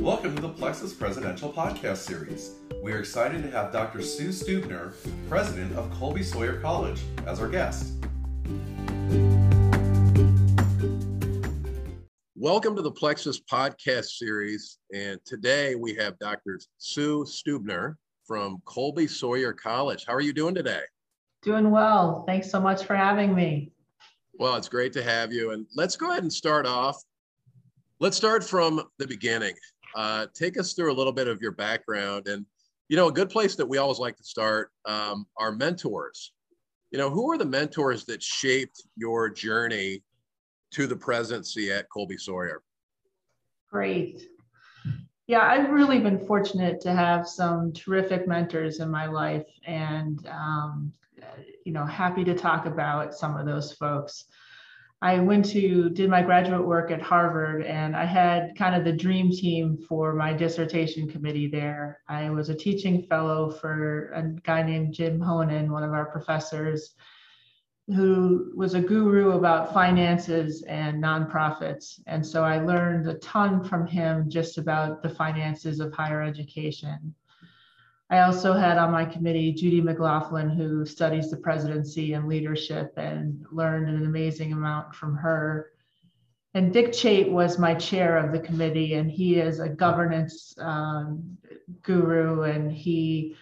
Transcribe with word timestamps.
Welcome 0.00 0.34
to 0.34 0.40
the 0.40 0.48
Plexuss 0.48 0.98
Presidential 0.98 1.52
Podcast 1.52 1.98
Series. 1.98 2.52
We 2.82 2.94
are 2.94 3.00
excited 3.00 3.42
to 3.42 3.50
have 3.50 3.70
Dr. 3.70 4.00
Sue 4.00 4.30
Stuebner, 4.30 4.94
president 5.28 5.76
of 5.76 5.90
Colby 5.90 6.22
Sawyer 6.22 6.58
College, 6.58 7.02
as 7.26 7.38
our 7.38 7.48
guest. 7.50 7.92
Welcome 12.34 12.74
to 12.76 12.82
the 12.82 12.90
Plexuss 12.90 13.42
Podcast 13.44 14.06
Series. 14.06 14.78
And 14.94 15.20
today 15.26 15.74
we 15.74 15.94
have 15.96 16.18
Dr. 16.18 16.58
Sue 16.78 17.26
Stuebner 17.26 17.96
from 18.24 18.62
Colby 18.64 19.06
Sawyer 19.06 19.52
College. 19.52 20.06
How 20.06 20.14
are 20.14 20.22
you 20.22 20.32
doing 20.32 20.54
today? 20.54 20.80
Doing 21.42 21.70
well. 21.70 22.24
Thanks 22.26 22.50
so 22.50 22.58
much 22.58 22.84
for 22.84 22.96
having 22.96 23.34
me. 23.34 23.70
Well, 24.32 24.56
it's 24.56 24.70
great 24.70 24.94
to 24.94 25.02
have 25.02 25.30
you. 25.30 25.50
And 25.50 25.66
let's 25.76 25.96
go 25.96 26.10
ahead 26.10 26.22
and 26.22 26.32
start 26.32 26.64
off. 26.64 26.96
Let's 27.98 28.16
start 28.16 28.42
from 28.42 28.82
the 28.96 29.06
beginning. 29.06 29.52
Uh, 29.94 30.26
take 30.34 30.58
us 30.58 30.72
through 30.72 30.92
a 30.92 30.94
little 30.94 31.12
bit 31.12 31.28
of 31.28 31.40
your 31.40 31.52
background. 31.52 32.28
And, 32.28 32.46
you 32.88 32.96
know, 32.96 33.08
a 33.08 33.12
good 33.12 33.30
place 33.30 33.56
that 33.56 33.66
we 33.66 33.78
always 33.78 33.98
like 33.98 34.16
to 34.16 34.24
start 34.24 34.70
um, 34.84 35.26
are 35.36 35.52
mentors. 35.52 36.32
You 36.90 36.98
know, 36.98 37.10
who 37.10 37.30
are 37.32 37.38
the 37.38 37.44
mentors 37.44 38.04
that 38.06 38.22
shaped 38.22 38.82
your 38.96 39.30
journey 39.30 40.02
to 40.72 40.86
the 40.86 40.96
presidency 40.96 41.72
at 41.72 41.88
Colby 41.88 42.16
Sawyer? 42.16 42.62
Great. 43.70 44.28
Yeah, 45.26 45.42
I've 45.42 45.70
really 45.70 46.00
been 46.00 46.18
fortunate 46.18 46.80
to 46.80 46.92
have 46.92 47.28
some 47.28 47.72
terrific 47.72 48.26
mentors 48.26 48.80
in 48.80 48.90
my 48.90 49.06
life, 49.06 49.46
and 49.64 50.26
um, 50.26 50.92
you 51.64 51.72
know, 51.72 51.84
happy 51.84 52.24
to 52.24 52.34
talk 52.34 52.66
about 52.66 53.14
some 53.14 53.36
of 53.36 53.46
those 53.46 53.72
folks. 53.72 54.24
I 55.02 55.18
went 55.18 55.46
to 55.46 55.88
did 55.88 56.10
my 56.10 56.20
graduate 56.20 56.66
work 56.66 56.90
at 56.90 57.00
Harvard 57.00 57.64
and 57.64 57.96
I 57.96 58.04
had 58.04 58.54
kind 58.54 58.74
of 58.76 58.84
the 58.84 58.92
dream 58.92 59.30
team 59.30 59.78
for 59.88 60.12
my 60.12 60.34
dissertation 60.34 61.08
committee 61.08 61.48
there. 61.48 62.00
I 62.06 62.28
was 62.28 62.50
a 62.50 62.54
teaching 62.54 63.04
fellow 63.04 63.50
for 63.50 64.12
a 64.14 64.22
guy 64.42 64.62
named 64.62 64.92
Jim 64.92 65.18
Honan, 65.18 65.72
one 65.72 65.84
of 65.84 65.92
our 65.92 66.04
professors, 66.04 66.94
who 67.86 68.52
was 68.54 68.74
a 68.74 68.80
guru 68.80 69.32
about 69.32 69.72
finances 69.72 70.62
and 70.68 71.02
nonprofits. 71.02 71.98
And 72.06 72.24
so 72.24 72.44
I 72.44 72.58
learned 72.58 73.08
a 73.08 73.14
ton 73.14 73.64
from 73.64 73.86
him 73.86 74.28
just 74.28 74.58
about 74.58 75.02
the 75.02 75.08
finances 75.08 75.80
of 75.80 75.94
higher 75.94 76.22
education. 76.22 77.14
I 78.10 78.22
also 78.22 78.54
had 78.54 78.76
on 78.76 78.90
my 78.90 79.04
committee 79.04 79.52
Judy 79.52 79.80
McLaughlin, 79.80 80.50
who 80.50 80.84
studies 80.84 81.30
the 81.30 81.36
presidency 81.36 82.14
and 82.14 82.26
leadership 82.26 82.92
and 82.96 83.44
learned 83.52 83.88
an 83.88 84.04
amazing 84.04 84.52
amount 84.52 84.94
from 84.94 85.14
her. 85.14 85.70
And 86.54 86.72
Dick 86.72 86.88
Chait 86.88 87.30
was 87.30 87.60
my 87.60 87.74
chair 87.74 88.18
of 88.18 88.32
the 88.32 88.40
committee, 88.40 88.94
and 88.94 89.08
he 89.08 89.36
is 89.36 89.60
a 89.60 89.68
governance 89.68 90.52
um, 90.58 91.38
guru, 91.82 92.42
and 92.42 92.72
he 92.72 93.36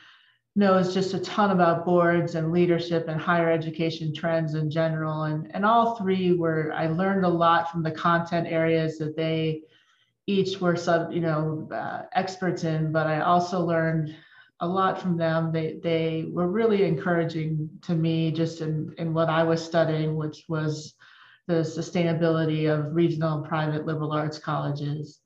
knows 0.55 0.92
just 0.92 1.14
a 1.14 1.20
ton 1.20 1.50
about 1.50 1.86
boards 1.86 2.34
and 2.34 2.53
leadership 2.53 3.08
and 3.08 3.19
higher 3.19 3.50
education 3.50 4.12
trends 4.12 4.55
in 4.55 4.70
general. 4.70 5.22
And, 5.22 5.50
and 5.55 5.64
all 5.64 5.97
three 5.97 6.32
were, 6.32 6.75
I 6.75 6.88
learned 6.88 7.25
a 7.25 7.28
lot 7.28 7.70
from 7.70 7.82
the 7.82 7.92
content 7.92 8.47
areas 8.47 8.98
that 8.98 9.16
they 9.16 9.62
each 10.27 10.60
were 10.60 10.77
sub, 10.77 11.10
you 11.10 11.20
know, 11.20 11.66
uh, 11.72 12.03
experts 12.12 12.64
in, 12.64 12.92
but 12.92 13.06
I 13.06 13.20
also 13.20 13.64
learned 13.64 14.14
a 14.61 14.67
lot 14.67 15.01
from 15.01 15.17
them. 15.17 15.53
They 15.53 15.78
they 15.83 16.27
were 16.28 16.48
really 16.48 16.84
encouraging 16.84 17.70
to 17.83 17.95
me 17.95 18.33
just 18.33 18.61
in, 18.61 18.95
in 18.98 19.15
what 19.15 19.28
I 19.28 19.42
was 19.45 19.65
studying, 19.65 20.17
which 20.17 20.45
was 20.48 20.95
the 21.47 21.55
sustainability 21.55 22.69
of 22.69 22.95
regional 22.95 23.39
and 23.39 23.48
private 23.48 23.87
liberal 23.87 24.12
arts 24.12 24.39
colleges. 24.39 25.20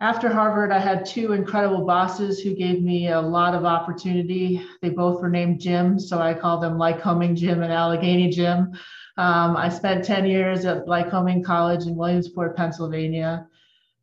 After 0.00 0.28
Harvard, 0.28 0.72
I 0.72 0.80
had 0.80 1.06
two 1.06 1.32
incredible 1.32 1.86
bosses 1.86 2.40
who 2.40 2.54
gave 2.54 2.82
me 2.82 3.08
a 3.08 3.20
lot 3.20 3.54
of 3.54 3.64
opportunity. 3.64 4.60
They 4.82 4.90
both 4.90 5.22
were 5.22 5.30
named 5.30 5.60
Jim, 5.60 5.98
so 5.98 6.20
I 6.20 6.34
call 6.34 6.58
them 6.60 6.76
Lycoming 6.76 7.36
Jim 7.36 7.62
and 7.62 7.72
Allegheny 7.72 8.28
Jim. 8.28 8.72
Um, 9.16 9.56
I 9.56 9.68
spent 9.68 10.04
10 10.04 10.26
years 10.26 10.64
at 10.64 10.86
Lycoming 10.86 11.44
College 11.44 11.86
in 11.86 11.94
Williamsport, 11.94 12.56
Pennsylvania 12.56 13.46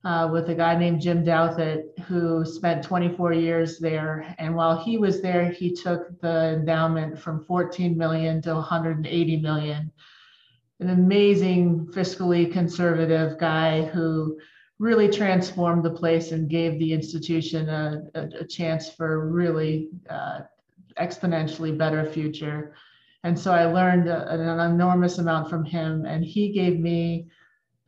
uh, 0.04 0.30
with 0.32 0.50
a 0.50 0.56
guy 0.56 0.76
named 0.76 1.02
Jim 1.02 1.24
Douthit, 1.24 2.00
who 2.02 2.44
spent 2.44 2.84
24 2.84 3.34
years 3.34 3.78
there. 3.78 4.36
And 4.40 4.56
while 4.56 4.84
he 4.84 4.98
was 4.98 5.22
there, 5.22 5.50
he 5.50 5.72
took 5.74 6.20
the 6.22 6.54
endowment 6.54 7.20
from 7.20 7.44
14 7.46 7.98
million 7.98 8.42
to 8.44 8.56
180 8.56 9.38
million. 9.38 9.92
An 10.80 10.90
amazing 10.90 11.88
fiscally 11.94 12.52
conservative 12.52 13.38
guy 13.38 13.84
who 13.86 14.40
really 14.80 15.08
transformed 15.08 15.84
the 15.84 15.92
place 15.92 16.32
and 16.32 16.50
gave 16.50 16.80
the 16.80 16.92
institution 16.92 17.70
a, 17.70 18.02
a, 18.16 18.22
a 18.40 18.48
chance 18.48 18.90
for 18.90 19.30
really 19.30 19.90
uh, 20.10 20.40
exponentially 21.00 21.78
better 21.78 22.04
future. 22.04 22.74
And 23.24 23.38
so 23.38 23.52
I 23.52 23.66
learned 23.66 24.08
an 24.08 24.60
enormous 24.60 25.20
amount 25.20 25.48
from 25.48 25.64
him, 25.64 26.06
and 26.08 26.26
he 26.26 26.52
gave 26.52 26.80
me 26.80 27.28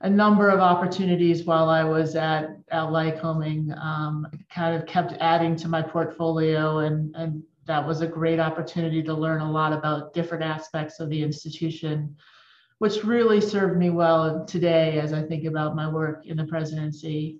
a 0.03 0.09
number 0.09 0.49
of 0.49 0.59
opportunities 0.59 1.45
while 1.45 1.69
I 1.69 1.83
was 1.83 2.15
at, 2.15 2.57
at 2.69 2.89
Lycoming. 2.89 3.75
Um, 3.81 4.27
kind 4.53 4.75
of 4.75 4.85
kept 4.85 5.13
adding 5.21 5.55
to 5.55 5.69
my 5.69 5.81
portfolio, 5.81 6.79
and, 6.79 7.15
and 7.15 7.41
that 7.65 7.87
was 7.87 8.01
a 8.01 8.07
great 8.07 8.39
opportunity 8.39 9.01
to 9.01 9.13
learn 9.13 9.41
a 9.41 9.49
lot 9.49 9.71
about 9.71 10.13
different 10.13 10.43
aspects 10.43 10.99
of 10.99 11.09
the 11.09 11.23
institution, 11.23 12.17
which 12.79 13.05
really 13.05 13.39
served 13.39 13.79
me 13.79 13.89
well 13.89 14.45
today 14.45 14.99
as 14.99 15.13
I 15.13 15.23
think 15.23 15.45
about 15.45 15.75
my 15.75 15.89
work 15.89 16.25
in 16.25 16.35
the 16.35 16.45
presidency. 16.45 17.39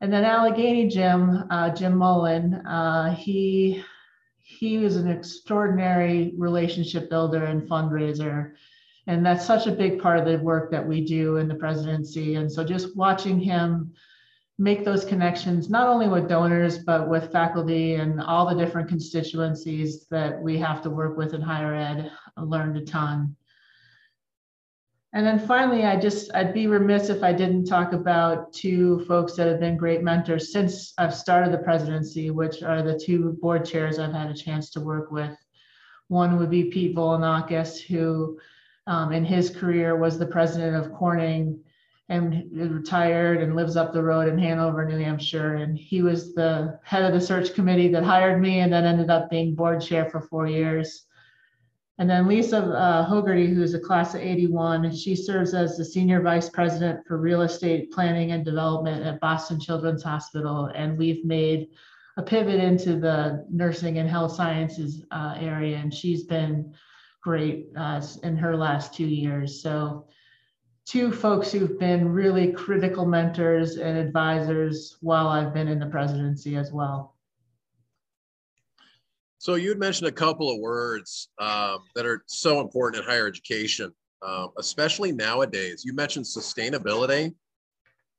And 0.00 0.12
then 0.12 0.24
Allegheny 0.24 0.88
Jim, 0.88 1.44
uh, 1.48 1.70
Jim 1.70 1.96
Mullen, 1.96 2.54
uh, 2.66 3.14
he 3.14 3.84
he 4.38 4.78
was 4.78 4.96
an 4.96 5.08
extraordinary 5.08 6.34
relationship 6.36 7.08
builder 7.08 7.44
and 7.44 7.62
fundraiser 7.62 8.54
and 9.06 9.24
that's 9.24 9.44
such 9.44 9.66
a 9.66 9.72
big 9.72 10.00
part 10.00 10.18
of 10.18 10.24
the 10.24 10.38
work 10.38 10.70
that 10.70 10.86
we 10.86 11.04
do 11.04 11.36
in 11.36 11.48
the 11.48 11.54
presidency. 11.54 12.36
And 12.36 12.50
so 12.50 12.62
just 12.62 12.96
watching 12.96 13.40
him 13.40 13.92
make 14.58 14.84
those 14.84 15.04
connections 15.04 15.70
not 15.70 15.88
only 15.88 16.08
with 16.08 16.28
donors 16.28 16.78
but 16.78 17.08
with 17.08 17.32
faculty 17.32 17.94
and 17.94 18.20
all 18.20 18.48
the 18.48 18.64
different 18.64 18.88
constituencies 18.88 20.06
that 20.08 20.40
we 20.40 20.58
have 20.58 20.82
to 20.82 20.90
work 20.90 21.16
with 21.16 21.34
in 21.34 21.40
higher 21.40 21.74
ed 21.74 22.10
I 22.36 22.42
learned 22.42 22.76
a 22.76 22.84
ton. 22.84 23.34
And 25.14 25.26
then 25.26 25.38
finally 25.38 25.84
i 25.84 25.98
just 25.98 26.32
i'd 26.34 26.54
be 26.54 26.66
remiss 26.66 27.08
if 27.08 27.22
i 27.22 27.32
didn't 27.32 27.64
talk 27.64 27.92
about 27.92 28.52
two 28.52 29.04
folks 29.06 29.34
that 29.34 29.48
have 29.48 29.58
been 29.58 29.76
great 29.76 30.02
mentors 30.02 30.52
since 30.52 30.92
i've 30.98 31.14
started 31.14 31.52
the 31.52 31.58
presidency 31.58 32.30
which 32.30 32.62
are 32.62 32.82
the 32.82 32.98
two 32.98 33.36
board 33.40 33.64
chairs 33.64 33.98
i've 33.98 34.12
had 34.12 34.30
a 34.30 34.34
chance 34.34 34.70
to 34.70 34.80
work 34.80 35.10
with. 35.10 35.36
One 36.08 36.38
would 36.38 36.50
be 36.50 36.64
pete 36.64 36.94
volanakis 36.94 37.80
who 37.80 38.38
um, 38.86 39.12
in 39.12 39.24
his 39.24 39.50
career 39.50 39.96
was 39.96 40.18
the 40.18 40.26
president 40.26 40.76
of 40.76 40.92
Corning 40.92 41.60
and 42.08 42.44
retired 42.52 43.42
and 43.42 43.56
lives 43.56 43.76
up 43.76 43.92
the 43.92 44.02
road 44.02 44.28
in 44.28 44.38
Hanover, 44.38 44.84
New 44.84 44.98
Hampshire. 44.98 45.54
And 45.54 45.78
he 45.78 46.02
was 46.02 46.34
the 46.34 46.78
head 46.84 47.04
of 47.04 47.12
the 47.12 47.20
search 47.20 47.54
committee 47.54 47.88
that 47.88 48.02
hired 48.02 48.40
me 48.40 48.60
and 48.60 48.72
then 48.72 48.84
ended 48.84 49.08
up 49.08 49.30
being 49.30 49.54
board 49.54 49.80
chair 49.80 50.10
for 50.10 50.20
four 50.20 50.46
years. 50.46 51.06
And 51.98 52.10
then 52.10 52.26
Lisa 52.26 52.58
uh, 52.58 53.06
Hogarty, 53.06 53.54
who's 53.54 53.74
a 53.74 53.80
class 53.80 54.14
of 54.14 54.20
81, 54.20 54.94
she 54.94 55.14
serves 55.14 55.54
as 55.54 55.76
the 55.76 55.84
senior 55.84 56.20
vice 56.20 56.48
president 56.48 57.06
for 57.06 57.18
real 57.18 57.42
estate 57.42 57.92
planning 57.92 58.32
and 58.32 58.44
development 58.44 59.04
at 59.04 59.20
Boston 59.20 59.60
Children's 59.60 60.02
Hospital. 60.02 60.70
And 60.74 60.98
we've 60.98 61.24
made 61.24 61.68
a 62.16 62.22
pivot 62.22 62.60
into 62.60 62.98
the 62.98 63.46
nursing 63.50 63.98
and 63.98 64.08
health 64.08 64.32
sciences 64.32 65.02
uh, 65.12 65.36
area. 65.38 65.76
And 65.76 65.94
she's 65.94 66.24
been 66.24 66.74
great 67.22 67.68
uh, 67.76 68.02
in 68.22 68.36
her 68.36 68.56
last 68.56 68.94
two 68.94 69.06
years. 69.06 69.62
So, 69.62 70.06
two 70.84 71.12
folks 71.12 71.52
who've 71.52 71.78
been 71.78 72.08
really 72.08 72.52
critical 72.52 73.06
mentors 73.06 73.76
and 73.76 73.96
advisors 73.96 74.98
while 75.00 75.28
I've 75.28 75.54
been 75.54 75.68
in 75.68 75.78
the 75.78 75.86
presidency 75.86 76.56
as 76.56 76.72
well. 76.72 77.16
So, 79.38 79.54
you'd 79.54 79.78
mentioned 79.78 80.08
a 80.08 80.12
couple 80.12 80.52
of 80.52 80.58
words 80.58 81.28
um, 81.38 81.78
that 81.94 82.04
are 82.04 82.24
so 82.26 82.60
important 82.60 83.02
in 83.02 83.08
higher 83.08 83.26
education, 83.26 83.92
um, 84.22 84.50
especially 84.58 85.12
nowadays. 85.12 85.84
You 85.86 85.94
mentioned 85.94 86.26
sustainability. 86.26 87.34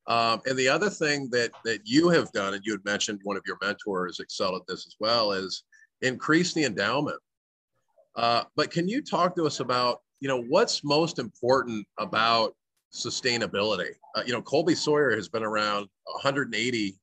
Um, 0.06 0.42
and 0.46 0.58
the 0.58 0.68
other 0.68 0.90
thing 0.90 1.30
that 1.32 1.52
that 1.64 1.80
you 1.86 2.10
have 2.10 2.30
done, 2.34 2.54
and 2.54 2.66
you 2.66 2.74
had 2.74 2.84
mentioned 2.84 3.22
one 3.24 3.38
of 3.38 3.44
your 3.48 3.58
mentors 3.62 4.20
excelled 4.20 4.56
at 4.60 4.68
this 4.68 4.86
as 4.86 4.96
well, 5.00 5.32
is 5.32 5.64
increase 6.02 6.54
the 6.54 6.66
endowment. 6.66 7.20
Uh, 8.15 8.44
but 8.56 8.71
can 8.71 8.88
you 8.88 9.01
talk 9.01 9.36
to 9.36 9.45
us 9.45 9.60
about, 9.60 10.01
you 10.19 10.27
know, 10.27 10.42
what's 10.44 10.83
most 10.83 11.19
important 11.19 11.86
about 12.00 12.56
sustainability? 12.94 13.92
Uh, 14.15 14.24
you 14.25 14.33
know, 14.33 14.42
Colby 14.42 14.75
Sawyer 14.75 15.15
has 15.15 15.27
been 15.27 15.44
around 15.44 15.88
180 16.06 16.95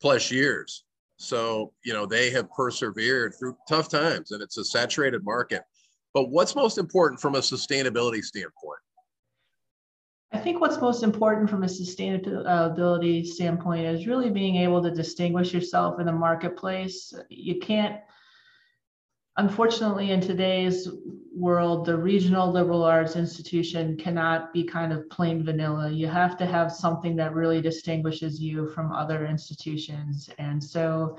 plus 0.00 0.30
years. 0.30 0.84
So, 1.16 1.72
you 1.84 1.92
know, 1.92 2.06
they 2.06 2.30
have 2.30 2.50
persevered 2.52 3.34
through 3.38 3.56
tough 3.68 3.88
times 3.88 4.32
and 4.32 4.42
it's 4.42 4.58
a 4.58 4.64
saturated 4.64 5.24
market. 5.24 5.62
But 6.14 6.30
what's 6.30 6.54
most 6.54 6.78
important 6.78 7.20
from 7.20 7.34
a 7.34 7.40
sustainability 7.40 8.22
standpoint? 8.22 8.80
I 10.32 10.38
think 10.38 10.60
what's 10.60 10.80
most 10.80 11.02
important 11.02 11.48
from 11.48 11.62
a 11.62 11.66
sustainability 11.66 13.24
standpoint 13.26 13.86
is 13.86 14.06
really 14.06 14.30
being 14.30 14.56
able 14.56 14.82
to 14.82 14.90
distinguish 14.90 15.54
yourself 15.54 16.00
in 16.00 16.06
the 16.06 16.12
marketplace. 16.12 17.14
You 17.28 17.58
can't, 17.58 18.00
unfortunately, 19.36 20.10
in 20.10 20.20
today's 20.20 20.88
world, 21.34 21.84
the 21.84 21.96
regional 21.96 22.50
liberal 22.50 22.82
arts 22.82 23.16
institution 23.16 23.96
cannot 23.96 24.52
be 24.52 24.64
kind 24.64 24.92
of 24.92 25.08
plain 25.10 25.44
vanilla. 25.44 25.90
You 25.90 26.06
have 26.06 26.36
to 26.38 26.46
have 26.46 26.72
something 26.72 27.16
that 27.16 27.34
really 27.34 27.60
distinguishes 27.60 28.40
you 28.40 28.68
from 28.70 28.92
other 28.92 29.26
institutions. 29.26 30.30
And 30.38 30.62
so 30.62 31.18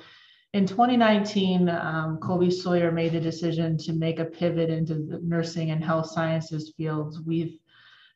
in 0.53 0.65
2019, 0.65 1.69
um, 1.69 2.17
Colby 2.17 2.49
Sawyer 2.49 2.91
made 2.91 3.11
the 3.11 3.19
decision 3.19 3.77
to 3.77 3.93
make 3.93 4.19
a 4.19 4.25
pivot 4.25 4.69
into 4.69 4.95
the 4.95 5.19
nursing 5.21 5.69
and 5.71 5.83
health 5.83 6.07
sciences 6.07 6.73
fields. 6.75 7.21
We've 7.21 7.59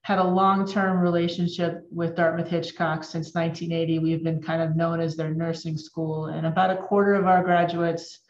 had 0.03 0.17
a 0.17 0.23
long-term 0.23 0.99
relationship 0.99 1.85
with 1.91 2.15
Dartmouth 2.15 2.47
Hitchcock 2.47 3.03
since 3.03 3.35
1980. 3.35 3.99
We've 3.99 4.23
been 4.23 4.41
kind 4.41 4.63
of 4.63 4.75
known 4.75 4.99
as 4.99 5.15
their 5.15 5.29
nursing 5.29 5.77
school, 5.77 6.27
and 6.27 6.47
about 6.47 6.71
a 6.71 6.81
quarter 6.81 7.13
of 7.13 7.27
our 7.27 7.43
graduates 7.43 8.21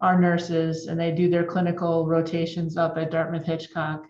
are 0.00 0.20
nurses, 0.20 0.86
and 0.86 0.98
they 0.98 1.12
do 1.12 1.28
their 1.28 1.44
clinical 1.44 2.06
rotations 2.06 2.76
up 2.76 2.96
at 2.96 3.10
Dartmouth 3.10 3.44
Hitchcock. 3.44 4.06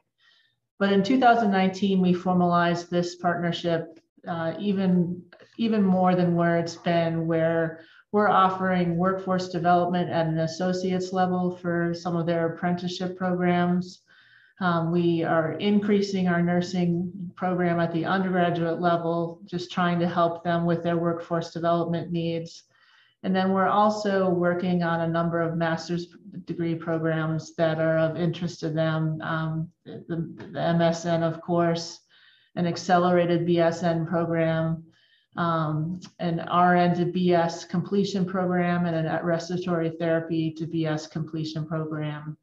But 0.78 0.92
in 0.92 1.02
2019, 1.02 2.00
we 2.00 2.12
formalized 2.12 2.90
this 2.90 3.16
partnership 3.16 3.98
uh, 4.26 4.54
even 4.58 5.22
even 5.56 5.82
more 5.82 6.14
than 6.14 6.36
where 6.36 6.58
it's 6.58 6.76
been, 6.76 7.26
where 7.26 7.80
we're 8.12 8.28
offering 8.28 8.96
workforce 8.96 9.48
development 9.48 10.08
at 10.08 10.26
an 10.26 10.38
associate's 10.38 11.12
level 11.12 11.56
for 11.56 11.92
some 11.92 12.16
of 12.16 12.26
their 12.26 12.54
apprenticeship 12.54 13.16
programs. 13.18 14.02
Um, 14.60 14.90
we 14.90 15.22
are 15.24 15.52
increasing 15.52 16.28
our 16.28 16.42
nursing 16.42 17.32
program 17.36 17.80
at 17.80 17.92
the 17.92 18.04
undergraduate 18.04 18.80
level, 18.80 19.40
just 19.44 19.70
trying 19.70 19.98
to 20.00 20.08
help 20.08 20.42
them 20.42 20.64
with 20.64 20.82
their 20.82 20.96
workforce 20.96 21.52
development 21.52 22.10
needs. 22.10 22.64
And 23.22 23.34
then 23.34 23.52
we're 23.52 23.68
also 23.68 24.28
working 24.28 24.82
on 24.82 25.00
a 25.00 25.08
number 25.08 25.40
of 25.40 25.56
master's 25.56 26.06
degree 26.44 26.76
programs 26.76 27.54
that 27.56 27.80
are 27.80 27.98
of 27.98 28.16
interest 28.16 28.60
to 28.60 28.70
them. 28.70 29.20
Um, 29.22 29.68
the, 29.84 30.04
the, 30.08 30.58
MSN, 30.58 31.22
of 31.22 31.40
course, 31.40 32.00
an 32.54 32.66
accelerated 32.66 33.46
BSN 33.46 34.08
program, 34.08 34.84
um, 35.36 36.00
an 36.20 36.36
RN 36.36 36.94
to 36.94 37.06
BS 37.06 37.68
completion 37.68 38.24
program, 38.24 38.86
and 38.86 39.06
a 39.06 39.20
respiratory 39.24 39.90
therapy 39.98 40.52
to 40.52 40.66
BS 40.66 41.10
completion 41.10 41.66
program. 41.66 42.36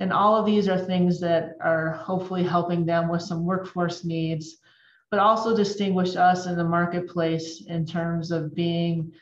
And 0.00 0.12
all 0.12 0.36
of 0.36 0.46
these 0.46 0.68
are 0.68 0.78
things 0.78 1.20
that 1.20 1.56
are 1.60 1.92
hopefully 1.92 2.42
helping 2.42 2.84
them 2.84 3.08
with 3.08 3.22
some 3.22 3.44
workforce 3.44 4.04
needs, 4.04 4.56
but 5.10 5.20
also 5.20 5.54
distinguish 5.54 6.16
us 6.16 6.46
in 6.46 6.56
the 6.56 6.64
marketplace 6.64 7.62
in 7.68 7.86
terms 7.86 8.30
of 8.30 8.54
being 8.54 9.12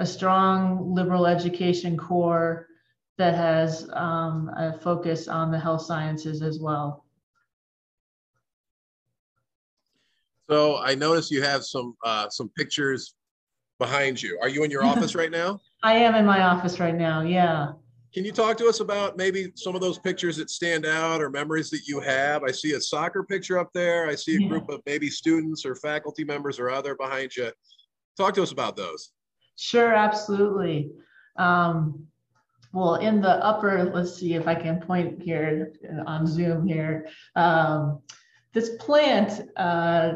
a 0.00 0.06
strong 0.06 0.94
liberal 0.94 1.26
education 1.26 1.94
core 1.94 2.66
that 3.18 3.34
has 3.34 3.86
um, 3.92 4.50
a 4.56 4.72
focus 4.78 5.28
on 5.28 5.52
the 5.52 5.58
health 5.58 5.82
sciences 5.82 6.40
as 6.40 6.58
well. 6.58 7.04
So 10.48 10.78
I 10.78 10.94
notice 10.94 11.30
you 11.30 11.42
have 11.42 11.64
some 11.64 11.94
uh, 12.02 12.30
some 12.30 12.48
pictures 12.56 13.14
behind 13.78 14.20
you. 14.20 14.38
Are 14.40 14.48
you 14.48 14.64
in 14.64 14.70
your 14.70 14.84
office 14.92 15.14
right 15.14 15.30
now? 15.30 15.60
I 15.82 15.96
am 15.96 16.14
in 16.14 16.24
my 16.24 16.44
office 16.44 16.80
right 16.80 16.94
now. 16.94 17.20
Yeah. 17.20 17.72
Can 18.14 18.24
you 18.24 18.32
talk 18.32 18.56
to 18.56 18.66
us 18.68 18.80
about 18.80 19.18
maybe 19.18 19.52
some 19.54 19.74
of 19.74 19.82
those 19.82 19.98
pictures 19.98 20.38
that 20.38 20.48
stand 20.48 20.86
out 20.86 21.20
or 21.20 21.28
memories 21.28 21.68
that 21.70 21.86
you 21.86 22.00
have? 22.00 22.42
I 22.42 22.50
see 22.50 22.72
a 22.72 22.80
soccer 22.80 23.22
picture 23.22 23.58
up 23.58 23.68
there. 23.74 24.08
I 24.08 24.14
see 24.14 24.44
a 24.44 24.48
group 24.48 24.68
of 24.70 24.80
maybe 24.86 25.10
students 25.10 25.64
or 25.64 25.76
faculty 25.76 26.24
members 26.24 26.58
or 26.58 26.70
other 26.70 26.96
behind 26.96 27.36
you. 27.36 27.52
Talk 28.16 28.34
to 28.34 28.42
us 28.42 28.50
about 28.50 28.76
those. 28.76 29.12
Sure, 29.60 29.92
absolutely. 29.92 30.90
Um, 31.36 32.06
well, 32.72 32.94
in 32.94 33.20
the 33.20 33.44
upper, 33.44 33.84
let's 33.92 34.14
see 34.14 34.32
if 34.32 34.48
I 34.48 34.54
can 34.54 34.80
point 34.80 35.20
here 35.20 35.74
on 36.06 36.26
Zoom 36.26 36.66
here. 36.66 37.08
Um, 37.36 38.00
this 38.54 38.70
plant 38.78 39.42
uh, 39.58 40.12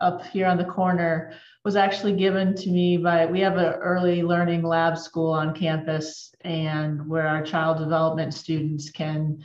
up 0.00 0.26
here 0.26 0.46
on 0.48 0.58
the 0.58 0.64
corner 0.64 1.32
was 1.64 1.76
actually 1.76 2.14
given 2.14 2.56
to 2.56 2.68
me 2.68 2.96
by 2.96 3.26
we 3.26 3.38
have 3.40 3.58
an 3.58 3.74
early 3.74 4.24
learning 4.24 4.64
lab 4.64 4.98
school 4.98 5.30
on 5.30 5.54
campus 5.54 6.34
and 6.40 7.06
where 7.06 7.28
our 7.28 7.42
child 7.42 7.78
development 7.78 8.34
students 8.34 8.90
can 8.90 9.38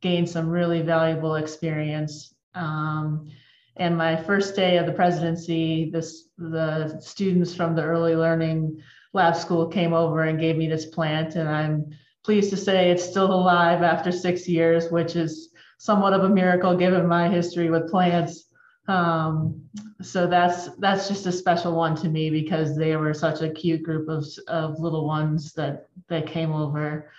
gain 0.00 0.28
some 0.28 0.48
really 0.48 0.80
valuable 0.80 1.34
experience 1.34 2.34
um, 2.54 3.28
and 3.76 3.96
my 3.96 4.16
first 4.16 4.54
day 4.54 4.76
of 4.76 4.86
the 4.86 4.92
presidency 4.92 5.90
this 5.92 6.28
the 6.38 6.98
students 7.00 7.54
from 7.54 7.74
the 7.74 7.82
early 7.82 8.14
learning 8.14 8.80
lab 9.12 9.36
school 9.36 9.66
came 9.66 9.92
over 9.92 10.24
and 10.24 10.40
gave 10.40 10.56
me 10.56 10.68
this 10.68 10.86
plant 10.86 11.34
and 11.34 11.48
i'm 11.48 11.90
pleased 12.24 12.50
to 12.50 12.56
say 12.56 12.90
it's 12.90 13.04
still 13.04 13.32
alive 13.32 13.82
after 13.82 14.12
six 14.12 14.48
years 14.48 14.90
which 14.90 15.16
is 15.16 15.50
somewhat 15.78 16.12
of 16.12 16.24
a 16.24 16.28
miracle 16.28 16.76
given 16.76 17.06
my 17.06 17.28
history 17.28 17.70
with 17.70 17.90
plants 17.90 18.52
um, 18.88 19.62
so 20.00 20.26
that's 20.26 20.74
that's 20.76 21.08
just 21.08 21.26
a 21.26 21.32
special 21.32 21.74
one 21.74 21.94
to 21.96 22.08
me 22.08 22.30
because 22.30 22.76
they 22.76 22.96
were 22.96 23.14
such 23.14 23.40
a 23.40 23.50
cute 23.50 23.82
group 23.82 24.08
of, 24.08 24.26
of 24.48 24.80
little 24.80 25.06
ones 25.06 25.52
that 25.52 25.86
that 26.08 26.26
came 26.26 26.52
over. 26.52 27.10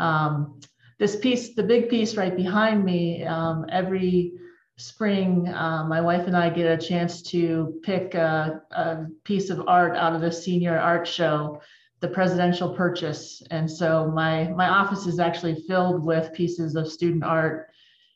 Um, 0.00 0.60
this 0.98 1.16
piece, 1.16 1.54
the 1.54 1.62
big 1.62 1.88
piece 1.88 2.16
right 2.16 2.34
behind 2.34 2.84
me, 2.84 3.24
um, 3.24 3.66
every 3.70 4.32
spring, 4.78 5.48
uh, 5.48 5.84
my 5.84 6.00
wife 6.00 6.26
and 6.26 6.36
I 6.36 6.50
get 6.50 6.66
a 6.66 6.86
chance 6.86 7.22
to 7.22 7.80
pick 7.82 8.14
a, 8.14 8.62
a, 8.72 9.06
piece 9.24 9.48
of 9.48 9.66
art 9.66 9.96
out 9.96 10.14
of 10.14 10.20
the 10.20 10.30
senior 10.30 10.78
art 10.78 11.08
show, 11.08 11.60
the 12.00 12.08
presidential 12.08 12.74
purchase. 12.74 13.42
And 13.50 13.70
so 13.70 14.10
my 14.14 14.48
my 14.48 14.68
office 14.68 15.06
is 15.06 15.18
actually 15.18 15.62
filled 15.66 16.04
with 16.04 16.34
pieces 16.34 16.76
of 16.76 16.88
student 16.88 17.24
art 17.24 17.68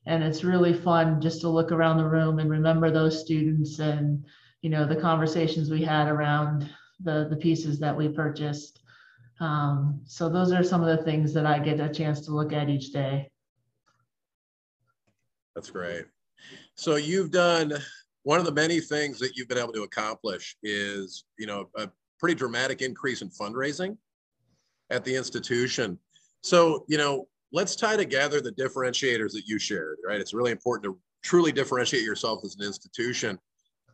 and 0.06 0.22
it's 0.22 0.44
really 0.44 0.74
fun 0.74 1.20
just 1.20 1.40
to 1.42 1.48
look 1.48 1.72
around 1.72 1.96
the 1.96 2.08
room 2.08 2.38
and 2.38 2.50
remember 2.50 2.90
those 2.90 3.20
students 3.20 3.78
and 3.78 4.24
you 4.62 4.70
know 4.70 4.86
the 4.86 4.96
conversations 4.96 5.70
we 5.70 5.82
had 5.82 6.08
around 6.08 6.68
the 7.00 7.26
the 7.30 7.36
pieces 7.36 7.78
that 7.78 7.96
we 7.96 8.08
purchased. 8.08 8.80
Um, 9.40 10.02
so 10.04 10.28
those 10.28 10.52
are 10.52 10.62
some 10.62 10.82
of 10.84 10.98
the 10.98 11.02
things 11.02 11.32
that 11.32 11.46
i 11.46 11.58
get 11.58 11.80
a 11.80 11.88
chance 11.88 12.20
to 12.26 12.32
look 12.32 12.52
at 12.52 12.68
each 12.68 12.92
day. 12.92 13.30
That's 15.54 15.70
great 15.70 16.04
so 16.74 16.96
you've 16.96 17.30
done 17.30 17.72
one 18.22 18.38
of 18.38 18.44
the 18.44 18.52
many 18.52 18.80
things 18.80 19.18
that 19.18 19.36
you've 19.36 19.48
been 19.48 19.58
able 19.58 19.72
to 19.72 19.82
accomplish 19.82 20.56
is 20.62 21.24
you 21.38 21.46
know 21.46 21.68
a 21.76 21.88
pretty 22.18 22.34
dramatic 22.34 22.82
increase 22.82 23.22
in 23.22 23.30
fundraising 23.30 23.96
at 24.90 25.04
the 25.04 25.14
institution 25.14 25.98
so 26.42 26.84
you 26.88 26.98
know 26.98 27.26
let's 27.52 27.76
tie 27.76 27.96
together 27.96 28.40
the 28.40 28.52
differentiators 28.52 29.32
that 29.32 29.46
you 29.46 29.58
shared, 29.58 29.98
right? 30.06 30.20
It's 30.20 30.34
really 30.34 30.52
important 30.52 30.84
to 30.84 30.98
truly 31.22 31.52
differentiate 31.52 32.04
yourself 32.04 32.44
as 32.44 32.56
an 32.56 32.64
institution. 32.64 33.38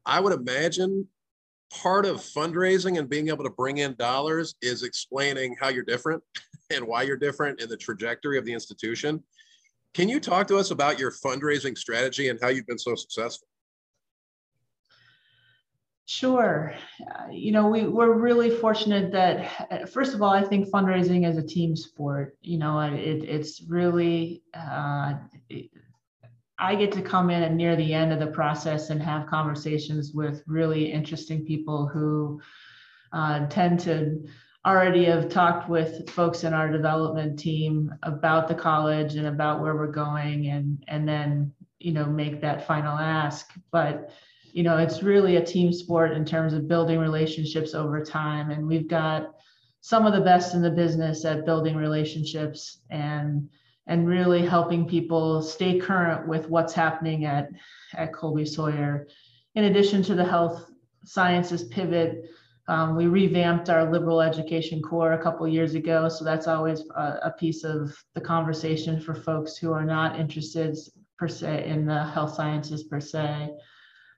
I 0.05 0.21
would 0.21 0.33
imagine 0.33 1.07
part 1.73 2.07
of 2.07 2.19
fundraising 2.19 2.99
and 2.99 3.09
being 3.09 3.29
able 3.29 3.45
to 3.45 3.50
bring 3.50 3.79
in 3.79 3.95
dollars 3.97 4.55
is 4.62 4.83
explaining 4.83 5.57
how 5.61 5.69
you're 5.69 5.85
different 5.85 6.23
and 6.71 6.87
why 6.87 7.03
you're 7.03 7.17
different 7.17 7.61
in 7.61 7.69
the 7.69 7.76
trajectory 7.76 8.38
of 8.38 8.45
the 8.45 8.53
institution. 8.53 9.23
Can 9.97 10.11
you 10.11 10.21
talk 10.21 10.47
to 10.49 10.59
us 10.59 10.73
about 10.73 10.99
your 10.99 11.11
fundraising 11.11 11.75
strategy 11.75 12.29
and 12.29 12.38
how 12.43 12.49
you've 12.49 12.67
been 12.67 12.79
so 12.79 12.95
successful? 12.95 13.49
Sure. 16.05 16.75
Uh, 17.00 17.31
you 17.31 17.50
know, 17.50 17.69
we, 17.69 17.87
we're 17.87 18.12
really 18.12 18.50
fortunate 18.50 19.11
that, 19.12 19.67
uh, 19.71 19.87
first 19.87 20.12
of 20.12 20.21
all, 20.21 20.29
I 20.29 20.43
think 20.45 20.69
fundraising 20.69 21.26
is 21.26 21.38
a 21.38 21.43
team 21.43 21.75
sport. 21.75 22.37
You 22.43 22.59
know, 22.59 22.79
it, 22.81 23.25
it's 23.25 23.62
really, 23.62 24.43
uh, 24.53 25.15
it, 25.49 25.71
I 26.59 26.75
get 26.75 26.93
to 26.93 27.00
come 27.00 27.31
in 27.31 27.57
near 27.57 27.75
the 27.75 27.95
end 27.95 28.12
of 28.12 28.19
the 28.19 28.26
process 28.26 28.91
and 28.91 29.00
have 29.00 29.26
conversations 29.26 30.12
with 30.12 30.43
really 30.47 30.93
interesting 30.93 31.43
people 31.47 31.87
who 31.87 32.38
uh, 33.15 33.47
tend 33.47 33.81
to 33.81 34.26
already 34.66 35.04
have 35.04 35.28
talked 35.28 35.68
with 35.68 36.11
folks 36.11 36.44
in 36.44 36.52
our 36.52 36.70
development 36.70 37.38
team 37.38 37.94
about 38.02 38.49
the 38.49 38.54
college 38.54 39.14
and 39.14 39.26
about 39.26 39.61
where 39.61 39.76
we're 39.76 39.87
going 39.87 40.49
and, 40.49 40.82
and 40.88 41.08
then, 41.08 41.52
you 41.78 41.92
know, 41.92 42.06
make 42.06 42.40
that 42.40 42.66
final 42.66 42.99
ask. 42.99 43.52
But 43.70 44.11
you 44.56 44.62
know, 44.62 44.78
it's 44.78 45.02
really 45.02 45.37
a 45.37 45.44
team 45.44 45.70
sport 45.70 46.12
in 46.12 46.25
terms 46.25 46.54
of 46.54 46.66
building 46.66 46.99
relationships 46.99 47.75
over 47.75 48.02
time. 48.02 48.50
And 48.50 48.66
we've 48.66 48.88
got 48.88 49.35
some 49.82 50.06
of 50.06 50.14
the 50.14 50.23
best 50.23 50.54
in 50.54 50.62
the 50.62 50.70
business 50.70 51.26
at 51.26 51.44
building 51.44 51.76
relationships 51.76 52.78
and 52.88 53.50
and 53.87 54.08
really 54.08 54.46
helping 54.46 54.88
people 54.88 55.42
stay 55.42 55.78
current 55.78 56.26
with 56.26 56.49
what's 56.49 56.73
happening 56.73 57.26
at 57.26 57.50
at 57.96 58.14
Colby 58.14 58.46
Sawyer. 58.46 59.06
In 59.56 59.64
addition 59.64 60.02
to 60.04 60.14
the 60.14 60.25
health 60.25 60.70
sciences 61.04 61.64
pivot, 61.64 62.25
um, 62.68 62.96
we 62.96 63.06
revamped 63.06 63.70
our 63.70 63.90
liberal 63.90 64.20
education 64.20 64.82
core 64.82 65.12
a 65.12 65.23
couple 65.23 65.46
years 65.46 65.75
ago, 65.75 66.08
so 66.08 66.25
that's 66.25 66.49
always 66.49 66.80
a, 66.96 67.20
a, 67.23 67.35
piece 67.38 67.62
of 67.62 67.96
the 68.14 68.20
conversation 68.20 69.00
for 69.00 69.14
folks 69.14 69.56
who 69.56 69.73
are 69.73 69.85
not 69.85 70.18
interested 70.18 70.76
per 71.16 71.28
se 71.28 71.64
in 71.66 71.87
the 71.87 72.04
health 72.04 72.35
sciences 72.35 72.82
per 72.82 72.99
se. 72.99 73.50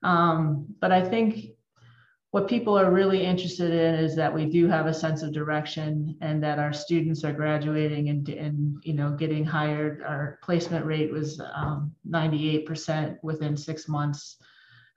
Um, 0.02 0.66
but 0.80 0.92
I 0.92 1.06
think 1.06 1.50
what 2.30 2.48
people 2.48 2.78
are 2.78 2.90
really 2.90 3.22
interested 3.24 3.70
in 3.70 3.94
is 3.96 4.16
that 4.16 4.34
we 4.34 4.46
do 4.46 4.66
have 4.66 4.86
a 4.86 4.94
sense 4.94 5.22
of 5.22 5.34
direction 5.34 6.16
and 6.22 6.42
that 6.42 6.58
our 6.58 6.72
students 6.72 7.24
are 7.24 7.32
graduating 7.32 8.08
and, 8.08 8.28
and 8.30 8.82
you 8.82 8.94
know 8.94 9.10
getting 9.10 9.44
hired. 9.44 10.02
Our 10.02 10.38
placement 10.42 10.86
rate 10.86 11.12
was 11.12 11.38
um, 11.54 11.94
98% 12.08 13.18
within 13.22 13.58
six 13.58 13.88
months. 13.88 14.36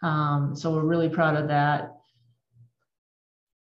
Um, 0.04 0.56
so 0.56 0.74
we're 0.74 0.86
really 0.86 1.10
proud 1.10 1.36
of 1.36 1.50
that 1.50 1.92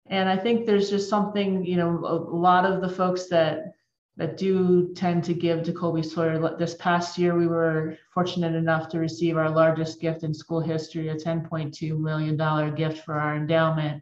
and 0.07 0.29
i 0.29 0.37
think 0.37 0.65
there's 0.65 0.89
just 0.89 1.09
something 1.09 1.65
you 1.65 1.77
know 1.77 1.89
a, 2.05 2.15
lot 2.35 2.65
of 2.65 2.81
the 2.81 2.89
folks 2.89 3.27
that 3.27 3.75
that 4.17 4.37
do 4.37 4.93
tend 4.93 5.23
to 5.25 5.33
give 5.33 5.63
to 5.63 5.73
Colby 5.73 6.01
Sawyer. 6.01 6.55
This 6.57 6.75
past 6.75 7.17
year, 7.17 7.35
we 7.35 7.47
were 7.47 7.97
fortunate 8.13 8.55
enough 8.55 8.87
to 8.89 8.99
receive 8.99 9.35
our 9.35 9.49
largest 9.49 9.99
gift 9.99 10.23
in 10.23 10.33
school 10.33 10.61
history, 10.61 11.09
a 11.09 11.15
$10.2 11.15 11.99
million 11.99 12.75
gift 12.75 13.03
for 13.03 13.15
our 13.15 13.35
endowment. 13.35 14.01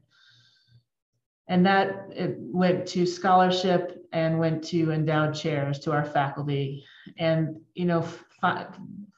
And 1.48 1.65
that 1.65 2.10
it 2.12 2.36
went 2.39 2.86
to 2.89 3.05
scholarship 3.05 4.05
and 4.13 4.39
went 4.39 4.63
to 4.65 4.91
endowed 4.91 5.33
chairs 5.33 5.79
to 5.79 5.91
our 5.91 6.05
faculty. 6.05 6.86
And, 7.17 7.60
you 7.74 7.86
know, 7.86 8.03
fi- 8.39 8.67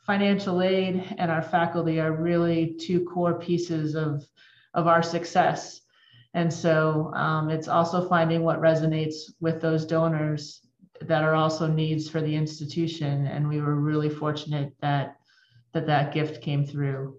financial 0.06 0.62
aid 0.62 1.16
and 1.18 1.30
our 1.30 1.42
faculty 1.42 2.00
are 2.00 2.14
really 2.14 2.78
two 2.80 3.04
core 3.06 3.38
pieces 3.38 3.96
of, 3.96 4.26
of 4.74 4.88
our 4.88 5.04
success. 5.04 5.82
And 6.36 6.54
so 6.54 7.14
um, 7.16 7.50
it's 7.50 7.70
also 7.70 8.08
finding 8.08 8.44
what 8.44 8.60
resonates 8.60 9.32
with 9.40 9.62
those 9.62 9.86
donors 9.86 10.60
that 11.02 11.24
are 11.24 11.34
also 11.34 11.66
needs 11.66 12.10
for 12.10 12.22
the 12.22 12.36
institution. 12.36 13.26
And 13.28 13.48
we 13.48 13.62
were 13.62 13.76
really 13.76 14.10
fortunate 14.10 14.74
that 14.82 15.16
that, 15.72 15.88
that 15.88 16.14
gift 16.14 16.42
came 16.42 16.66
through. 16.66 17.16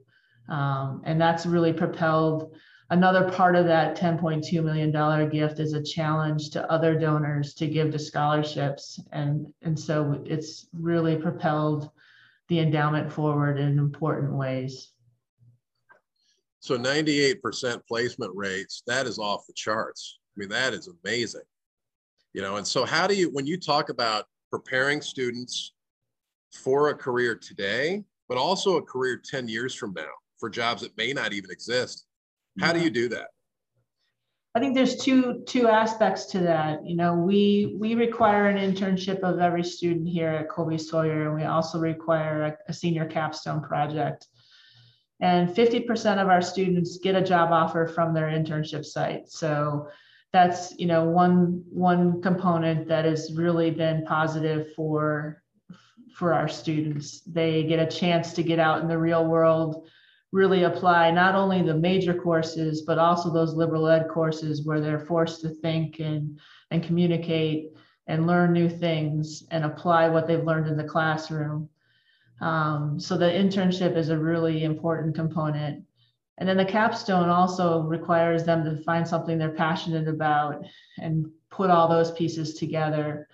Um, 0.51 1.01
and 1.05 1.19
that's 1.19 1.47
really 1.47 1.73
propelled 1.73 2.55
another 2.91 3.31
part 3.31 3.57
of 3.57 3.65
that 3.67 3.97
$10.2 3.97 4.63
million 4.63 5.31
gift 5.31 5.61
is 5.61 5.73
a 5.73 5.83
challenge 5.83 6.51
to 6.51 6.71
other 6.71 6.99
donors 6.99 7.55
to 7.55 7.67
give 7.67 7.91
to 7.93 7.99
scholarships. 7.99 9.01
And, 9.13 9.53
and 9.63 9.79
so 9.79 10.23
it's 10.27 10.67
really 10.75 11.17
propelled 11.17 11.91
the 12.49 12.61
endowment 12.61 13.11
forward 13.11 13.59
in 13.59 13.79
important 13.79 14.35
ways. 14.35 14.93
So 16.67 16.77
98% 16.77 17.81
placement 17.87 18.33
rates, 18.35 18.83
that 18.89 19.07
is 19.07 19.21
off 19.21 19.47
the 19.47 19.53
charts. 19.53 20.19
I 20.37 20.41
mean, 20.41 20.49
that 20.49 20.75
is 20.75 20.89
amazing. 21.05 21.43
You 22.33 22.43
know 22.43 22.57
and 22.57 22.67
so 22.67 22.85
how 22.85 23.07
do 23.07 23.15
you 23.15 23.31
when 23.33 23.47
you 23.47 23.57
talk 23.57 23.89
about 23.89 24.27
preparing 24.51 25.01
students 25.01 25.73
for 26.53 26.91
a 26.91 26.95
career 26.95 27.35
today 27.35 28.05
but 28.29 28.37
also 28.37 28.77
a 28.77 28.83
career 28.83 29.17
10 29.25 29.49
years 29.49 29.75
from 29.75 29.95
now 29.95 30.13
for 30.39 30.51
jobs 30.51 30.83
that 30.83 30.95
may 30.99 31.15
not 31.15 31.33
even 31.33 31.51
exist 31.51 32.05
how 32.61 32.75
do 32.75 32.81
you 32.81 32.91
do 32.91 33.09
that? 33.09 33.29
I 34.55 34.61
think 34.61 34.75
there's 34.75 34.97
two 34.97 35.45
two 35.47 35.67
aspects 35.67 36.27
to 36.27 36.41
that. 36.41 36.87
You 36.87 36.97
know 36.97 37.15
we 37.15 37.75
we 37.79 37.95
require 37.95 38.49
an 38.49 38.59
internship 38.59 39.21
of 39.21 39.39
every 39.39 39.65
student 39.65 40.07
here 40.07 40.29
at 40.29 40.51
colby 40.51 40.77
sawyer 40.77 41.29
and 41.29 41.35
we 41.35 41.45
also 41.45 41.79
require 41.79 42.43
a, 42.43 42.71
a 42.71 42.73
senior 42.75 43.07
capstone 43.07 43.63
project 43.63 44.27
and 45.21 45.49
50% 45.49 46.21
of 46.21 46.29
our 46.29 46.43
students 46.43 46.99
get 46.99 47.15
a 47.15 47.23
job 47.23 47.51
offer 47.51 47.87
from 47.87 48.13
their 48.13 48.27
internship 48.27 48.85
site. 48.85 49.29
So 49.29 49.89
that's 50.33 50.75
you 50.79 50.87
know 50.87 51.05
one 51.05 51.65
one 51.71 52.21
component 52.21 52.89
that 52.89 53.05
has 53.05 53.33
really 53.35 53.71
been 53.71 54.05
positive 54.05 54.73
for 54.75 55.43
for 56.15 56.35
our 56.35 56.49
students. 56.49 57.21
They 57.23 57.63
get 57.65 57.79
a 57.79 57.87
chance 57.87 58.33
to 58.35 58.43
get 58.43 58.59
out 58.59 58.83
in 58.83 58.89
the 58.89 58.99
real 58.99 59.27
world 59.27 59.89
really 60.33 60.65
apply 60.65 61.11
not 61.11 61.35
only 61.35 61.63
the 61.63 61.75
major 61.75 62.13
courses 62.13 62.83
but 62.83 62.99
also 62.99 63.33
those 63.33 63.55
liberal 63.55 63.89
ed 63.89 64.09
courses 64.09 64.67
where 64.67 64.81
they're 64.81 65.07
forced 65.07 65.41
to 65.41 65.49
think 65.49 66.01
and 66.01 66.39
and 66.71 66.83
communicate 66.83 67.69
and 68.09 68.27
learn 68.27 68.53
new 68.53 68.69
things 68.69 69.45
and 69.51 69.65
apply 69.65 70.09
what 70.09 70.27
they've 70.27 70.45
learned 70.45 70.67
in 70.67 70.77
the 70.77 70.85
classroom 70.85 71.69
um, 72.41 73.01
so 73.01 73.17
the 73.17 73.27
internship 73.27 73.97
is 73.97 74.09
a 74.11 74.19
really 74.19 74.65
important 74.65 75.15
component 75.15 75.87
and 76.39 76.49
then 76.49 76.57
the 76.57 76.65
capstone 76.65 77.29
also 77.29 77.83
requires 77.83 78.45
them 78.45 78.65
to 78.65 78.83
find 78.83 79.09
something 79.09 79.39
they're 79.39 79.51
passionate 79.51 80.07
about 80.07 80.63
and 80.99 81.27
put 81.51 81.71
all 81.71 81.89
those 81.89 82.11
pieces 82.11 82.55
together. 82.55 83.27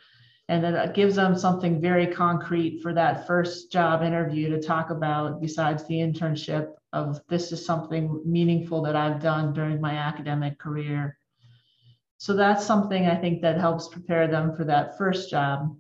And 0.49 0.63
then 0.63 0.75
it 0.75 0.95
gives 0.95 1.17
them 1.17 1.37
something 1.37 1.81
very 1.81 2.07
concrete 2.07 2.81
for 2.81 2.93
that 2.95 3.27
first 3.27 3.73
job 3.73 4.03
interview 4.03 4.51
to 4.51 4.61
talk 4.61 4.91
about 4.91 5.41
besides 5.41 5.85
the 5.87 5.95
internship 5.95 6.75
of 6.93 7.21
this 7.29 7.51
is 7.53 7.65
something 7.65 8.23
meaningful 8.25 8.83
that 8.83 8.95
I've 8.95 9.21
done 9.21 9.53
during 9.53 9.81
my 9.81 9.95
academic 9.95 10.59
career. 10.59 11.17
So 12.19 12.35
that's 12.35 12.65
something 12.65 13.07
I 13.07 13.17
think 13.17 13.43
that 13.43 13.59
helps 13.59 13.89
prepare 13.89 14.29
them 14.29 14.55
for 14.55 14.65
that 14.65 14.97
first 14.97 15.31
job. 15.31 15.77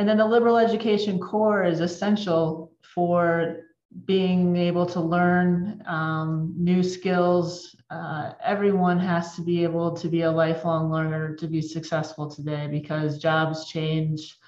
And 0.00 0.08
then 0.08 0.16
the 0.16 0.24
liberal 0.24 0.56
education 0.56 1.18
core 1.18 1.62
is 1.62 1.80
essential 1.80 2.72
for 2.80 3.64
being 4.06 4.56
able 4.56 4.86
to 4.86 4.98
learn 4.98 5.82
um, 5.86 6.54
new 6.56 6.82
skills. 6.82 7.76
Uh, 7.90 8.32
everyone 8.42 8.98
has 8.98 9.36
to 9.36 9.42
be 9.42 9.62
able 9.62 9.94
to 9.94 10.08
be 10.08 10.22
a 10.22 10.30
lifelong 10.30 10.90
learner 10.90 11.34
to 11.34 11.46
be 11.46 11.60
successful 11.60 12.30
today 12.30 12.66
because 12.66 13.18
jobs 13.18 13.68
change 13.68 14.38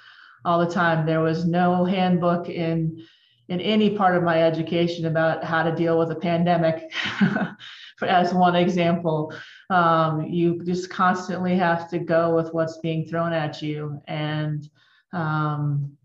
all 0.46 0.58
the 0.58 0.72
time. 0.72 1.04
There 1.04 1.20
was 1.20 1.44
no 1.44 1.84
handbook 1.84 2.48
in 2.48 3.04
in 3.48 3.60
any 3.60 3.94
part 3.94 4.16
of 4.16 4.22
my 4.22 4.42
education 4.42 5.04
about 5.04 5.44
how 5.44 5.62
to 5.64 5.74
deal 5.74 5.98
with 5.98 6.10
a 6.12 6.16
pandemic. 6.16 6.90
as 8.00 8.32
one 8.32 8.56
example, 8.56 9.34
um, 9.68 10.22
you 10.22 10.64
just 10.64 10.88
constantly 10.88 11.56
have 11.56 11.90
to 11.90 11.98
go 11.98 12.34
with 12.34 12.54
what's 12.54 12.78
being 12.78 13.04
thrown 13.06 13.34
at 13.34 13.60
you, 13.60 14.00
and 14.08 14.70
um, 15.12 15.96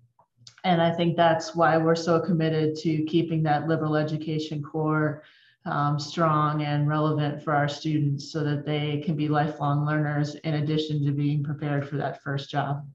and 0.63 0.81
I 0.81 0.91
think 0.91 1.15
that's 1.15 1.55
why 1.55 1.77
we're 1.77 1.95
so 1.95 2.19
committed 2.19 2.75
to 2.77 3.03
keeping 3.03 3.43
that 3.43 3.67
liberal 3.67 3.95
education 3.95 4.61
core 4.61 5.23
um, 5.65 5.99
strong 5.99 6.63
and 6.63 6.87
relevant 6.87 7.43
for 7.43 7.53
our 7.53 7.67
students 7.67 8.31
so 8.31 8.43
that 8.43 8.65
they 8.65 9.01
can 9.05 9.15
be 9.15 9.27
lifelong 9.27 9.85
learners 9.85 10.35
in 10.35 10.55
addition 10.55 11.05
to 11.05 11.11
being 11.11 11.43
prepared 11.43 11.87
for 11.87 11.97
that 11.97 12.21
first 12.23 12.49
job. 12.49 12.87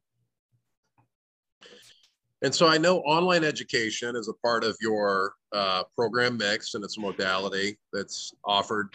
And 2.42 2.52
so 2.52 2.66
I 2.66 2.76
know 2.76 2.98
online 3.00 3.44
education 3.44 4.16
is 4.16 4.28
a 4.28 4.34
part 4.44 4.64
of 4.64 4.76
your 4.80 5.34
uh, 5.52 5.84
program 5.94 6.36
mix 6.36 6.74
and 6.74 6.82
it's 6.82 6.98
modality 6.98 7.78
that's 7.92 8.32
offered 8.44 8.88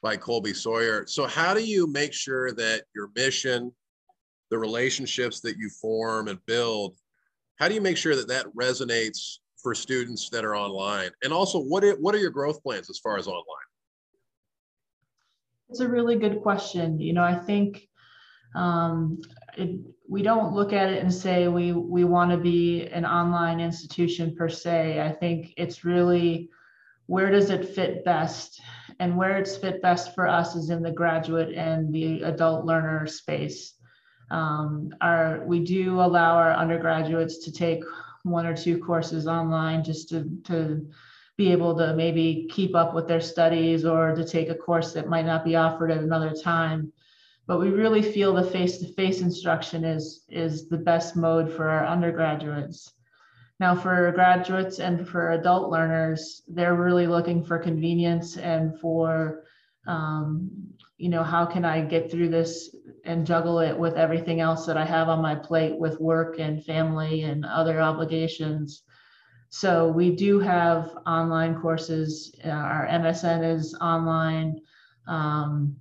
by 0.00 0.16
Colby 0.16 0.54
Sawyer. 0.54 1.04
So 1.06 1.26
how 1.26 1.54
do 1.54 1.64
you 1.64 1.88
make 1.88 2.12
sure 2.12 2.52
that 2.52 2.84
your 2.94 3.10
mission, 3.16 3.72
the 4.50 4.58
relationships 4.58 5.40
that 5.40 5.56
you 5.58 5.68
form 5.68 6.28
and 6.28 6.38
build 6.46 6.96
how 7.58 7.66
do 7.68 7.74
you 7.74 7.80
make 7.80 7.96
sure 7.96 8.14
that 8.14 8.28
that 8.28 8.46
resonates 8.54 9.38
for 9.60 9.74
students 9.74 10.28
that 10.30 10.44
are 10.44 10.56
online? 10.56 11.10
And 11.22 11.32
also, 11.32 11.58
what 11.58 11.82
are, 11.84 11.94
what 11.96 12.14
are 12.14 12.18
your 12.18 12.30
growth 12.30 12.62
plans 12.62 12.88
as 12.88 12.98
far 12.98 13.18
as 13.18 13.26
online? 13.26 13.44
It's 15.68 15.80
a 15.80 15.88
really 15.88 16.16
good 16.16 16.40
question. 16.40 17.00
You 17.00 17.12
know, 17.12 17.24
I 17.24 17.34
think 17.34 17.88
um, 18.54 19.18
it, 19.56 19.80
we 20.08 20.22
don't 20.22 20.54
look 20.54 20.72
at 20.72 20.90
it 20.90 21.02
and 21.02 21.12
say 21.12 21.48
we 21.48 21.72
we 21.72 22.04
want 22.04 22.30
to 22.30 22.38
be 22.38 22.86
an 22.86 23.04
online 23.04 23.60
institution 23.60 24.34
per 24.34 24.48
se. 24.48 25.00
I 25.00 25.12
think 25.12 25.52
it's 25.56 25.84
really 25.84 26.48
where 27.06 27.30
does 27.30 27.50
it 27.50 27.68
fit 27.68 28.04
best, 28.04 28.62
and 29.00 29.16
where 29.16 29.36
it's 29.36 29.56
fit 29.56 29.82
best 29.82 30.14
for 30.14 30.26
us 30.28 30.54
is 30.54 30.70
in 30.70 30.82
the 30.82 30.92
graduate 30.92 31.54
and 31.54 31.92
the 31.92 32.22
adult 32.22 32.64
learner 32.64 33.06
space. 33.06 33.74
Um, 34.30 34.94
our, 35.00 35.42
we 35.46 35.60
do 35.60 36.00
allow 36.00 36.36
our 36.36 36.52
undergraduates 36.52 37.44
to 37.44 37.52
take 37.52 37.82
one 38.24 38.46
or 38.46 38.56
two 38.56 38.78
courses 38.78 39.26
online 39.26 39.82
just 39.82 40.08
to, 40.10 40.28
to 40.44 40.86
be 41.36 41.52
able 41.52 41.76
to 41.78 41.94
maybe 41.94 42.48
keep 42.50 42.74
up 42.74 42.94
with 42.94 43.06
their 43.06 43.20
studies 43.20 43.84
or 43.84 44.14
to 44.14 44.24
take 44.26 44.48
a 44.48 44.54
course 44.54 44.92
that 44.92 45.08
might 45.08 45.24
not 45.24 45.44
be 45.44 45.56
offered 45.56 45.90
at 45.90 46.02
another 46.02 46.32
time. 46.32 46.92
But 47.46 47.60
we 47.60 47.70
really 47.70 48.02
feel 48.02 48.34
the 48.34 48.42
face-to-face 48.42 49.22
instruction 49.22 49.84
is, 49.84 50.24
is 50.28 50.68
the 50.68 50.76
best 50.76 51.16
mode 51.16 51.50
for 51.50 51.68
our 51.68 51.86
undergraduates. 51.86 52.92
Now 53.60 53.74
for 53.74 54.12
graduates 54.12 54.78
and 54.78 55.08
for 55.08 55.32
adult 55.32 55.70
learners, 55.70 56.42
they're 56.46 56.74
really 56.74 57.06
looking 57.06 57.42
for 57.42 57.58
convenience 57.58 58.36
and 58.36 58.78
for 58.78 59.44
um, 59.86 60.50
you 60.98 61.08
know, 61.08 61.22
how 61.22 61.46
can 61.46 61.64
I 61.64 61.80
get 61.80 62.10
through 62.10 62.28
this 62.28 62.74
and 63.04 63.26
juggle 63.26 63.60
it 63.60 63.78
with 63.78 63.94
everything 63.94 64.40
else 64.40 64.66
that 64.66 64.76
I 64.76 64.84
have 64.84 65.08
on 65.08 65.22
my 65.22 65.34
plate 65.34 65.78
with 65.78 66.00
work 66.00 66.38
and 66.40 66.64
family 66.64 67.22
and 67.22 67.46
other 67.46 67.80
obligations. 67.80 68.82
So 69.48 69.88
we 69.88 70.14
do 70.14 70.40
have 70.40 70.90
online 71.06 71.60
courses. 71.60 72.34
Uh, 72.44 72.50
our 72.50 72.86
MSN 72.86 73.56
is 73.56 73.74
online. 73.80 74.60
Um, 75.06 75.76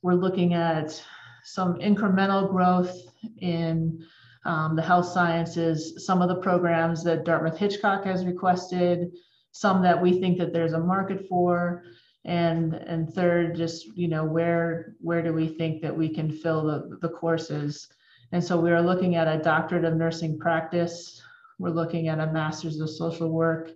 we're 0.00 0.14
looking 0.14 0.54
at 0.54 1.00
some 1.44 1.74
incremental 1.74 2.50
growth 2.50 2.98
in 3.38 4.04
um, 4.44 4.74
the 4.74 4.82
health 4.82 5.06
sciences, 5.06 6.04
some 6.04 6.22
of 6.22 6.28
the 6.28 6.40
programs 6.40 7.04
that 7.04 7.24
Dartmouth 7.24 7.58
Hitchcock 7.58 8.04
has 8.04 8.26
requested, 8.26 9.12
some 9.52 9.82
that 9.82 10.00
we 10.00 10.18
think 10.18 10.38
that 10.38 10.52
there's 10.52 10.72
a 10.72 10.80
market 10.80 11.28
for, 11.28 11.84
and 12.24 12.74
and 12.74 13.12
third, 13.12 13.56
just 13.56 13.86
you 13.96 14.08
know 14.08 14.24
where 14.24 14.94
where 15.00 15.22
do 15.22 15.32
we 15.32 15.48
think 15.48 15.82
that 15.82 15.96
we 15.96 16.08
can 16.08 16.30
fill 16.30 16.64
the 16.64 16.98
the 17.00 17.08
courses. 17.08 17.88
And 18.32 18.42
so 18.42 18.58
we 18.58 18.70
are 18.70 18.80
looking 18.80 19.16
at 19.16 19.28
a 19.28 19.42
doctorate 19.42 19.84
of 19.84 19.94
nursing 19.94 20.38
practice. 20.38 21.20
We're 21.58 21.70
looking 21.70 22.08
at 22.08 22.18
a 22.18 22.32
master's 22.32 22.80
of 22.80 22.88
social 22.88 23.28
work, 23.28 23.70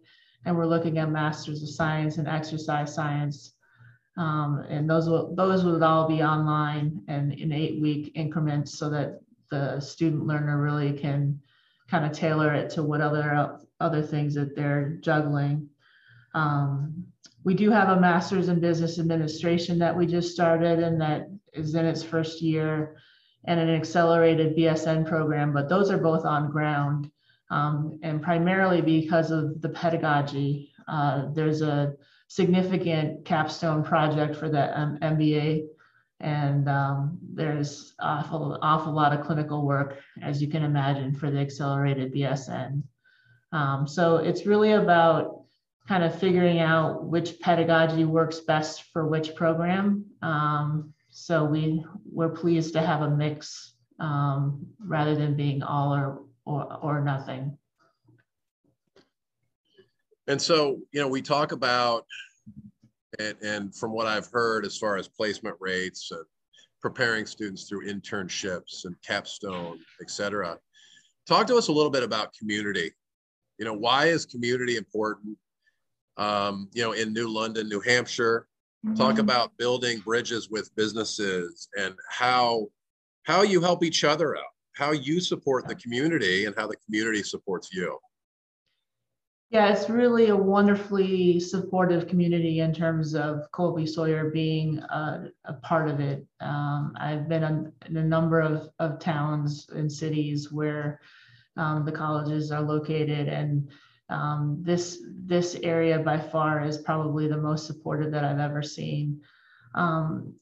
and 0.44 0.56
we're 0.56 0.66
looking 0.66 0.98
at 0.98 1.10
masters 1.10 1.62
of 1.62 1.68
science 1.68 2.18
and 2.18 2.28
exercise 2.28 2.94
science. 2.94 3.52
Um, 4.16 4.64
and 4.68 4.88
those 4.88 5.08
will 5.08 5.34
those 5.34 5.64
would 5.64 5.82
all 5.82 6.08
be 6.08 6.22
online 6.22 7.02
and 7.08 7.32
in 7.32 7.52
eight 7.52 7.82
week 7.82 8.12
increments 8.14 8.78
so 8.78 8.88
that 8.90 9.20
the 9.50 9.78
student 9.80 10.26
learner 10.26 10.60
really 10.60 10.92
can 10.92 11.40
kind 11.88 12.04
of 12.04 12.12
tailor 12.12 12.54
it 12.54 12.70
to 12.70 12.82
what 12.82 13.00
other 13.00 13.58
other 13.80 14.02
things 14.02 14.34
that 14.34 14.56
they're 14.56 14.98
juggling. 15.02 15.68
Um, 16.34 17.06
we 17.46 17.54
do 17.54 17.70
have 17.70 17.90
a 17.90 18.00
master's 18.00 18.48
in 18.48 18.58
business 18.58 18.98
administration 18.98 19.78
that 19.78 19.96
we 19.96 20.04
just 20.04 20.34
started 20.34 20.80
and 20.80 21.00
that 21.00 21.30
is 21.52 21.76
in 21.76 21.86
its 21.86 22.02
first 22.02 22.42
year 22.42 22.96
and 23.44 23.60
an 23.60 23.70
accelerated 23.70 24.56
BSN 24.56 25.06
program, 25.06 25.52
but 25.52 25.68
those 25.68 25.88
are 25.88 25.96
both 25.96 26.24
on 26.24 26.50
ground. 26.50 27.08
Um, 27.52 28.00
and 28.02 28.20
primarily 28.20 28.80
because 28.80 29.30
of 29.30 29.62
the 29.62 29.68
pedagogy, 29.68 30.72
uh, 30.88 31.26
there's 31.34 31.62
a 31.62 31.94
significant 32.26 33.24
capstone 33.24 33.84
project 33.84 34.34
for 34.34 34.48
the 34.48 34.76
um, 34.76 34.98
MBA 35.00 35.68
and 36.18 36.68
um, 36.68 37.16
there's 37.22 37.94
awful 38.00 38.58
awful 38.60 38.92
lot 38.92 39.12
of 39.12 39.24
clinical 39.24 39.64
work 39.64 40.00
as 40.20 40.42
you 40.42 40.48
can 40.48 40.64
imagine 40.64 41.14
for 41.14 41.30
the 41.30 41.38
accelerated 41.38 42.10
bsn 42.14 42.82
um, 43.52 43.86
so 43.86 44.16
it's 44.16 44.46
really 44.46 44.72
about 44.72 45.45
kind 45.88 46.02
of 46.02 46.18
figuring 46.18 46.58
out 46.58 47.04
which 47.04 47.40
pedagogy 47.40 48.04
works 48.04 48.40
best 48.40 48.84
for 48.92 49.06
which 49.06 49.34
program 49.34 50.04
um, 50.22 50.92
so 51.10 51.44
we 51.44 51.84
we're 52.10 52.28
pleased 52.28 52.72
to 52.72 52.80
have 52.80 53.02
a 53.02 53.10
mix 53.10 53.74
um, 54.00 54.66
rather 54.78 55.14
than 55.14 55.36
being 55.36 55.62
all 55.62 55.94
or, 55.94 56.22
or 56.44 56.78
or 56.82 57.00
nothing 57.00 57.56
and 60.26 60.40
so 60.40 60.80
you 60.92 61.00
know 61.00 61.08
we 61.08 61.22
talk 61.22 61.52
about 61.52 62.04
and, 63.18 63.36
and 63.42 63.74
from 63.74 63.92
what 63.92 64.06
I've 64.06 64.28
heard, 64.30 64.64
as 64.66 64.76
far 64.76 64.96
as 64.96 65.08
placement 65.08 65.56
rates 65.60 66.10
and 66.10 66.24
preparing 66.80 67.26
students 67.26 67.68
through 67.68 67.86
internships 67.86 68.84
and 68.84 68.94
capstone, 69.02 69.78
et 70.00 70.10
cetera, 70.10 70.58
talk 71.26 71.46
to 71.46 71.56
us 71.56 71.68
a 71.68 71.72
little 71.72 71.90
bit 71.90 72.02
about 72.02 72.34
community. 72.34 72.92
You 73.58 73.64
know, 73.64 73.74
why 73.74 74.06
is 74.06 74.26
community 74.26 74.76
important? 74.76 75.36
Um, 76.16 76.68
you 76.72 76.82
know, 76.82 76.92
in 76.92 77.12
New 77.12 77.28
London, 77.28 77.68
New 77.68 77.80
Hampshire, 77.80 78.46
mm-hmm. 78.84 78.96
talk 78.96 79.18
about 79.18 79.56
building 79.58 80.00
bridges 80.00 80.48
with 80.50 80.74
businesses 80.76 81.68
and 81.78 81.94
how 82.10 82.68
how 83.24 83.42
you 83.42 83.60
help 83.60 83.82
each 83.82 84.04
other 84.04 84.36
out, 84.36 84.44
how 84.74 84.92
you 84.92 85.20
support 85.20 85.66
the 85.66 85.74
community, 85.74 86.44
and 86.44 86.54
how 86.56 86.66
the 86.66 86.76
community 86.86 87.22
supports 87.22 87.72
you. 87.72 87.98
Yeah, 89.50 89.72
it's 89.72 89.88
really 89.88 90.28
a 90.28 90.36
wonderfully 90.36 91.38
supportive 91.38 92.08
community 92.08 92.60
in 92.60 92.74
terms 92.74 93.14
of 93.14 93.50
Colby 93.52 93.86
Sawyer 93.86 94.30
being 94.30 94.78
a, 94.78 95.28
a 95.44 95.52
part 95.54 95.88
of 95.88 96.00
it. 96.00 96.26
Um, 96.40 96.94
I've 96.98 97.28
been 97.28 97.44
in, 97.44 97.72
in, 97.86 97.96
a 97.96 98.04
number 98.04 98.40
of, 98.40 98.68
of 98.80 98.98
towns 98.98 99.68
and 99.72 99.90
cities 99.90 100.50
where 100.50 101.00
um, 101.56 101.84
the 101.84 101.92
colleges 101.92 102.50
are 102.50 102.60
located, 102.60 103.28
and 103.28 103.68
um, 104.08 104.58
this 104.62 105.02
this 105.24 105.56
area 105.62 105.98
by 105.98 106.18
far 106.18 106.64
is 106.64 106.78
probably 106.78 107.26
the 107.26 107.36
most 107.36 107.66
supportive 107.66 108.12
that 108.12 108.24
I've 108.24 108.38
ever 108.38 108.62
seen. 108.62 109.20
Um, 109.74 110.34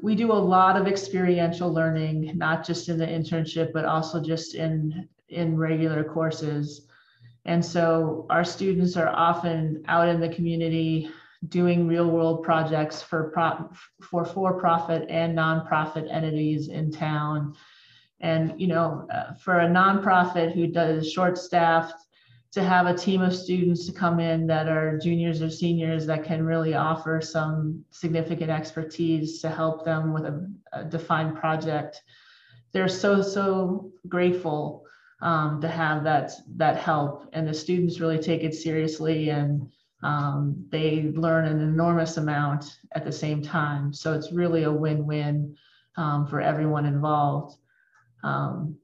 we 0.00 0.14
do 0.14 0.30
a 0.30 0.34
lot 0.34 0.76
of 0.76 0.86
experiential 0.86 1.72
learning, 1.72 2.32
not 2.36 2.64
just 2.64 2.88
in 2.88 2.98
the 2.98 3.06
internship, 3.06 3.72
but 3.72 3.84
also 3.84 4.22
just 4.22 4.54
in 4.54 5.08
in 5.28 5.56
regular 5.56 6.04
courses. 6.04 6.86
And 7.44 7.64
so 7.64 8.26
our 8.30 8.44
students 8.44 8.96
are 8.96 9.08
often 9.08 9.82
out 9.88 10.08
in 10.08 10.20
the 10.20 10.28
community 10.28 11.10
doing 11.48 11.86
real 11.86 12.10
world 12.10 12.42
projects 12.42 13.02
for 13.02 13.30
pro- 13.30 13.70
for 14.02 14.24
for-profit 14.24 15.06
and 15.08 15.36
nonprofit 15.36 16.12
entities 16.12 16.68
in 16.68 16.92
town. 16.92 17.54
And 18.20 18.60
you 18.60 18.68
know, 18.68 19.06
uh, 19.12 19.34
for 19.34 19.60
a 19.60 19.68
nonprofit 19.68 20.52
who 20.52 20.66
does 20.66 21.10
short 21.10 21.38
staffed, 21.38 21.94
to 22.52 22.62
have 22.62 22.86
a 22.86 22.96
team 22.96 23.20
of 23.20 23.34
students 23.34 23.86
to 23.86 23.92
come 23.92 24.20
in 24.20 24.46
that 24.46 24.68
are 24.68 24.98
juniors 24.98 25.42
or 25.42 25.50
seniors 25.50 26.06
that 26.06 26.24
can 26.24 26.44
really 26.44 26.74
offer 26.74 27.20
some 27.20 27.84
significant 27.90 28.50
expertise 28.50 29.40
to 29.42 29.50
help 29.50 29.84
them 29.84 30.14
with 30.14 30.24
a, 30.24 30.50
a 30.72 30.84
defined 30.84 31.36
project. 31.36 32.02
They're 32.72 32.88
so 32.88 33.20
so 33.22 33.92
grateful 34.08 34.86
um, 35.20 35.60
to 35.60 35.68
have 35.68 36.04
that 36.04 36.32
that 36.56 36.76
help 36.76 37.28
and 37.32 37.46
the 37.46 37.54
students 37.54 38.00
really 38.00 38.18
take 38.18 38.42
it 38.42 38.54
seriously 38.54 39.30
and 39.30 39.68
um, 40.02 40.64
they 40.70 41.10
learn 41.14 41.46
an 41.46 41.60
enormous 41.60 42.18
amount 42.18 42.78
at 42.92 43.04
the 43.04 43.12
same 43.12 43.42
time 43.42 43.92
so 43.92 44.14
it's 44.14 44.30
really 44.30 44.62
a 44.62 44.72
win-win 44.72 45.56
um, 45.96 46.24
for 46.26 46.40
everyone 46.40 46.86
involved 46.86 47.58
um, 48.22 48.76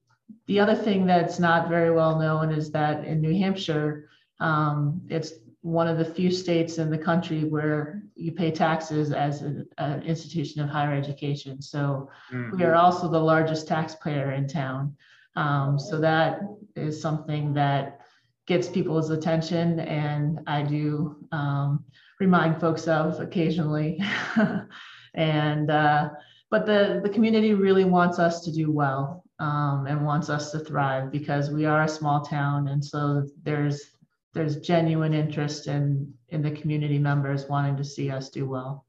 the 0.47 0.61
other 0.61 0.75
thing 0.75 1.07
that's 1.07 1.39
not 1.39 1.69
very 1.69 1.91
well 1.91 2.19
known 2.19 2.51
is 2.51 2.71
that 2.71 3.05
in 3.05 3.21
new 3.21 3.37
hampshire 3.39 4.09
um, 4.41 5.01
it's 5.09 5.33
one 5.63 5.89
of 5.89 5.97
the 5.97 6.05
few 6.05 6.31
states 6.31 6.77
in 6.77 6.91
the 6.91 6.99
country 6.99 7.45
where 7.45 8.03
you 8.15 8.31
pay 8.33 8.51
taxes 8.51 9.13
as 9.13 9.43
an 9.43 10.03
institution 10.03 10.61
of 10.61 10.69
higher 10.69 10.95
education 10.95 11.63
so 11.63 12.11
mm-hmm. 12.33 12.57
we 12.57 12.65
are 12.65 12.75
also 12.75 13.09
the 13.09 13.19
largest 13.19 13.67
taxpayer 13.67 14.33
in 14.33 14.47
town 14.47 14.95
um, 15.37 15.79
so 15.79 15.99
that 16.01 16.41
is 16.77 17.01
something 17.01 17.55
that 17.55 18.01
gets 18.47 18.69
people's 18.69 19.11
attention 19.11 19.81
and 19.81 20.41
I 20.47 20.63
do 20.63 21.17
um, 21.33 21.85
remind 22.21 22.61
folks 22.61 22.87
of 22.87 23.21
occasionally. 23.21 24.01
and 25.15 25.71
uh, 25.71 26.11
but 26.51 26.67
the, 26.67 27.01
the 27.03 27.09
community 27.09 27.55
really 27.55 27.85
wants 27.85 28.19
us 28.19 28.43
to 28.43 28.53
do 28.53 28.71
well 28.71 29.24
um, 29.39 29.87
and 29.87 30.05
wants 30.05 30.31
us 30.31 30.51
to 30.53 30.59
thrive 30.59 31.11
because 31.11 31.51
we 31.51 31.65
are 31.65 31.83
a 31.83 31.89
small 31.89 32.21
town 32.21 32.69
and 32.69 32.85
so 32.85 33.27
there's 33.43 33.91
there's 34.33 34.57
genuine 34.57 35.15
interest 35.15 35.67
in 35.67 36.13
in 36.29 36.43
the 36.43 36.51
community 36.51 36.99
members 36.99 37.49
wanting 37.49 37.77
to 37.77 37.85
see 37.85 38.11
us 38.11 38.31
do 38.31 38.47
well. 38.47 38.85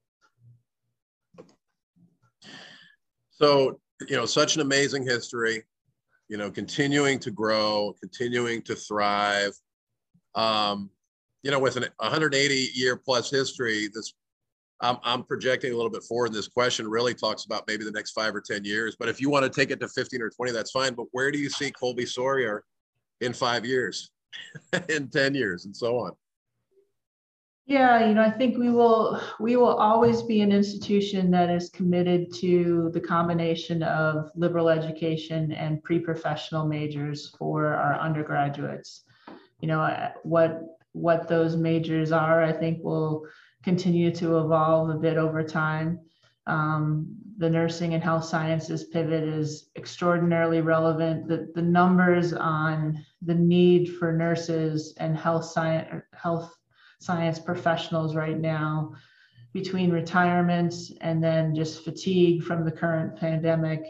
So, 3.32 3.80
you 4.08 4.16
know, 4.16 4.26
such 4.26 4.56
an 4.56 4.62
amazing 4.62 5.04
history 5.04 5.64
you 6.28 6.38
know, 6.38 6.50
continuing 6.50 7.20
to 7.20 7.32
grow, 7.32 7.96
continuing 8.00 8.62
to 8.64 8.76
thrive. 8.76 9.54
Um, 10.34 10.90
you 11.44 11.52
know, 11.52 11.60
with 11.60 11.78
an 11.78 11.86
180 11.98 12.70
year 12.74 12.96
plus 12.98 13.30
history, 13.30 13.88
this 13.94 14.14
I'm, 14.82 14.98
I'm 15.04 15.24
projecting 15.24 15.72
a 15.72 15.76
little 15.76 15.92
bit 15.92 16.04
forward. 16.04 16.34
This 16.34 16.48
question 16.48 16.88
really 16.88 17.14
talks 17.14 17.46
about 17.46 17.64
maybe 17.68 17.86
the 17.86 17.92
next 17.92 18.12
five 18.12 18.36
or 18.36 18.42
10 18.42 18.66
years. 18.66 18.96
But 19.00 19.10
if 19.10 19.22
you 19.22 19.30
want 19.30 19.44
to 19.44 19.50
take 19.50 19.72
it 19.72 19.80
to 19.80 19.88
15 19.88 20.22
or 20.22 20.30
20, 20.30 20.52
that's 20.52 20.72
fine. 20.72 20.94
But 20.94 21.08
where 21.12 21.32
do 21.32 21.40
you 21.40 21.50
see 21.50 21.72
Colby 21.72 22.06
Sawyer 22.06 22.64
in 23.22 23.34
five 23.34 23.66
years, 23.66 24.12
in 24.90 25.08
10 25.10 25.34
years, 25.34 25.66
and 25.66 25.76
so 25.76 25.98
on? 26.00 26.12
Yeah, 27.68 28.08
you 28.08 28.14
know, 28.14 28.22
I 28.22 28.30
think 28.30 28.60
we 28.60 28.70
will 28.70 29.20
we 29.40 29.56
will 29.56 29.74
always 29.74 30.22
be 30.22 30.42
an 30.42 30.52
institution 30.52 31.32
that 31.32 31.50
is 31.50 31.72
committed 31.72 32.32
to 32.36 32.92
the 32.94 33.00
combination 33.00 33.82
of 33.82 34.30
liberal 34.36 34.70
education 34.70 35.52
and 35.52 35.84
pre-professional 35.84 36.68
majors 36.68 37.34
for 37.40 37.66
our 37.66 38.00
undergraduates. 38.00 39.06
You 39.62 39.70
know, 39.70 40.12
what 40.22 40.62
what 40.92 41.28
those 41.28 41.56
majors 41.56 42.12
are, 42.12 42.44
I 42.44 42.54
think 42.54 42.84
will 42.84 43.26
continue 43.66 44.12
to 44.12 44.38
evolve 44.38 44.90
a 44.92 44.94
bit 44.94 45.18
over 45.18 45.44
time. 45.44 46.00
Um, 46.48 47.08
the 47.38 47.50
nursing 47.50 47.96
and 47.96 48.04
health 48.04 48.24
sciences 48.24 48.86
pivot 48.86 49.24
is 49.24 49.70
extraordinarily 49.76 50.62
relevant. 50.62 51.28
The, 51.28 51.52
the 51.56 51.62
numbers 51.62 52.32
on 52.32 53.04
the 53.24 53.36
need 53.36 53.98
for 53.98 54.14
nurses 54.14 54.94
and 54.98 55.18
health 55.18 55.46
science 55.46 56.04
health 56.14 56.56
science 57.00 57.40
professionals 57.40 58.16
right 58.16 58.40
now 58.40 58.94
between 59.52 59.90
retirements 59.92 60.92
and 61.02 61.24
then 61.24 61.56
just 61.56 61.84
fatigue 61.84 62.44
from 62.44 62.64
the 62.64 62.72
current 62.72 63.18
pandemic 63.18 63.84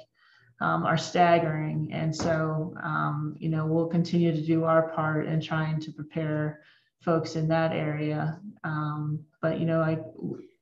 um, 0.61 0.85
are 0.85 0.97
staggering. 0.97 1.89
And 1.91 2.15
so, 2.15 2.73
um, 2.81 3.35
you 3.37 3.49
know, 3.49 3.65
we'll 3.65 3.87
continue 3.87 4.31
to 4.31 4.41
do 4.41 4.63
our 4.63 4.89
part 4.89 5.27
in 5.27 5.41
trying 5.41 5.79
to 5.81 5.91
prepare 5.91 6.61
folks 7.05 7.35
in 7.35 7.47
that 7.49 7.71
area. 7.71 8.39
Um, 8.63 9.23
but, 9.41 9.59
you 9.59 9.65
know, 9.65 9.79
I, 9.81 9.99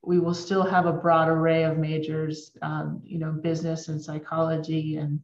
we 0.02 0.20
will 0.20 0.34
still 0.34 0.62
have 0.62 0.86
a 0.86 0.92
broad 0.92 1.28
array 1.28 1.64
of 1.64 1.78
majors, 1.78 2.52
um, 2.62 3.00
you 3.02 3.18
know, 3.18 3.32
business 3.32 3.88
and 3.88 4.00
psychology 4.00 4.96
and 4.96 5.20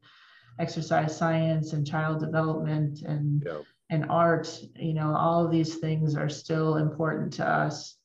exercise 0.59 1.17
science 1.17 1.75
and 1.75 1.87
child 1.87 2.19
development 2.19 3.03
and 3.03 3.45
yeah 3.47 3.61
and 3.91 4.07
art, 4.09 4.63
you 4.77 4.95
know, 4.95 5.15
all 5.15 5.45
of 5.45 5.51
these 5.51 5.77
things 5.77 6.15
are 6.15 6.29
still 6.29 6.77
important 6.77 7.33
to 7.35 7.47
us. 7.47 7.97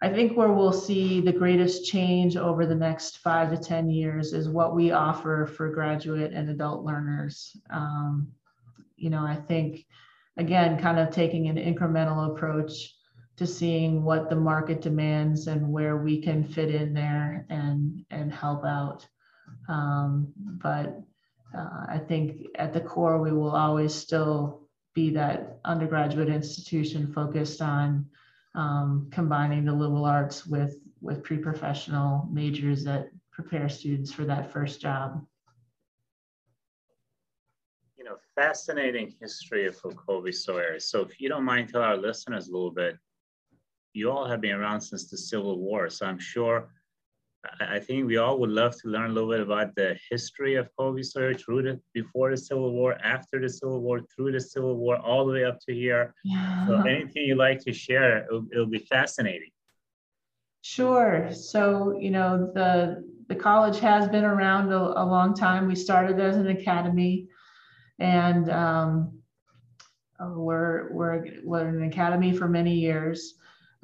I 0.00 0.08
think 0.08 0.36
where 0.36 0.52
we'll 0.52 0.72
see 0.72 1.20
the 1.20 1.32
greatest 1.32 1.84
change 1.84 2.36
over 2.36 2.64
the 2.64 2.74
next 2.74 3.18
five 3.18 3.50
to 3.50 3.58
10 3.58 3.90
years 3.90 4.32
is 4.32 4.48
what 4.48 4.74
we 4.74 4.92
offer 4.92 5.46
for 5.46 5.68
graduate 5.70 6.32
and 6.32 6.48
adult 6.48 6.84
learners. 6.84 7.54
Um, 7.68 8.28
you 8.96 9.10
know, 9.10 9.22
I 9.22 9.34
think, 9.34 9.84
again, 10.38 10.80
kind 10.80 10.98
of 10.98 11.10
taking 11.10 11.48
an 11.48 11.56
incremental 11.56 12.30
approach 12.30 12.94
to 13.36 13.46
seeing 13.46 14.02
what 14.02 14.30
the 14.30 14.36
market 14.36 14.80
demands 14.80 15.46
and 15.46 15.70
where 15.70 15.98
we 15.98 16.20
can 16.20 16.42
fit 16.42 16.74
in 16.74 16.94
there 16.94 17.46
and, 17.50 18.04
and 18.10 18.32
help 18.32 18.64
out. 18.64 19.06
Um, 19.68 20.32
but 20.36 21.00
uh, 21.56 21.86
I 21.88 22.00
think 22.08 22.46
at 22.56 22.72
the 22.72 22.80
core, 22.80 23.20
we 23.20 23.32
will 23.32 23.54
always 23.54 23.94
still 23.94 24.68
be 24.94 25.10
that 25.10 25.58
undergraduate 25.64 26.28
institution 26.28 27.12
focused 27.12 27.62
on 27.62 28.06
um, 28.54 29.08
combining 29.12 29.64
the 29.64 29.72
liberal 29.72 30.04
arts 30.04 30.46
with 30.46 30.76
with 31.00 31.22
pre-professional 31.22 32.28
majors 32.32 32.82
that 32.82 33.08
prepare 33.30 33.68
students 33.68 34.12
for 34.12 34.24
that 34.24 34.52
first 34.52 34.80
job. 34.80 35.24
You 37.96 38.02
know, 38.02 38.16
fascinating 38.38 39.12
history 39.20 39.66
of 39.66 39.76
Colby 40.06 40.30
Sawyer. 40.30 40.78
So 40.78 41.00
if 41.00 41.20
you 41.20 41.28
don't 41.28 41.44
mind, 41.44 41.70
tell 41.70 41.82
our 41.82 41.96
listeners 41.96 42.46
a 42.48 42.52
little 42.52 42.70
bit. 42.70 42.96
You 43.94 44.12
all 44.12 44.26
have 44.28 44.40
been 44.40 44.52
around 44.52 44.80
since 44.80 45.10
the 45.10 45.18
Civil 45.18 45.58
War, 45.58 45.90
so 45.90 46.06
I'm 46.06 46.20
sure 46.20 46.70
I 47.60 47.78
think 47.78 48.06
we 48.06 48.16
all 48.16 48.38
would 48.40 48.50
love 48.50 48.74
to 48.80 48.88
learn 48.88 49.10
a 49.10 49.12
little 49.12 49.30
bit 49.30 49.40
about 49.40 49.74
the 49.74 49.96
history 50.10 50.54
of 50.56 50.68
Colby 50.76 51.02
Sawyer 51.02 51.34
through 51.34 51.62
the 51.62 51.80
before 51.94 52.30
the 52.30 52.36
Civil 52.36 52.72
War, 52.72 52.96
after 53.02 53.40
the 53.40 53.48
Civil 53.48 53.80
War, 53.80 54.00
through 54.14 54.32
the 54.32 54.40
Civil 54.40 54.76
War, 54.76 54.98
all 54.98 55.26
the 55.26 55.32
way 55.32 55.44
up 55.44 55.58
to 55.66 55.74
here. 55.74 56.14
Yeah. 56.24 56.66
So 56.66 56.74
anything 56.82 57.24
you'd 57.26 57.38
like 57.38 57.60
to 57.60 57.72
share, 57.72 58.24
it'll, 58.24 58.46
it'll 58.52 58.66
be 58.66 58.78
fascinating. 58.78 59.50
Sure. 60.62 61.30
So 61.32 61.96
you 61.98 62.10
know 62.10 62.50
the 62.54 63.04
the 63.28 63.36
college 63.36 63.78
has 63.80 64.08
been 64.08 64.24
around 64.24 64.72
a, 64.72 64.80
a 65.02 65.04
long 65.04 65.34
time. 65.34 65.66
We 65.66 65.76
started 65.76 66.20
as 66.20 66.36
an 66.36 66.48
academy, 66.48 67.28
and 67.98 68.50
um, 68.50 69.18
we're 70.20 70.92
we're 70.92 71.24
we're 71.44 71.68
an 71.68 71.82
academy 71.84 72.32
for 72.32 72.48
many 72.48 72.74
years. 72.74 73.34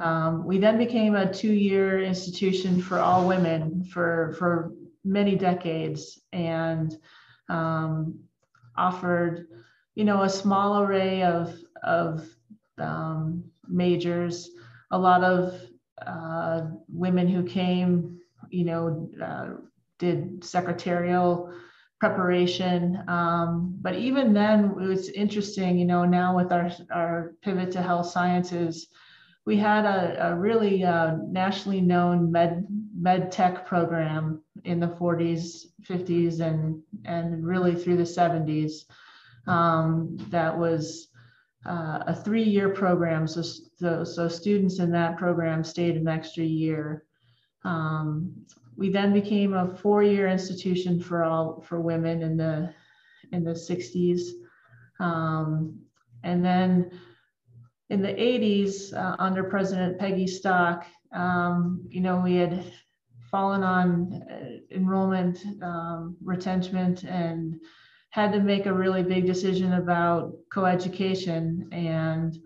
Um, 0.01 0.45
we 0.45 0.59
then 0.59 0.77
became 0.77 1.15
a 1.15 1.33
two-year 1.33 2.03
institution 2.03 2.83
for 2.83 2.99
all 2.99 3.29
women 3.29 3.85
for 3.85 4.35
for 4.39 4.73
many 5.05 5.37
decades, 5.37 6.21
and 6.33 6.97
um, 7.49 8.19
offered, 8.77 9.47
you 9.95 10.05
know, 10.05 10.23
a 10.23 10.29
small 10.29 10.81
array 10.81 11.23
of 11.23 11.57
of 11.83 12.29
um, 12.79 13.45
majors. 13.69 14.51
A 14.91 14.99
lot 14.99 15.25
of 15.25 15.61
uh, 16.05 16.63
women 16.89 17.29
who 17.29 17.43
came, 17.43 18.19
you 18.51 18.65
know, 18.65 19.11
uh, 19.23 19.61
did 19.99 20.45
secretarial 20.45 21.53
preparation. 22.05 23.03
Um, 23.09 23.75
but 23.81 23.95
even 23.95 24.35
then, 24.35 24.65
it 24.65 24.89
was 24.95 25.09
interesting, 25.09 25.79
you 25.79 25.87
know, 25.87 26.05
now 26.05 26.37
with 26.37 26.53
our, 26.53 26.71
our 26.93 27.33
pivot 27.41 27.73
to 27.73 27.81
health 27.81 28.09
sciences, 28.09 28.89
we 29.47 29.57
had 29.57 29.87
a, 29.87 30.29
a 30.29 30.37
really 30.37 30.85
uh, 30.85 31.17
nationally 31.31 31.81
known 31.81 32.31
med 32.31 32.67
med 32.95 33.33
tech 33.33 33.67
program 33.67 34.43
in 34.65 34.81
the 34.81 34.89
40s, 35.01 35.67
50s, 35.89 36.41
and 36.41 36.83
and 37.07 37.45
really 37.45 37.75
through 37.75 37.97
the 37.97 38.11
70s. 38.21 38.73
Um, 39.47 40.17
that 40.29 40.59
was 40.59 41.09
uh, 41.67 42.01
a 42.07 42.15
three-year 42.15 42.71
program, 42.71 43.27
so, 43.27 43.43
so, 43.81 44.05
so 44.05 44.29
students 44.29 44.79
in 44.79 44.91
that 44.93 45.17
program 45.17 45.65
stayed 45.65 45.97
an 45.97 46.09
extra 46.09 46.45
year. 46.45 47.05
Um, 47.65 48.45
we 48.77 48.91
then 48.91 49.13
became 49.13 49.55
a 49.55 49.75
four-year 49.77 50.29
institution 50.29 51.01
for 51.01 51.25
all 51.25 51.63
for 51.63 51.81
women 51.81 52.23
in 52.23 52.37
the 52.37 52.75
in 53.33 53.45
the 53.45 53.53
60s, 53.53 54.21
um, 55.01 55.79
and 56.23 56.45
then 56.45 56.91
in 57.91 58.03
the 58.03 58.09
80s 58.09 58.95
uh, 58.95 59.17
under 59.19 59.45
President 59.45 59.99
Peggy 59.99 60.27
Stock, 60.27 60.87
um, 61.13 61.85
you 61.89 62.01
know, 62.01 62.21
we 62.21 62.35
had 62.37 62.65
fallen 63.31 63.63
on 63.63 64.23
uh, 64.31 64.75
enrollment 64.75 65.45
um, 65.63 66.17
retention 66.23 66.97
and 67.07 67.61
had 68.11 68.33
to 68.33 68.41
make 68.41 68.67
a 68.67 68.73
really 68.73 69.03
big 69.03 69.27
decision 69.27 69.75
about 69.75 70.33
coeducation. 70.53 71.73
And 71.73 72.39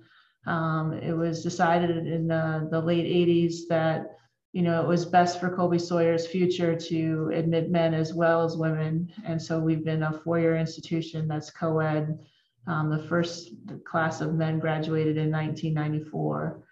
um, 0.46 0.94
it 0.94 1.12
was 1.12 1.42
decided 1.42 2.06
in 2.06 2.26
the, 2.26 2.68
the 2.70 2.80
late 2.80 3.04
80s 3.04 3.68
that 3.68 4.16
you 4.52 4.62
know, 4.62 4.80
it 4.80 4.88
was 4.88 5.04
best 5.04 5.40
for 5.40 5.54
Colby 5.54 5.78
Sawyer's 5.78 6.26
future 6.26 6.74
to 6.74 7.30
admit 7.34 7.70
men 7.70 7.92
as 7.92 8.14
well 8.14 8.42
as 8.42 8.56
women. 8.56 9.12
And 9.24 9.40
so 9.40 9.60
we've 9.60 9.84
been 9.84 10.04
a 10.04 10.20
four-year 10.20 10.56
institution 10.56 11.28
that's 11.28 11.50
co-ed 11.50 12.18
um, 12.66 12.90
the 12.90 13.06
first 13.08 13.50
class 13.84 14.20
of 14.20 14.34
men 14.34 14.58
graduated 14.58 15.16
in 15.16 15.30
1994. 15.30 16.62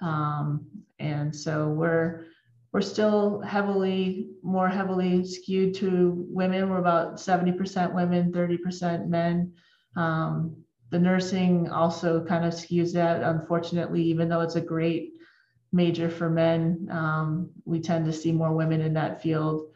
Um, 0.00 0.66
and 0.98 1.34
so 1.34 1.68
we're 1.68 2.26
we're 2.72 2.80
still 2.80 3.40
heavily 3.40 4.30
more 4.42 4.68
heavily 4.68 5.24
skewed 5.24 5.74
to 5.76 6.26
women. 6.28 6.68
We're 6.68 6.78
about 6.78 7.16
70% 7.18 7.94
women, 7.94 8.32
30% 8.32 9.06
men. 9.06 9.52
Um, 9.96 10.56
the 10.90 10.98
nursing 10.98 11.70
also 11.70 12.24
kind 12.24 12.44
of 12.44 12.52
skews 12.52 12.92
that. 12.94 13.22
Unfortunately, 13.22 14.02
even 14.02 14.28
though 14.28 14.40
it's 14.40 14.56
a 14.56 14.60
great 14.60 15.13
major 15.74 16.08
for 16.08 16.30
men, 16.30 16.88
um, 16.90 17.50
we 17.64 17.80
tend 17.80 18.06
to 18.06 18.12
see 18.12 18.32
more 18.32 18.54
women 18.54 18.80
in 18.80 18.94
that 18.94 19.20
field. 19.20 19.68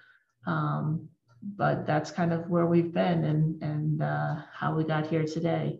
Um, 0.47 1.09
but 1.43 1.87
that's 1.87 2.11
kind 2.11 2.33
of 2.33 2.49
where 2.49 2.67
we've 2.67 2.93
been 2.93 3.25
and 3.25 3.63
and 3.63 4.03
uh, 4.03 4.37
how 4.53 4.75
we 4.75 4.85
got 4.85 5.07
here 5.07 5.25
today. 5.25 5.79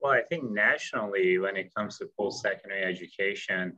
Well, 0.00 0.12
I 0.12 0.22
think 0.22 0.50
nationally, 0.50 1.38
when 1.38 1.56
it 1.56 1.74
comes 1.74 1.98
to 1.98 2.08
post-secondary 2.16 2.84
education, 2.84 3.76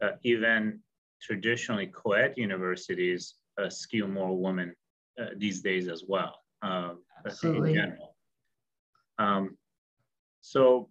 uh, 0.00 0.12
even 0.22 0.80
traditionally 1.20 1.88
co-ed 1.88 2.34
universities 2.36 3.34
uh, 3.60 3.68
skew 3.68 4.06
more 4.06 4.40
women 4.40 4.74
uh, 5.20 5.30
these 5.36 5.60
days 5.62 5.88
as 5.88 6.04
well. 6.06 6.34
Um, 6.62 7.02
Absolutely. 7.26 7.70
In 7.70 7.74
general. 7.74 8.14
Um, 9.18 9.58
so, 10.40 10.90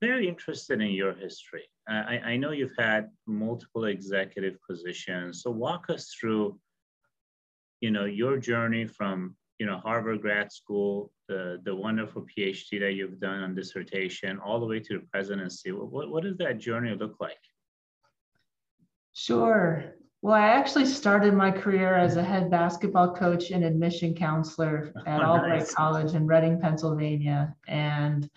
very 0.00 0.28
interested 0.28 0.80
in 0.80 0.90
your 0.90 1.14
history. 1.14 1.62
Uh, 1.90 2.02
I, 2.08 2.20
I 2.24 2.36
know 2.36 2.52
you've 2.52 2.76
had 2.78 3.10
multiple 3.26 3.86
executive 3.86 4.56
positions. 4.68 5.42
So, 5.42 5.50
walk 5.50 5.90
us 5.90 6.14
through 6.18 6.58
you 7.82 7.90
know, 7.90 8.04
your 8.04 8.38
journey 8.38 8.86
from, 8.86 9.36
you 9.58 9.66
know, 9.66 9.78
Harvard 9.78 10.22
grad 10.22 10.50
school, 10.50 11.12
the, 11.28 11.60
the 11.64 11.74
wonderful 11.74 12.24
PhD 12.24 12.80
that 12.80 12.92
you've 12.92 13.18
done 13.18 13.42
on 13.42 13.54
dissertation, 13.54 14.38
all 14.38 14.60
the 14.60 14.66
way 14.66 14.78
to 14.78 14.94
the 14.94 15.06
presidency. 15.12 15.72
What, 15.72 16.08
what 16.08 16.22
does 16.22 16.38
that 16.38 16.58
journey 16.58 16.94
look 16.94 17.16
like? 17.20 17.36
Sure. 19.14 19.96
Well, 20.22 20.34
I 20.34 20.46
actually 20.46 20.86
started 20.86 21.34
my 21.34 21.50
career 21.50 21.96
as 21.96 22.16
a 22.16 22.22
head 22.22 22.52
basketball 22.52 23.16
coach 23.16 23.50
and 23.50 23.64
admission 23.64 24.14
counselor 24.14 24.92
at 25.04 25.20
oh, 25.22 25.32
Albright 25.32 25.58
nice. 25.58 25.74
College 25.74 26.14
in 26.14 26.28
Reading, 26.28 26.60
Pennsylvania. 26.60 27.56
And 27.66 28.30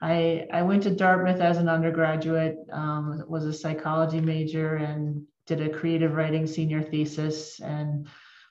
I, 0.00 0.46
I 0.52 0.62
went 0.62 0.82
to 0.84 0.90
Dartmouth 0.90 1.40
as 1.40 1.58
an 1.58 1.68
undergraduate, 1.68 2.56
um, 2.72 3.24
was 3.28 3.44
a 3.44 3.52
psychology 3.52 4.20
major, 4.20 4.76
and 4.76 5.22
did 5.46 5.60
a 5.60 5.68
creative 5.68 6.14
writing 6.14 6.46
senior 6.46 6.82
thesis. 6.82 7.60
And 7.60 8.06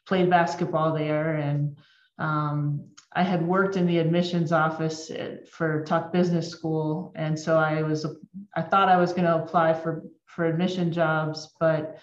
played 0.05 0.29
basketball 0.29 0.93
there 0.93 1.35
and 1.35 1.77
um, 2.19 2.85
I 3.15 3.23
had 3.23 3.45
worked 3.45 3.75
in 3.77 3.85
the 3.85 3.99
admissions 3.99 4.51
office 4.51 5.11
for 5.51 5.83
Tuck 5.83 6.11
Business 6.11 6.49
School, 6.49 7.11
and 7.15 7.39
so 7.39 7.57
I 7.57 7.83
was 7.83 8.05
I 8.55 8.61
thought 8.61 8.89
I 8.89 8.97
was 8.97 9.13
going 9.13 9.25
to 9.25 9.35
apply 9.35 9.73
for 9.73 10.03
for 10.25 10.45
admission 10.45 10.91
jobs, 10.91 11.53
but 11.59 11.99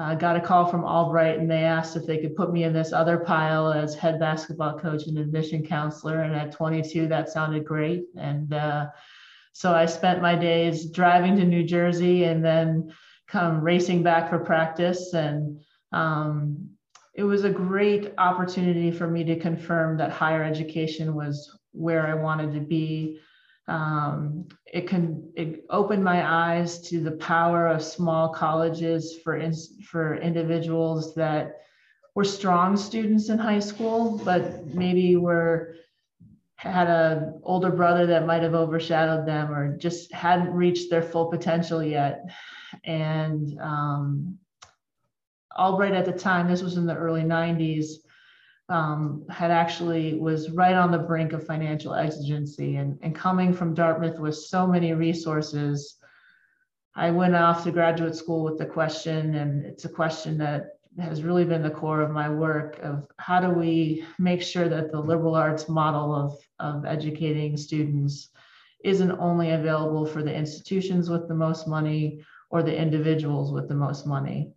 uh, 0.00 0.14
got 0.14 0.36
a 0.36 0.40
call 0.40 0.66
from 0.66 0.84
Albright, 0.84 1.38
and 1.38 1.50
they 1.50 1.64
asked 1.64 1.96
if 1.96 2.06
they 2.06 2.18
could 2.18 2.34
put 2.34 2.52
me 2.52 2.64
in 2.64 2.72
this 2.72 2.92
other 2.92 3.18
pile 3.18 3.72
as 3.72 3.94
head 3.94 4.18
basketball 4.18 4.78
coach 4.78 5.06
and 5.06 5.18
admission 5.18 5.64
counselor. 5.64 6.22
And 6.22 6.34
at 6.34 6.52
22, 6.52 7.06
that 7.08 7.28
sounded 7.28 7.64
great, 7.64 8.04
and 8.16 8.54
uh, 8.54 8.86
so 9.52 9.74
I 9.74 9.86
spent 9.86 10.22
my 10.22 10.34
days 10.36 10.90
driving 10.90 11.36
to 11.36 11.44
New 11.44 11.64
Jersey 11.64 12.24
and 12.24 12.44
then 12.44 12.92
come 13.28 13.60
racing 13.60 14.02
back 14.02 14.28
for 14.28 14.38
practice 14.38 15.12
and 15.14 15.60
um, 15.92 16.70
it 17.14 17.24
was 17.24 17.44
a 17.44 17.50
great 17.50 18.12
opportunity 18.18 18.90
for 18.90 19.06
me 19.06 19.24
to 19.24 19.38
confirm 19.38 19.96
that 19.96 20.10
higher 20.10 20.42
education 20.42 21.14
was 21.14 21.58
where 21.72 22.06
I 22.06 22.14
wanted 22.14 22.52
to 22.54 22.60
be. 22.60 23.18
Um, 23.68 24.48
it 24.66 24.88
can 24.88 25.30
it 25.36 25.64
opened 25.70 26.02
my 26.02 26.28
eyes 26.28 26.80
to 26.88 27.00
the 27.00 27.12
power 27.12 27.68
of 27.68 27.82
small 27.82 28.28
colleges 28.30 29.18
for 29.22 29.36
in, 29.36 29.54
for 29.84 30.16
individuals 30.16 31.14
that 31.14 31.60
were 32.14 32.24
strong 32.24 32.76
students 32.76 33.28
in 33.28 33.38
high 33.38 33.60
school, 33.60 34.20
but 34.24 34.66
maybe 34.74 35.16
were 35.16 35.76
had 36.56 36.88
a 36.88 37.32
older 37.42 37.70
brother 37.70 38.06
that 38.06 38.26
might 38.26 38.42
have 38.42 38.54
overshadowed 38.54 39.26
them 39.26 39.50
or 39.50 39.76
just 39.78 40.12
hadn't 40.12 40.52
reached 40.52 40.90
their 40.90 41.02
full 41.02 41.30
potential 41.30 41.82
yet. 41.82 42.24
And 42.84 43.58
um, 43.60 44.38
albright 45.56 45.94
at 45.94 46.04
the 46.04 46.12
time 46.12 46.48
this 46.48 46.62
was 46.62 46.76
in 46.76 46.86
the 46.86 46.94
early 46.94 47.22
90s 47.22 47.94
um, 48.70 49.24
had 49.28 49.50
actually 49.50 50.14
was 50.14 50.50
right 50.50 50.74
on 50.74 50.90
the 50.90 50.98
brink 50.98 51.32
of 51.32 51.46
financial 51.46 51.94
exigency 51.94 52.76
and, 52.76 52.98
and 53.02 53.14
coming 53.14 53.52
from 53.52 53.74
dartmouth 53.74 54.18
with 54.18 54.36
so 54.36 54.66
many 54.66 54.92
resources 54.94 55.96
i 56.94 57.10
went 57.10 57.34
off 57.34 57.64
to 57.64 57.72
graduate 57.72 58.14
school 58.14 58.44
with 58.44 58.58
the 58.58 58.66
question 58.66 59.34
and 59.34 59.66
it's 59.66 59.84
a 59.84 59.88
question 59.88 60.38
that 60.38 60.78
has 60.98 61.22
really 61.22 61.44
been 61.44 61.62
the 61.62 61.70
core 61.70 62.00
of 62.00 62.10
my 62.10 62.28
work 62.28 62.78
of 62.82 63.06
how 63.18 63.40
do 63.40 63.50
we 63.50 64.04
make 64.18 64.42
sure 64.42 64.68
that 64.68 64.90
the 64.90 65.00
liberal 65.00 65.34
arts 65.34 65.68
model 65.68 66.14
of, 66.14 66.36
of 66.58 66.84
educating 66.84 67.56
students 67.56 68.30
isn't 68.84 69.12
only 69.12 69.50
available 69.50 70.06
for 70.06 70.22
the 70.22 70.34
institutions 70.34 71.10
with 71.10 71.28
the 71.28 71.34
most 71.34 71.68
money 71.68 72.20
or 72.50 72.62
the 72.62 72.76
individuals 72.76 73.52
with 73.52 73.68
the 73.68 73.74
most 73.74 74.06
money. 74.06 74.52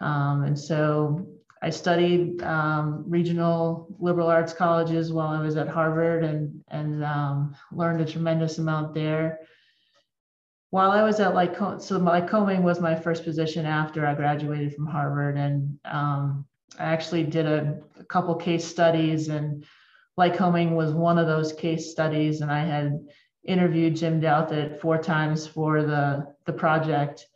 Um, 0.00 0.44
and 0.44 0.58
so 0.58 1.26
I 1.62 1.70
studied 1.70 2.42
um, 2.42 3.04
regional 3.06 3.94
liberal 3.98 4.28
arts 4.28 4.54
colleges 4.54 5.12
while 5.12 5.28
I 5.28 5.42
was 5.42 5.56
at 5.56 5.68
Harvard 5.68 6.24
and, 6.24 6.64
and 6.68 7.04
um, 7.04 7.54
learned 7.70 8.00
a 8.00 8.10
tremendous 8.10 8.58
amount 8.58 8.94
there. 8.94 9.40
While 10.70 10.90
I 10.92 11.02
was 11.02 11.20
at 11.20 11.34
Lycoming, 11.34 11.82
so 11.82 11.98
Lycoming 11.98 12.62
was 12.62 12.80
my 12.80 12.94
first 12.94 13.24
position 13.24 13.66
after 13.66 14.06
I 14.06 14.14
graduated 14.14 14.74
from 14.74 14.86
Harvard, 14.86 15.36
and 15.36 15.78
um, 15.84 16.46
I 16.78 16.84
actually 16.84 17.24
did 17.24 17.44
a, 17.44 17.80
a, 17.98 18.04
couple 18.04 18.34
case 18.36 18.64
studies, 18.64 19.28
and 19.28 19.64
Lycoming 20.16 20.76
was 20.76 20.92
one 20.92 21.18
of 21.18 21.26
those 21.26 21.52
case 21.52 21.90
studies, 21.90 22.40
and 22.40 22.52
I 22.52 22.60
had 22.60 23.00
interviewed 23.44 23.96
Jim 23.96 24.20
Douthit 24.20 24.80
four 24.80 24.96
times 24.96 25.46
for 25.46 25.82
the 25.82 26.34
the 26.46 26.52
project, 26.52 27.26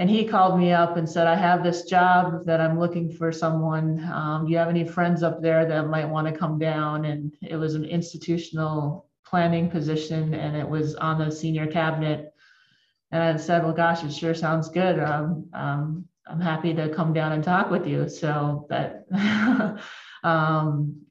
and 0.00 0.10
he 0.10 0.24
called 0.24 0.58
me 0.58 0.72
up 0.72 0.96
and 0.96 1.08
said, 1.08 1.26
"I 1.26 1.36
have 1.36 1.62
this 1.62 1.84
job 1.84 2.44
that 2.46 2.60
I'm 2.60 2.80
looking 2.80 3.12
for 3.12 3.30
someone. 3.30 4.02
Um, 4.12 4.46
do 4.46 4.52
you 4.52 4.58
have 4.58 4.68
any 4.68 4.84
friends 4.84 5.22
up 5.22 5.40
there 5.40 5.64
that 5.66 5.88
might 5.88 6.08
want 6.08 6.26
to 6.26 6.32
come 6.36 6.58
down?" 6.58 7.04
And 7.04 7.32
it 7.42 7.56
was 7.56 7.74
an 7.74 7.84
institutional 7.84 9.06
planning 9.24 9.70
position, 9.70 10.34
and 10.34 10.56
it 10.56 10.68
was 10.68 10.96
on 10.96 11.18
the 11.18 11.30
senior 11.30 11.66
cabinet 11.66 12.34
and 13.12 13.22
I 13.22 13.36
said, 13.36 13.64
well, 13.64 13.72
gosh, 13.72 14.04
it 14.04 14.12
sure 14.12 14.34
sounds 14.34 14.68
good. 14.68 15.00
Um, 15.00 15.48
um, 15.52 16.04
I'm 16.26 16.40
happy 16.40 16.72
to 16.74 16.88
come 16.90 17.12
down 17.12 17.32
and 17.32 17.42
talk 17.42 17.70
with 17.70 17.86
you. 17.86 18.08
So 18.08 18.66
that, 18.70 19.06
um, 20.22 21.02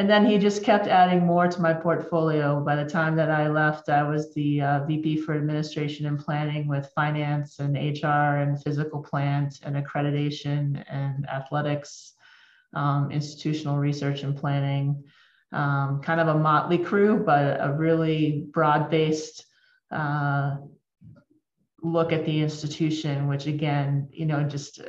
and 0.00 0.08
then 0.08 0.24
he 0.24 0.38
just 0.38 0.64
kept 0.64 0.86
adding 0.86 1.26
more 1.26 1.46
to 1.46 1.60
my 1.60 1.74
portfolio. 1.74 2.64
By 2.64 2.74
the 2.74 2.88
time 2.88 3.16
that 3.16 3.30
I 3.30 3.50
left, 3.50 3.90
I 3.90 4.02
was 4.02 4.32
the 4.32 4.62
uh, 4.62 4.84
VP 4.86 5.18
for 5.18 5.34
administration 5.34 6.06
and 6.06 6.18
planning 6.18 6.66
with 6.66 6.90
finance 6.94 7.58
and 7.58 7.76
HR 7.76 8.38
and 8.40 8.62
physical 8.62 9.02
plant 9.02 9.60
and 9.62 9.76
accreditation 9.76 10.82
and 10.88 11.28
athletics, 11.28 12.14
um, 12.72 13.10
institutional 13.10 13.76
research 13.76 14.22
and 14.22 14.34
planning. 14.34 15.04
Um, 15.52 16.00
kind 16.00 16.18
of 16.18 16.28
a 16.28 16.38
motley 16.38 16.78
crew, 16.78 17.22
but 17.22 17.58
a 17.60 17.70
really 17.70 18.46
broad 18.54 18.88
based 18.88 19.44
uh, 19.90 20.56
look 21.82 22.14
at 22.14 22.24
the 22.24 22.40
institution, 22.40 23.28
which 23.28 23.46
again, 23.46 24.08
you 24.12 24.24
know, 24.24 24.44
just 24.44 24.80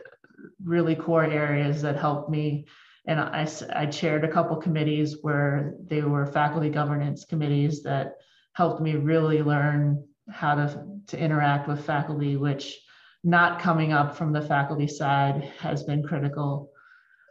really 0.63 0.95
core 0.95 1.25
areas 1.25 1.81
that 1.81 1.97
helped 1.97 2.29
me. 2.29 2.65
And 3.05 3.19
I, 3.19 3.47
I 3.73 3.85
chaired 3.87 4.23
a 4.23 4.31
couple 4.31 4.55
committees 4.57 5.17
where 5.21 5.73
they 5.87 6.01
were 6.01 6.25
faculty 6.25 6.69
governance 6.69 7.25
committees 7.25 7.81
that 7.83 8.17
helped 8.53 8.81
me 8.81 8.95
really 8.95 9.41
learn 9.41 10.05
how 10.29 10.55
to, 10.55 10.85
to 11.07 11.19
interact 11.19 11.67
with 11.67 11.85
faculty, 11.85 12.37
which 12.37 12.79
not 13.23 13.59
coming 13.59 13.91
up 13.91 14.15
from 14.15 14.33
the 14.33 14.41
faculty 14.41 14.87
side 14.87 15.51
has 15.59 15.83
been 15.83 16.03
critical. 16.03 16.69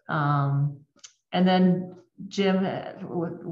Um, 0.09 0.81
and 1.33 1.47
then 1.47 1.97
Jim 2.29 2.65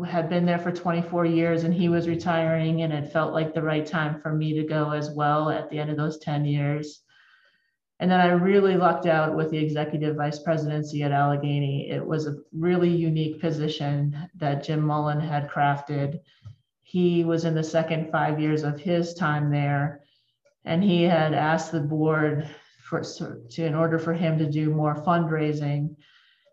had 0.06 0.28
been 0.28 0.44
there 0.44 0.58
for 0.58 0.72
24 0.72 1.24
years 1.24 1.64
and 1.64 1.72
he 1.72 1.88
was 1.88 2.08
retiring, 2.08 2.82
and 2.82 2.92
it 2.92 3.12
felt 3.12 3.32
like 3.32 3.54
the 3.54 3.62
right 3.62 3.86
time 3.86 4.20
for 4.20 4.32
me 4.32 4.54
to 4.54 4.64
go 4.64 4.90
as 4.90 5.10
well 5.10 5.50
at 5.50 5.70
the 5.70 5.78
end 5.78 5.90
of 5.90 5.96
those 5.96 6.18
10 6.18 6.44
years. 6.44 7.02
And 8.00 8.10
then 8.10 8.20
I 8.20 8.28
really 8.28 8.76
lucked 8.76 9.06
out 9.06 9.34
with 9.34 9.50
the 9.50 9.58
executive 9.58 10.16
vice 10.16 10.38
presidency 10.38 11.02
at 11.02 11.10
Allegheny. 11.10 11.90
It 11.90 12.04
was 12.04 12.26
a 12.26 12.36
really 12.52 12.90
unique 12.90 13.40
position 13.40 14.16
that 14.36 14.62
Jim 14.62 14.80
Mullen 14.80 15.20
had 15.20 15.50
crafted. 15.50 16.20
He 16.82 17.24
was 17.24 17.44
in 17.44 17.54
the 17.54 17.64
second 17.64 18.12
five 18.12 18.40
years 18.40 18.62
of 18.62 18.78
his 18.78 19.14
time 19.14 19.50
there, 19.50 20.02
and 20.64 20.82
he 20.82 21.02
had 21.02 21.34
asked 21.34 21.72
the 21.72 21.80
board 21.80 22.48
for 22.82 23.02
to 23.02 23.66
in 23.66 23.74
order 23.74 23.98
for 23.98 24.14
him 24.14 24.38
to 24.38 24.50
do 24.50 24.70
more 24.70 24.94
fundraising 24.94 25.96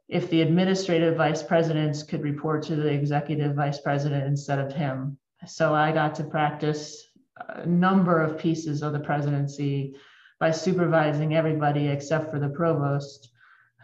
if 0.10 0.30
the 0.30 0.42
administrative 0.42 1.16
vice 1.16 1.42
presidents 1.42 2.04
could 2.04 2.22
report 2.22 2.64
to 2.64 2.76
the 2.76 2.92
executive 2.92 3.56
vice 3.56 3.80
president 3.80 4.26
instead 4.26 4.60
of 4.60 4.74
him. 4.74 5.18
So 5.48 5.74
I 5.74 5.92
got 5.92 6.16
to 6.16 6.24
practice 6.24 7.08
a 7.38 7.66
number 7.66 8.22
of 8.22 8.38
pieces 8.38 8.82
of 8.82 8.94
the 8.94 9.00
presidency 9.00 9.96
by 10.40 10.52
supervising 10.52 11.36
everybody 11.36 11.88
except 11.88 12.32
for 12.32 12.40
the 12.40 12.50
provost. 12.50 13.30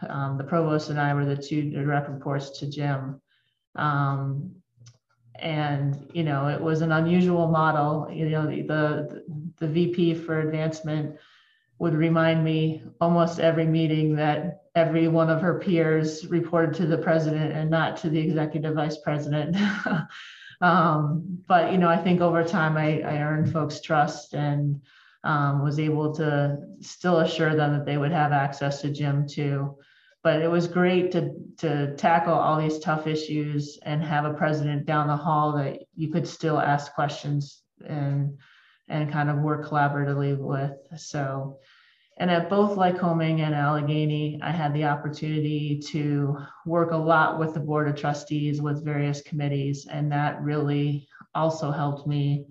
Um, 0.08 0.36
the 0.36 0.44
provost 0.44 0.90
and 0.90 1.00
I 1.00 1.14
were 1.14 1.24
the 1.24 1.36
two 1.36 1.70
direct 1.70 2.08
reports 2.08 2.58
to 2.58 2.68
Jim. 2.68 3.20
Um, 3.76 4.56
and 5.36 6.08
you 6.12 6.24
know, 6.24 6.48
it 6.48 6.60
was 6.60 6.82
an 6.82 6.92
unusual 6.92 7.48
model. 7.48 8.08
You 8.12 8.28
know, 8.30 8.46
the 8.46 8.62
the, 8.62 9.24
the 9.58 9.66
VP 9.66 10.14
for 10.14 10.40
advancement 10.40 11.16
would 11.78 11.94
remind 11.94 12.44
me 12.44 12.82
almost 13.00 13.40
every 13.40 13.66
meeting 13.66 14.14
that 14.16 14.62
every 14.74 15.08
one 15.08 15.28
of 15.28 15.40
her 15.40 15.58
peers 15.58 16.26
reported 16.28 16.74
to 16.74 16.86
the 16.86 16.98
president 16.98 17.52
and 17.52 17.70
not 17.70 17.96
to 17.98 18.08
the 18.08 18.20
executive 18.20 18.74
vice 18.74 18.98
president. 18.98 19.56
um, 20.60 21.42
but 21.48 21.72
you 21.72 21.78
know, 21.78 21.88
I 21.88 21.96
think 21.96 22.20
over 22.20 22.44
time 22.44 22.76
I, 22.76 23.00
I 23.00 23.18
earned 23.18 23.52
folks' 23.52 23.80
trust 23.80 24.34
and 24.34 24.80
um, 25.24 25.62
was 25.62 25.78
able 25.78 26.14
to 26.14 26.58
still 26.80 27.20
assure 27.20 27.54
them 27.54 27.72
that 27.72 27.86
they 27.86 27.98
would 27.98 28.12
have 28.12 28.32
access 28.32 28.80
to 28.82 28.90
Jim 28.90 29.26
too. 29.26 29.76
But 30.22 30.40
it 30.40 30.50
was 30.50 30.68
great 30.68 31.10
to 31.12 31.34
to 31.58 31.94
tackle 31.96 32.34
all 32.34 32.60
these 32.60 32.78
tough 32.78 33.06
issues 33.06 33.78
and 33.82 34.02
have 34.02 34.24
a 34.24 34.34
president 34.34 34.86
down 34.86 35.08
the 35.08 35.16
hall 35.16 35.52
that 35.56 35.80
you 35.94 36.10
could 36.10 36.26
still 36.26 36.58
ask 36.58 36.94
questions 36.94 37.62
and 37.86 38.38
and 38.88 39.12
kind 39.12 39.30
of 39.30 39.38
work 39.38 39.66
collaboratively 39.66 40.36
with. 40.36 40.72
So 40.96 41.58
and 42.18 42.30
at 42.30 42.50
both 42.50 42.76
Lycoming 42.76 43.40
and 43.40 43.54
Allegheny, 43.54 44.38
I 44.42 44.50
had 44.50 44.74
the 44.74 44.84
opportunity 44.84 45.80
to 45.88 46.38
work 46.66 46.92
a 46.92 46.96
lot 46.96 47.38
with 47.38 47.54
the 47.54 47.60
Board 47.60 47.88
of 47.88 47.96
Trustees, 47.96 48.60
with 48.60 48.84
various 48.84 49.22
committees, 49.22 49.86
and 49.86 50.12
that 50.12 50.40
really 50.42 51.08
also 51.34 51.70
helped 51.70 52.06
me 52.06 52.46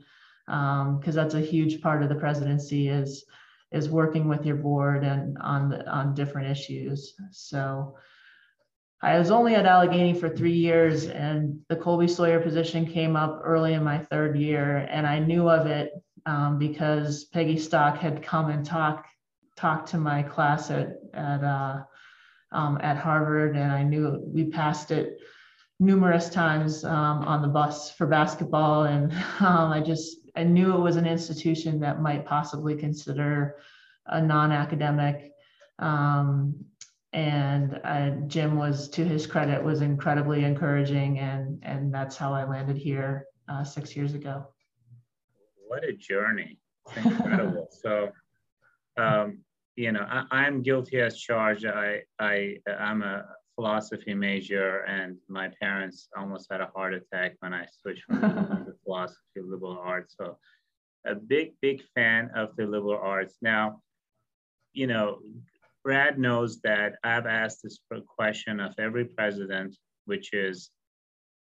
because 0.51 1.15
um, 1.17 1.23
that's 1.23 1.33
a 1.33 1.39
huge 1.39 1.81
part 1.81 2.03
of 2.03 2.09
the 2.09 2.15
presidency 2.15 2.89
is 2.89 3.23
is 3.71 3.89
working 3.89 4.27
with 4.27 4.45
your 4.45 4.57
board 4.57 5.05
and 5.05 5.37
on 5.37 5.69
the, 5.69 5.89
on 5.89 6.13
different 6.13 6.51
issues. 6.51 7.13
So 7.31 7.95
I 9.01 9.17
was 9.17 9.31
only 9.31 9.55
at 9.55 9.65
Allegheny 9.65 10.13
for 10.13 10.27
three 10.27 10.53
years, 10.53 11.07
and 11.07 11.57
the 11.69 11.77
Colby 11.77 12.09
Sawyer 12.09 12.41
position 12.41 12.85
came 12.85 13.15
up 13.15 13.39
early 13.45 13.73
in 13.73 13.83
my 13.83 13.97
third 13.97 14.37
year, 14.37 14.87
and 14.91 15.07
I 15.07 15.19
knew 15.19 15.49
of 15.49 15.67
it 15.67 15.93
um, 16.25 16.59
because 16.59 17.25
Peggy 17.25 17.57
Stock 17.57 17.97
had 17.97 18.21
come 18.21 18.49
and 18.49 18.65
talked 18.65 19.07
talked 19.55 19.89
to 19.91 19.97
my 19.97 20.21
class 20.21 20.69
at 20.69 20.97
at 21.13 21.43
uh, 21.43 21.81
um, 22.51 22.77
at 22.81 22.97
Harvard, 22.97 23.55
and 23.55 23.71
I 23.71 23.83
knew 23.83 24.21
we 24.25 24.49
passed 24.49 24.91
it 24.91 25.17
numerous 25.79 26.29
times 26.29 26.83
um, 26.85 27.23
on 27.23 27.41
the 27.41 27.47
bus 27.47 27.91
for 27.91 28.05
basketball, 28.05 28.83
and 28.83 29.11
um, 29.39 29.71
I 29.71 29.81
just 29.81 30.17
I 30.35 30.43
knew 30.43 30.73
it 30.73 30.79
was 30.79 30.95
an 30.95 31.05
institution 31.05 31.79
that 31.81 32.01
might 32.01 32.25
possibly 32.25 32.75
consider 32.75 33.57
a 34.07 34.21
non-academic. 34.21 35.31
Um, 35.79 36.65
and 37.13 37.79
uh, 37.83 38.11
Jim 38.27 38.55
was, 38.55 38.87
to 38.89 39.03
his 39.03 39.27
credit, 39.27 39.61
was 39.61 39.81
incredibly 39.81 40.45
encouraging, 40.45 41.19
and 41.19 41.59
and 41.63 41.93
that's 41.93 42.15
how 42.15 42.33
I 42.33 42.45
landed 42.45 42.77
here 42.77 43.25
uh, 43.49 43.65
six 43.65 43.95
years 43.97 44.13
ago. 44.13 44.47
What 45.67 45.83
a 45.83 45.91
journey! 45.91 46.57
It's 46.87 47.05
incredible. 47.05 47.67
so, 47.81 48.11
um, 48.97 49.39
you 49.75 49.91
know, 49.91 50.05
I, 50.31 50.47
am 50.47 50.61
guilty 50.61 51.01
as 51.01 51.17
charged. 51.17 51.65
I, 51.65 52.03
I, 52.19 52.57
I'm 52.79 53.01
a 53.01 53.25
philosophy 53.61 54.15
major, 54.15 54.79
and 54.87 55.17
my 55.27 55.47
parents 55.61 56.09
almost 56.17 56.47
had 56.49 56.61
a 56.61 56.71
heart 56.75 56.95
attack 56.95 57.35
when 57.41 57.53
I 57.53 57.67
switched 57.79 58.03
from 58.05 58.19
the 58.65 58.75
philosophy 58.83 59.19
to 59.37 59.43
liberal 59.43 59.77
arts. 59.77 60.15
So, 60.19 60.37
a 61.05 61.13
big, 61.13 61.53
big 61.61 61.83
fan 61.93 62.31
of 62.35 62.55
the 62.55 62.65
liberal 62.65 62.99
arts. 62.99 63.35
Now, 63.43 63.81
you 64.73 64.87
know, 64.87 65.19
Brad 65.83 66.17
knows 66.17 66.59
that 66.61 66.93
I've 67.03 67.27
asked 67.27 67.59
this 67.63 67.77
question 68.07 68.59
of 68.59 68.73
every 68.79 69.05
president, 69.05 69.77
which 70.05 70.33
is, 70.33 70.71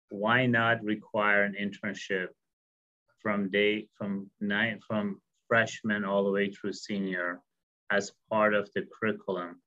why 0.10 0.48
not 0.48 0.84
require 0.84 1.44
an 1.44 1.56
internship 1.62 2.30
from 3.22 3.52
day 3.52 3.88
from 3.96 4.32
nine 4.40 4.80
from 4.88 5.22
freshman 5.48 6.04
all 6.04 6.24
the 6.24 6.32
way 6.32 6.50
through 6.50 6.74
senior 6.74 7.40
as 7.92 8.12
part 8.32 8.56
of 8.56 8.68
the 8.74 8.84
curriculum 8.98 9.62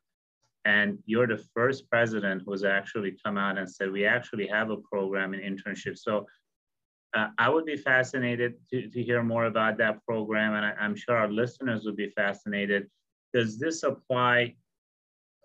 and 0.64 0.98
you're 1.06 1.26
the 1.26 1.42
first 1.54 1.88
president 1.90 2.42
who's 2.46 2.64
actually 2.64 3.16
come 3.24 3.36
out 3.36 3.58
and 3.58 3.68
said 3.68 3.90
we 3.90 4.06
actually 4.06 4.46
have 4.46 4.70
a 4.70 4.76
program 4.76 5.34
in 5.34 5.40
internship. 5.40 5.98
So 5.98 6.26
uh, 7.14 7.28
i 7.38 7.48
would 7.48 7.66
be 7.66 7.76
fascinated 7.76 8.54
to, 8.70 8.88
to 8.88 9.02
hear 9.02 9.22
more 9.22 9.44
about 9.44 9.76
that 9.76 10.02
program 10.06 10.54
and 10.54 10.64
I, 10.64 10.72
am 10.84 10.96
sure 10.96 11.16
our 11.16 11.30
listeners 11.30 11.84
would 11.84 11.96
be 11.96 12.08
fascinated. 12.10 12.88
Does 13.34 13.58
this 13.58 13.82
apply 13.82 14.54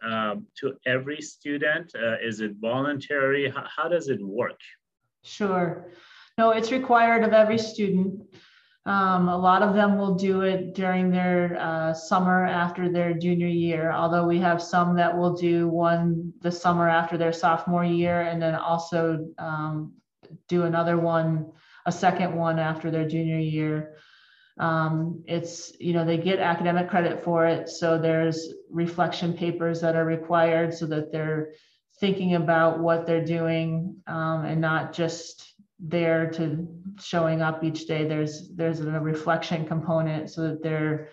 um, 0.04 0.48
to 0.60 0.76
every 0.86 1.22
student? 1.22 1.92
Uh, 1.96 2.18
is 2.22 2.40
it 2.42 2.54
voluntary? 2.60 3.50
How, 3.50 3.66
how 3.76 3.88
does 3.90 4.10
it 4.10 4.22
work? 4.22 4.60
Sure. 5.24 5.88
No, 6.38 6.52
it's 6.52 6.72
required 6.72 7.24
of 7.24 7.34
every 7.34 7.58
student. 7.58 8.22
Um, 8.88 9.28
a 9.28 9.38
lot 9.38 9.64
of 9.64 9.76
them 9.76 9.98
will 9.98 10.16
do 10.16 10.44
it 10.44 10.74
during 10.74 11.12
their 11.12 11.58
uh, 11.60 11.94
summer 11.94 12.46
after 12.46 12.90
their 12.90 13.14
junior 13.14 13.48
year, 13.48 13.92
although 13.92 14.26
we 14.26 14.40
have 14.40 14.64
some 14.64 14.96
that 14.96 15.16
will 15.16 15.34
do 15.34 15.68
one 15.68 16.32
the 16.40 16.54
summer 16.54 16.88
after 16.88 17.18
their 17.18 17.34
sophomore 17.34 17.84
year 17.84 18.22
and 18.22 18.42
then 18.42 18.56
also 18.56 19.28
um, 19.40 19.92
do 20.48 20.64
another 20.64 20.98
one, 20.98 21.52
a 21.86 21.92
second 21.92 22.34
one 22.34 22.60
after 22.60 22.90
their 22.90 23.06
junior 23.06 23.38
year. 23.38 23.98
Um, 24.58 25.22
it's, 25.28 25.74
you 25.82 25.92
know, 25.92 26.06
they 26.06 26.18
get 26.18 26.40
academic 26.40 26.90
credit 26.90 27.22
for 27.22 27.46
it. 27.46 27.68
So 27.68 27.98
there's 27.98 28.54
reflection 28.72 29.34
papers 29.34 29.82
that 29.82 29.98
are 29.98 30.06
required 30.06 30.74
so 30.74 30.86
that 30.86 31.12
they're 31.12 31.52
thinking 32.00 32.36
about 32.36 32.80
what 32.80 33.06
they're 33.06 33.26
doing 33.26 33.98
um, 34.08 34.46
and 34.46 34.62
not 34.62 34.94
just 34.94 35.47
there 35.80 36.30
to 36.32 36.68
showing 37.00 37.42
up 37.42 37.64
each 37.64 37.86
day 37.86 38.08
there's 38.08 38.50
there's 38.56 38.80
a 38.80 39.00
reflection 39.00 39.66
component 39.66 40.30
so 40.30 40.42
that 40.42 40.64
they're 40.64 41.10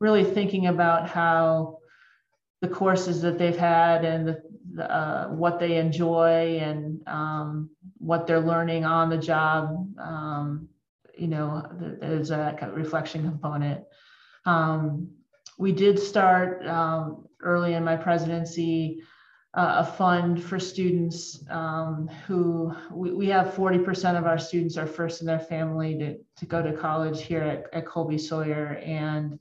really 0.00 0.24
thinking 0.24 0.66
about 0.66 1.08
how 1.08 1.78
the 2.60 2.68
courses 2.68 3.22
that 3.22 3.38
they've 3.38 3.56
had 3.56 4.04
and 4.04 4.28
the, 4.28 4.42
the, 4.74 4.94
uh, 4.94 5.28
what 5.28 5.58
they 5.58 5.76
enjoy 5.76 6.58
and 6.58 7.00
um, 7.08 7.70
what 7.98 8.26
they're 8.26 8.40
learning 8.40 8.84
on 8.84 9.08
the 9.08 9.16
job 9.16 9.88
um, 9.98 10.68
you 11.16 11.28
know 11.28 11.62
there's 12.00 12.30
a 12.30 12.72
reflection 12.74 13.22
component. 13.22 13.84
Um, 14.44 15.08
we 15.58 15.72
did 15.72 15.98
start 15.98 16.66
um, 16.66 17.26
early 17.40 17.74
in 17.74 17.84
my 17.84 17.96
presidency 17.96 19.02
uh, 19.54 19.76
a 19.78 19.84
fund 19.84 20.42
for 20.42 20.58
students 20.58 21.44
um, 21.50 22.08
who 22.26 22.74
we, 22.90 23.12
we 23.12 23.26
have 23.28 23.48
40% 23.48 24.16
of 24.18 24.24
our 24.24 24.38
students 24.38 24.78
are 24.78 24.86
first 24.86 25.20
in 25.20 25.26
their 25.26 25.38
family 25.38 25.98
to, 25.98 26.16
to 26.36 26.46
go 26.46 26.62
to 26.62 26.72
college 26.72 27.22
here 27.22 27.42
at, 27.42 27.64
at 27.74 27.86
Colby 27.86 28.16
Sawyer. 28.16 28.80
And, 28.82 29.38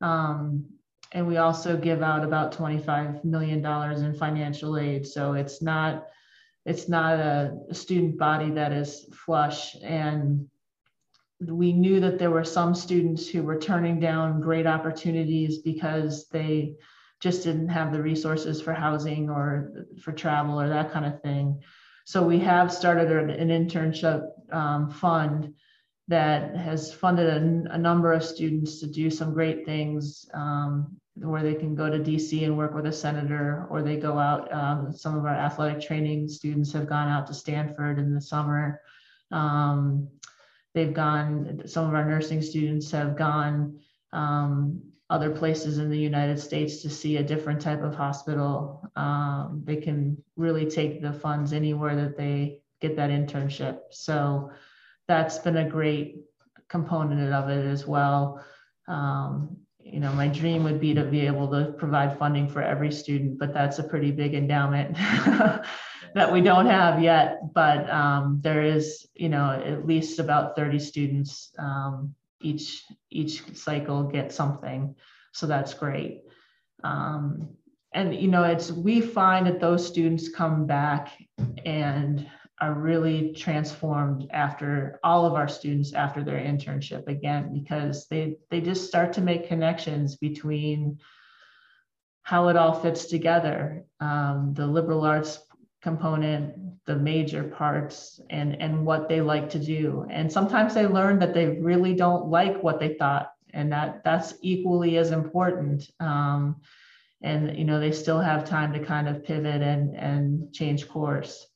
um, 0.00 0.64
and 1.10 1.26
we 1.26 1.38
also 1.38 1.76
give 1.76 2.02
out 2.02 2.22
about 2.22 2.52
$25 2.52 3.24
million 3.24 3.64
in 3.64 4.14
financial 4.14 4.78
aid. 4.78 5.06
So 5.06 5.32
it's 5.32 5.60
not, 5.60 6.06
it's 6.64 6.88
not 6.88 7.18
a 7.18 7.58
student 7.72 8.16
body 8.16 8.50
that 8.52 8.72
is 8.72 9.06
flush. 9.12 9.74
And 9.82 10.48
we 11.40 11.72
knew 11.72 11.98
that 11.98 12.18
there 12.18 12.30
were 12.30 12.44
some 12.44 12.76
students 12.76 13.28
who 13.28 13.42
were 13.42 13.58
turning 13.58 13.98
down 13.98 14.40
great 14.40 14.66
opportunities 14.68 15.58
because 15.58 16.28
they, 16.28 16.76
just 17.20 17.44
didn't 17.44 17.68
have 17.68 17.92
the 17.92 18.02
resources 18.02 18.60
for 18.60 18.72
housing 18.72 19.28
or 19.28 19.86
for 20.00 20.12
travel 20.12 20.60
or 20.60 20.68
that 20.68 20.92
kind 20.92 21.04
of 21.04 21.20
thing. 21.22 21.60
So 22.04 22.22
we 22.22 22.38
have 22.40 22.72
started 22.72 23.10
an 23.10 23.48
internship 23.48 24.26
um, 24.52 24.90
fund 24.90 25.54
that 26.08 26.56
has 26.56 26.92
funded 26.92 27.28
a, 27.28 27.74
a, 27.74 27.78
number 27.78 28.14
of 28.14 28.24
students 28.24 28.80
to 28.80 28.86
do 28.86 29.10
some 29.10 29.34
great 29.34 29.66
things 29.66 30.24
um, 30.32 30.96
where 31.16 31.42
they 31.42 31.54
can 31.54 31.74
go 31.74 31.90
to 31.90 31.98
DC 31.98 32.44
and 32.44 32.56
work 32.56 32.74
with 32.74 32.86
a 32.86 32.92
senator, 32.92 33.66
or 33.68 33.82
they 33.82 33.96
go 33.96 34.18
out. 34.18 34.50
Um, 34.50 34.90
some 34.90 35.18
of 35.18 35.26
our 35.26 35.34
athletic 35.34 35.82
training 35.82 36.28
students 36.28 36.72
have 36.72 36.88
gone 36.88 37.08
out 37.08 37.26
to 37.26 37.34
Stanford 37.34 37.98
in 37.98 38.14
the 38.14 38.22
summer. 38.22 38.80
Um, 39.30 40.08
they've 40.74 40.94
gone, 40.94 41.62
some 41.66 41.86
of 41.86 41.94
our 41.94 42.06
nursing 42.06 42.40
students 42.40 42.90
have 42.92 43.16
gone 43.16 43.78
um, 44.14 44.80
other 45.10 45.30
places 45.30 45.78
in 45.78 45.88
the 45.88 45.98
United 45.98 46.38
States 46.38 46.82
to 46.82 46.90
see 46.90 47.16
a 47.16 47.22
different 47.22 47.60
type 47.60 47.82
of 47.82 47.94
hospital. 47.94 48.82
Um, 48.94 49.62
they 49.64 49.76
can 49.76 50.22
really 50.36 50.68
take 50.68 51.00
the 51.00 51.12
funds 51.12 51.52
anywhere 51.52 51.96
that 51.96 52.16
they 52.16 52.60
get 52.80 52.96
that 52.96 53.10
internship. 53.10 53.78
So 53.90 54.50
that's 55.06 55.38
been 55.38 55.56
a 55.56 55.68
great 55.68 56.16
component 56.68 57.32
of 57.32 57.48
it 57.48 57.64
as 57.64 57.86
well. 57.86 58.44
Um, 58.86 59.56
you 59.80 60.00
know, 60.00 60.12
my 60.12 60.28
dream 60.28 60.64
would 60.64 60.80
be 60.80 60.92
to 60.92 61.04
be 61.04 61.26
able 61.26 61.50
to 61.52 61.72
provide 61.72 62.18
funding 62.18 62.46
for 62.46 62.62
every 62.62 62.92
student, 62.92 63.38
but 63.38 63.54
that's 63.54 63.78
a 63.78 63.84
pretty 63.84 64.10
big 64.10 64.34
endowment 64.34 64.94
that 66.14 66.30
we 66.30 66.42
don't 66.42 66.66
have 66.66 67.02
yet. 67.02 67.54
But 67.54 67.88
um, 67.88 68.40
there 68.42 68.62
is, 68.62 69.08
you 69.14 69.30
know, 69.30 69.50
at 69.50 69.86
least 69.86 70.18
about 70.18 70.56
30 70.56 70.78
students 70.78 71.52
um, 71.58 72.14
each 72.40 72.84
each 73.10 73.56
cycle 73.56 74.04
get 74.04 74.32
something. 74.32 74.94
So 75.32 75.46
that's 75.46 75.74
great. 75.74 76.22
Um, 76.84 77.56
and 77.92 78.14
you 78.14 78.28
know 78.28 78.44
it's 78.44 78.70
we 78.70 79.00
find 79.00 79.46
that 79.46 79.60
those 79.60 79.86
students 79.86 80.28
come 80.28 80.66
back 80.66 81.12
and 81.64 82.28
are 82.60 82.74
really 82.74 83.32
transformed 83.34 84.28
after 84.32 84.98
all 85.04 85.24
of 85.26 85.34
our 85.34 85.48
students 85.48 85.92
after 85.92 86.24
their 86.24 86.40
internship 86.40 87.06
again 87.06 87.52
because 87.52 88.06
they 88.08 88.36
they 88.50 88.60
just 88.60 88.86
start 88.86 89.12
to 89.14 89.20
make 89.20 89.48
connections 89.48 90.16
between 90.16 90.98
how 92.22 92.48
it 92.48 92.56
all 92.56 92.74
fits 92.74 93.06
together. 93.06 93.84
Um, 94.00 94.52
the 94.54 94.66
liberal 94.66 95.04
arts 95.04 95.38
component 95.82 96.84
the 96.86 96.96
major 96.96 97.44
parts 97.44 98.20
and 98.30 98.60
and 98.60 98.84
what 98.84 99.08
they 99.08 99.20
like 99.20 99.50
to 99.50 99.58
do. 99.58 100.06
And 100.10 100.32
sometimes 100.32 100.74
they 100.74 100.86
learn 100.86 101.18
that 101.18 101.34
they 101.34 101.48
really 101.48 101.94
don't 101.94 102.26
like 102.28 102.62
what 102.62 102.80
they 102.80 102.94
thought 102.94 103.32
and 103.52 103.72
that 103.72 104.02
that's 104.04 104.34
equally 104.42 104.96
as 104.96 105.10
important. 105.10 105.90
Um, 106.00 106.60
and 107.22 107.56
you 107.58 107.64
know 107.64 107.80
they 107.80 107.92
still 107.92 108.20
have 108.20 108.48
time 108.48 108.72
to 108.72 108.84
kind 108.84 109.08
of 109.08 109.24
pivot 109.24 109.62
and 109.62 109.96
and 109.96 110.52
change 110.52 110.88
course. 110.88 111.46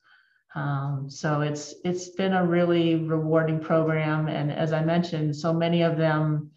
Um, 0.55 1.09
so 1.09 1.41
it's 1.41 1.73
it's 1.83 2.09
been 2.09 2.33
a 2.33 2.45
really 2.45 2.95
rewarding 2.95 3.59
program 3.59 4.27
and 4.27 4.51
as 4.51 4.71
i 4.71 4.83
mentioned 4.83 5.35
so 5.35 5.51
many 5.51 5.81
of 5.81 5.97
them 5.97 6.51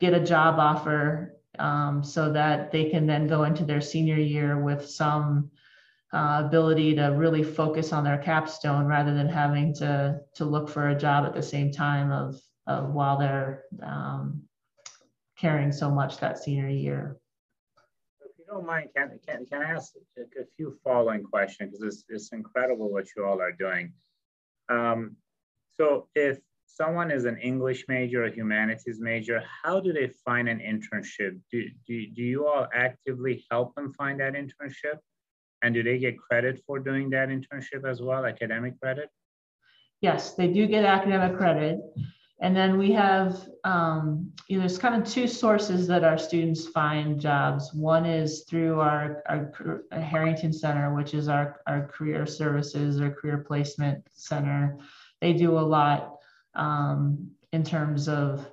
get 0.00 0.14
a 0.14 0.24
job 0.24 0.58
offer 0.58 1.36
um, 1.58 2.02
so 2.02 2.32
that 2.32 2.72
they 2.72 2.88
can 2.88 3.06
then 3.06 3.26
go 3.26 3.44
into 3.44 3.64
their 3.64 3.82
senior 3.82 4.16
year 4.16 4.58
with 4.58 4.88
some 4.88 5.50
uh, 6.14 6.42
ability 6.44 6.94
to 6.94 7.06
really 7.06 7.42
focus 7.42 7.92
on 7.92 8.04
their 8.04 8.18
capstone 8.18 8.86
rather 8.86 9.12
than 9.12 9.28
having 9.28 9.74
to 9.74 10.20
to 10.36 10.44
look 10.44 10.68
for 10.68 10.90
a 10.90 10.98
job 10.98 11.26
at 11.26 11.34
the 11.34 11.42
same 11.42 11.72
time 11.72 12.12
of, 12.12 12.40
of 12.68 12.90
while 12.90 13.18
they're 13.18 13.64
um, 13.82 14.40
carrying 15.36 15.72
so 15.72 15.90
much 15.90 16.18
that 16.18 16.38
senior 16.38 16.68
year. 16.68 17.16
If 18.20 18.30
you 18.38 18.44
don't 18.46 18.64
mind, 18.64 18.90
can, 18.96 19.18
can, 19.26 19.44
can 19.44 19.62
I 19.62 19.70
ask 19.72 19.94
a 20.16 20.44
few 20.56 20.78
following 20.84 21.24
questions 21.24 21.72
because 21.72 21.96
it's, 21.96 22.04
it's 22.08 22.32
incredible 22.32 22.92
what 22.92 23.06
you 23.16 23.24
all 23.24 23.40
are 23.40 23.52
doing. 23.52 23.92
Um, 24.68 25.16
so 25.72 26.08
if 26.14 26.38
someone 26.66 27.10
is 27.10 27.24
an 27.24 27.38
English 27.38 27.86
major, 27.88 28.24
a 28.24 28.30
humanities 28.30 29.00
major, 29.00 29.42
how 29.64 29.80
do 29.80 29.92
they 29.92 30.08
find 30.24 30.48
an 30.48 30.60
internship? 30.60 31.40
Do, 31.50 31.64
do, 31.88 32.06
do 32.06 32.22
you 32.22 32.46
all 32.46 32.68
actively 32.72 33.44
help 33.50 33.74
them 33.74 33.92
find 33.92 34.20
that 34.20 34.34
internship? 34.34 34.98
And 35.64 35.72
do 35.72 35.82
they 35.82 35.98
get 35.98 36.18
credit 36.18 36.62
for 36.66 36.78
doing 36.78 37.08
that 37.10 37.30
internship 37.30 37.90
as 37.90 38.02
well, 38.02 38.26
academic 38.26 38.78
credit? 38.78 39.08
Yes, 40.02 40.34
they 40.34 40.48
do 40.48 40.66
get 40.66 40.84
academic 40.84 41.38
credit. 41.38 41.80
And 42.42 42.54
then 42.54 42.76
we 42.76 42.92
have, 42.92 43.48
um, 43.64 44.30
you 44.46 44.58
know, 44.58 44.60
there's 44.60 44.76
kind 44.76 45.00
of 45.00 45.08
two 45.08 45.26
sources 45.26 45.86
that 45.86 46.04
our 46.04 46.18
students 46.18 46.66
find 46.66 47.18
jobs. 47.18 47.72
One 47.72 48.04
is 48.04 48.44
through 48.46 48.78
our, 48.80 49.22
our 49.26 49.82
Harrington 49.90 50.52
Center, 50.52 50.94
which 50.94 51.14
is 51.14 51.28
our, 51.28 51.62
our 51.66 51.86
career 51.86 52.26
services 52.26 53.00
or 53.00 53.10
career 53.10 53.38
placement 53.38 54.06
center. 54.12 54.76
They 55.22 55.32
do 55.32 55.58
a 55.58 55.60
lot 55.60 56.16
um, 56.54 57.30
in 57.54 57.64
terms 57.64 58.06
of 58.06 58.46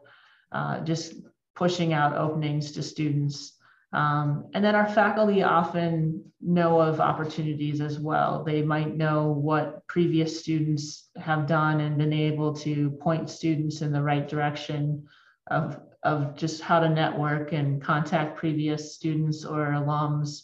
uh, 0.53 0.79
just 0.85 1.15
pushing 1.57 1.91
out 1.91 2.15
openings 2.15 2.71
to 2.71 2.81
students. 2.81 3.57
Um, 3.93 4.49
and 4.53 4.63
then 4.63 4.75
our 4.75 4.87
faculty 4.87 5.43
often 5.43 6.23
know 6.39 6.79
of 6.79 7.01
opportunities 7.01 7.81
as 7.81 7.99
well. 7.99 8.43
They 8.43 8.61
might 8.61 8.95
know 8.95 9.27
what 9.31 9.85
previous 9.87 10.39
students 10.39 11.09
have 11.17 11.45
done 11.45 11.81
and 11.81 11.97
been 11.97 12.13
able 12.13 12.53
to 12.57 12.91
point 13.01 13.29
students 13.29 13.81
in 13.81 13.91
the 13.91 14.01
right 14.01 14.27
direction 14.27 15.07
of, 15.47 15.79
of 16.03 16.35
just 16.37 16.61
how 16.61 16.79
to 16.79 16.89
network 16.89 17.51
and 17.51 17.81
contact 17.81 18.37
previous 18.37 18.95
students 18.95 19.43
or 19.43 19.67
alums 19.71 20.43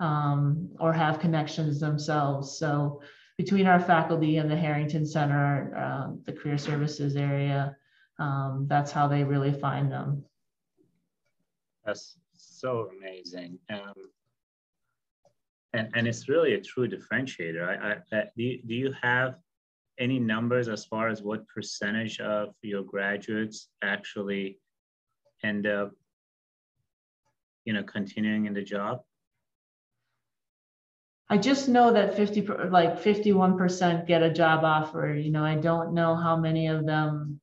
um, 0.00 0.68
or 0.80 0.92
have 0.92 1.20
connections 1.20 1.78
themselves. 1.78 2.58
So 2.58 3.00
between 3.38 3.66
our 3.66 3.80
faculty 3.80 4.38
and 4.38 4.50
the 4.50 4.56
Harrington 4.56 5.06
Center, 5.06 5.74
uh, 5.76 6.12
the 6.26 6.32
career 6.32 6.58
services 6.58 7.14
area, 7.16 7.76
um, 8.18 8.66
that's 8.68 8.90
how 8.90 9.06
they 9.06 9.22
really 9.24 9.52
find 9.52 9.90
them. 9.90 10.24
That's 11.86 12.16
so 12.60 12.90
amazing. 12.96 13.58
Um, 13.70 13.94
and, 15.72 15.88
and 15.94 16.06
it's 16.06 16.28
really 16.28 16.54
a 16.54 16.60
true 16.60 16.88
differentiator. 16.88 17.66
I, 17.66 17.96
I, 18.14 18.22
do, 18.36 18.42
you, 18.42 18.62
do 18.66 18.74
you 18.74 18.94
have 19.00 19.36
any 19.98 20.18
numbers 20.18 20.68
as 20.68 20.84
far 20.84 21.08
as 21.08 21.22
what 21.22 21.46
percentage 21.48 22.20
of 22.20 22.54
your 22.62 22.82
graduates 22.82 23.68
actually 23.82 24.58
end 25.42 25.66
up, 25.66 25.92
you 27.64 27.72
know, 27.72 27.82
continuing 27.82 28.46
in 28.46 28.54
the 28.54 28.62
job? 28.62 29.00
I 31.28 31.38
just 31.38 31.68
know 31.68 31.92
that 31.92 32.16
50, 32.16 32.42
like 32.70 33.00
51% 33.00 34.06
get 34.06 34.22
a 34.22 34.32
job 34.32 34.64
offer. 34.64 35.14
You 35.14 35.30
know, 35.30 35.44
I 35.44 35.54
don't 35.54 35.94
know 35.94 36.16
how 36.16 36.36
many 36.36 36.66
of 36.66 36.84
them 36.84 37.40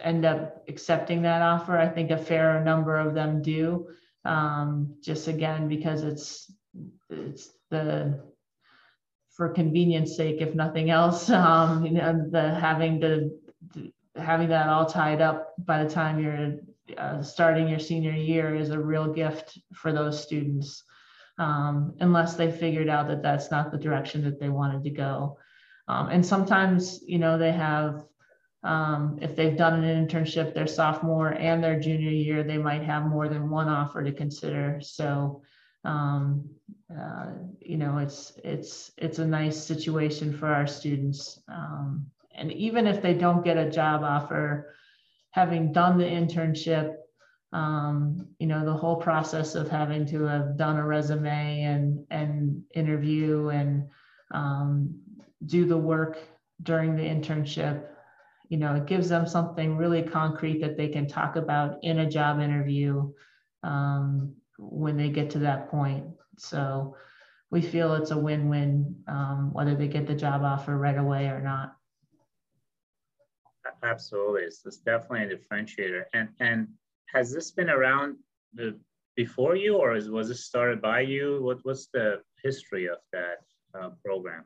end 0.00 0.26
up 0.26 0.64
accepting 0.68 1.22
that 1.22 1.40
offer. 1.40 1.78
I 1.78 1.88
think 1.88 2.10
a 2.10 2.18
fair 2.18 2.62
number 2.62 2.98
of 2.98 3.14
them 3.14 3.40
do. 3.40 3.88
Um, 4.24 4.96
just 5.02 5.28
again, 5.28 5.68
because 5.68 6.02
it's, 6.02 6.50
it's 7.10 7.50
the, 7.70 8.20
for 9.36 9.48
convenience 9.50 10.16
sake, 10.16 10.36
if 10.40 10.54
nothing 10.54 10.90
else, 10.90 11.28
um, 11.30 11.84
you 11.84 11.92
know, 11.92 12.26
the 12.30 12.54
having 12.54 13.00
to, 13.00 13.30
having 14.16 14.48
that 14.48 14.68
all 14.68 14.86
tied 14.86 15.20
up 15.20 15.54
by 15.58 15.82
the 15.82 15.90
time 15.90 16.20
you're 16.20 16.56
uh, 16.98 17.22
starting 17.22 17.68
your 17.68 17.78
senior 17.78 18.12
year 18.12 18.54
is 18.54 18.70
a 18.70 18.78
real 18.78 19.12
gift 19.12 19.58
for 19.74 19.92
those 19.92 20.22
students 20.22 20.84
um, 21.38 21.94
unless 22.00 22.34
they 22.34 22.50
figured 22.50 22.88
out 22.88 23.08
that 23.08 23.22
that's 23.22 23.50
not 23.50 23.72
the 23.72 23.78
direction 23.78 24.22
that 24.24 24.38
they 24.38 24.48
wanted 24.48 24.84
to 24.84 24.90
go. 24.90 25.38
Um, 25.88 26.08
and 26.08 26.24
sometimes, 26.24 27.00
you 27.06 27.18
know, 27.18 27.36
they 27.38 27.52
have, 27.52 28.04
um, 28.64 29.18
if 29.20 29.36
they've 29.36 29.56
done 29.56 29.84
an 29.84 30.06
internship 30.06 30.54
their 30.54 30.66
sophomore 30.66 31.30
and 31.34 31.62
their 31.62 31.78
junior 31.78 32.10
year, 32.10 32.42
they 32.42 32.58
might 32.58 32.82
have 32.82 33.04
more 33.04 33.28
than 33.28 33.50
one 33.50 33.68
offer 33.68 34.02
to 34.02 34.12
consider. 34.12 34.80
So, 34.82 35.42
um, 35.84 36.48
uh, 36.90 37.26
you 37.60 37.76
know, 37.76 37.98
it's 37.98 38.32
it's 38.42 38.90
it's 38.96 39.18
a 39.18 39.26
nice 39.26 39.62
situation 39.62 40.36
for 40.36 40.48
our 40.48 40.66
students. 40.66 41.40
Um, 41.48 42.06
and 42.34 42.50
even 42.52 42.86
if 42.86 43.00
they 43.00 43.14
don't 43.14 43.44
get 43.44 43.56
a 43.56 43.70
job 43.70 44.02
offer, 44.02 44.74
having 45.30 45.72
done 45.72 45.98
the 45.98 46.04
internship 46.04 46.96
um, 47.54 48.26
you 48.40 48.48
know, 48.48 48.64
the 48.64 48.74
whole 48.74 48.96
process 48.96 49.54
of 49.54 49.70
having 49.70 50.04
to 50.06 50.24
have 50.24 50.56
done 50.56 50.76
a 50.76 50.84
resume 50.84 51.62
and 51.62 52.04
and 52.10 52.64
interview 52.74 53.48
and 53.48 53.88
um, 54.32 55.00
do 55.46 55.64
the 55.64 55.76
work 55.76 56.18
during 56.64 56.96
the 56.96 57.02
internship, 57.02 57.84
you 58.48 58.58
know, 58.58 58.74
it 58.74 58.86
gives 58.86 59.08
them 59.08 59.26
something 59.26 59.76
really 59.76 60.02
concrete 60.02 60.60
that 60.60 60.76
they 60.76 60.88
can 60.88 61.06
talk 61.06 61.36
about 61.36 61.78
in 61.82 62.00
a 62.00 62.10
job 62.10 62.40
interview 62.40 63.10
um, 63.62 64.34
when 64.58 64.96
they 64.96 65.08
get 65.08 65.30
to 65.30 65.38
that 65.40 65.70
point. 65.70 66.04
So 66.38 66.96
we 67.50 67.62
feel 67.62 67.94
it's 67.94 68.10
a 68.10 68.18
win-win 68.18 68.96
um, 69.08 69.52
whether 69.52 69.74
they 69.74 69.88
get 69.88 70.06
the 70.06 70.14
job 70.14 70.42
offer 70.42 70.76
right 70.76 70.98
away 70.98 71.26
or 71.26 71.40
not. 71.40 71.76
Absolutely, 73.82 74.42
it's, 74.42 74.64
it's 74.66 74.78
definitely 74.78 75.34
a 75.34 75.36
differentiator, 75.36 76.04
and 76.12 76.28
and 76.40 76.68
has 77.14 77.32
this 77.32 77.50
been 77.50 77.70
around 77.70 78.16
the, 78.54 78.78
before 79.16 79.56
you 79.56 79.76
or 79.76 79.94
is, 79.94 80.10
was 80.10 80.30
it 80.30 80.36
started 80.36 80.82
by 80.82 81.00
you? 81.00 81.40
What, 81.42 81.58
what's 81.62 81.86
the 81.86 82.20
history 82.42 82.86
of 82.88 82.98
that 83.12 83.38
uh, 83.78 83.90
program? 84.04 84.44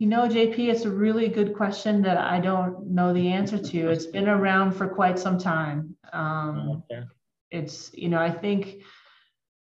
You 0.00 0.06
know, 0.06 0.26
JP, 0.26 0.58
it's 0.58 0.86
a 0.86 0.90
really 0.90 1.28
good 1.28 1.54
question 1.54 2.00
that 2.02 2.16
I 2.16 2.40
don't 2.40 2.86
know 2.86 3.12
the 3.12 3.28
answer 3.28 3.58
to. 3.58 3.90
It's 3.90 4.06
been 4.06 4.28
around 4.28 4.72
for 4.72 4.88
quite 4.88 5.18
some 5.18 5.36
time. 5.36 5.94
Um, 6.14 6.82
okay. 6.90 7.02
It's, 7.50 7.90
you 7.92 8.08
know, 8.08 8.18
I 8.18 8.30
think 8.30 8.82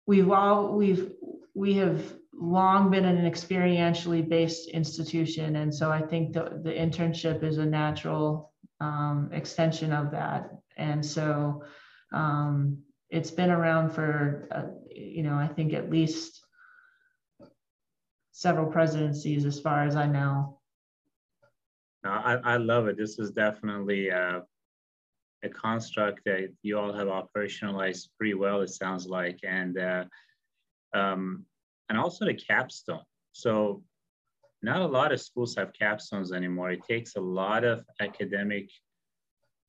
we've 0.07 0.31
all, 0.31 0.75
we've, 0.75 1.11
we 1.55 1.73
have 1.77 2.03
long 2.35 2.91
been 2.91 3.07
an 3.07 3.25
experientially 3.25 4.29
based 4.29 4.69
institution. 4.69 5.57
And 5.57 5.75
so 5.75 5.91
I 5.91 6.03
think 6.03 6.35
the, 6.35 6.61
the 6.63 6.71
internship 6.71 7.43
is 7.43 7.57
a 7.57 7.65
natural 7.65 8.53
um, 8.79 9.31
extension 9.33 9.91
of 9.91 10.11
that. 10.11 10.51
And 10.77 11.03
so 11.03 11.65
um, 12.13 12.83
it's 13.09 13.31
been 13.31 13.51
around 13.51 13.89
for, 13.89 14.49
uh, 14.55 14.65
you 14.95 15.23
know, 15.23 15.37
I 15.37 15.49
think 15.49 15.73
at 15.73 15.89
least 15.89 16.43
several 18.37 18.71
presidencies 18.71 19.47
as 19.47 19.59
far 19.59 19.85
as 19.85 19.97
I 19.97 20.07
know. 20.07 20.59
No, 22.05 22.11
I, 22.11 22.35
I 22.45 22.57
love 22.59 22.87
it. 22.87 22.99
This 22.99 23.19
is 23.19 23.31
definitely 23.31 24.11
uh, 24.11 24.41
a 25.43 25.49
construct 25.49 26.21
that 26.27 26.53
you 26.61 26.79
all 26.79 26.93
have 26.93 27.09
operationalized 27.09 28.09
pretty 28.19 28.35
well, 28.35 28.61
it 28.61 28.69
sounds 28.69 29.07
like. 29.07 29.39
And, 29.43 29.79
uh, 29.79 30.05
um, 30.93 31.47
and 31.89 31.97
also 31.97 32.27
the 32.27 32.35
capstone. 32.35 33.05
So 33.33 33.83
not 34.63 34.83
a 34.83 34.87
lot 34.87 35.13
of 35.13 35.21
schools 35.23 35.57
have 35.57 35.73
capstones 35.73 36.31
anymore. 36.31 36.73
It 36.73 36.85
takes 36.87 37.17
a 37.17 37.21
lot 37.21 37.65
of 37.65 37.87
academic 38.01 38.69